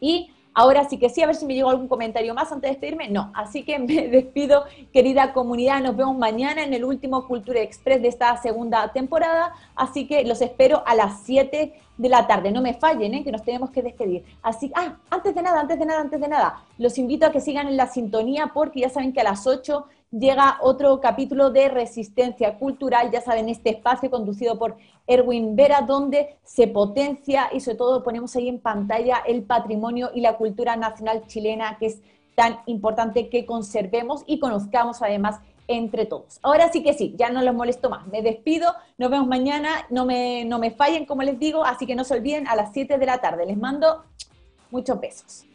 Y 0.00 0.30
ahora 0.54 0.88
sí 0.88 0.98
que 0.98 1.10
sí, 1.10 1.22
a 1.22 1.26
ver 1.26 1.36
si 1.36 1.46
me 1.46 1.54
llegó 1.54 1.70
algún 1.70 1.88
comentario 1.88 2.34
más 2.34 2.50
antes 2.50 2.70
de 2.70 2.74
despedirme. 2.74 3.08
No, 3.08 3.30
así 3.34 3.62
que 3.64 3.78
me 3.80 4.08
despido, 4.08 4.64
querida 4.92 5.32
comunidad. 5.32 5.82
Nos 5.82 5.96
vemos 5.96 6.16
mañana 6.16 6.64
en 6.64 6.74
el 6.74 6.84
último 6.84 7.26
Cultura 7.26 7.60
Express 7.60 8.02
de 8.02 8.08
esta 8.08 8.36
segunda 8.38 8.92
temporada. 8.92 9.52
Así 9.74 10.06
que 10.06 10.24
los 10.24 10.40
espero 10.40 10.82
a 10.86 10.94
las 10.94 11.22
7 11.24 11.74
de 11.98 12.08
la 12.08 12.26
tarde. 12.26 12.50
No 12.50 12.62
me 12.62 12.74
fallen, 12.74 13.14
¿eh? 13.14 13.24
que 13.24 13.32
nos 13.32 13.42
tenemos 13.42 13.70
que 13.70 13.82
despedir. 13.82 14.24
Así, 14.42 14.72
ah, 14.74 14.96
antes 15.10 15.34
de 15.34 15.42
nada, 15.42 15.60
antes 15.60 15.78
de 15.78 15.86
nada, 15.86 16.00
antes 16.00 16.20
de 16.20 16.28
nada, 16.28 16.64
los 16.78 16.98
invito 16.98 17.26
a 17.26 17.32
que 17.32 17.40
sigan 17.40 17.68
en 17.68 17.76
la 17.76 17.86
sintonía 17.86 18.50
porque 18.52 18.80
ya 18.80 18.90
saben 18.90 19.12
que 19.12 19.20
a 19.20 19.24
las 19.24 19.46
8 19.46 19.86
llega 20.10 20.58
otro 20.60 21.00
capítulo 21.00 21.50
de 21.50 21.68
Resistencia 21.68 22.58
Cultural, 22.58 23.10
ya 23.10 23.20
saben, 23.20 23.48
este 23.48 23.70
espacio 23.70 24.10
conducido 24.10 24.58
por 24.58 24.76
Erwin 25.06 25.56
Vera, 25.56 25.82
donde 25.82 26.36
se 26.44 26.66
potencia 26.66 27.48
y 27.52 27.60
sobre 27.60 27.76
todo 27.76 28.02
ponemos 28.02 28.34
ahí 28.36 28.48
en 28.48 28.60
pantalla 28.60 29.18
el 29.26 29.42
patrimonio 29.42 30.10
y 30.14 30.20
la 30.20 30.36
cultura 30.36 30.76
nacional 30.76 31.26
chilena, 31.26 31.78
que 31.78 31.86
es 31.86 32.00
tan 32.34 32.58
importante 32.66 33.28
que 33.28 33.46
conservemos 33.46 34.22
y 34.26 34.38
conozcamos 34.38 35.02
además 35.02 35.40
entre 35.68 36.06
todos. 36.06 36.38
Ahora 36.42 36.70
sí 36.70 36.82
que 36.82 36.92
sí, 36.92 37.14
ya 37.16 37.30
no 37.30 37.42
los 37.42 37.54
molesto 37.54 37.90
más. 37.90 38.06
Me 38.06 38.22
despido, 38.22 38.72
nos 38.98 39.10
vemos 39.10 39.26
mañana, 39.26 39.86
no 39.90 40.04
me, 40.04 40.44
no 40.44 40.58
me 40.58 40.70
fallen 40.70 41.06
como 41.06 41.22
les 41.22 41.38
digo, 41.38 41.64
así 41.64 41.86
que 41.86 41.94
no 41.94 42.04
se 42.04 42.14
olviden 42.14 42.46
a 42.46 42.56
las 42.56 42.72
7 42.72 42.98
de 42.98 43.06
la 43.06 43.18
tarde. 43.18 43.46
Les 43.46 43.56
mando 43.56 44.04
muchos 44.70 45.00
besos. 45.00 45.46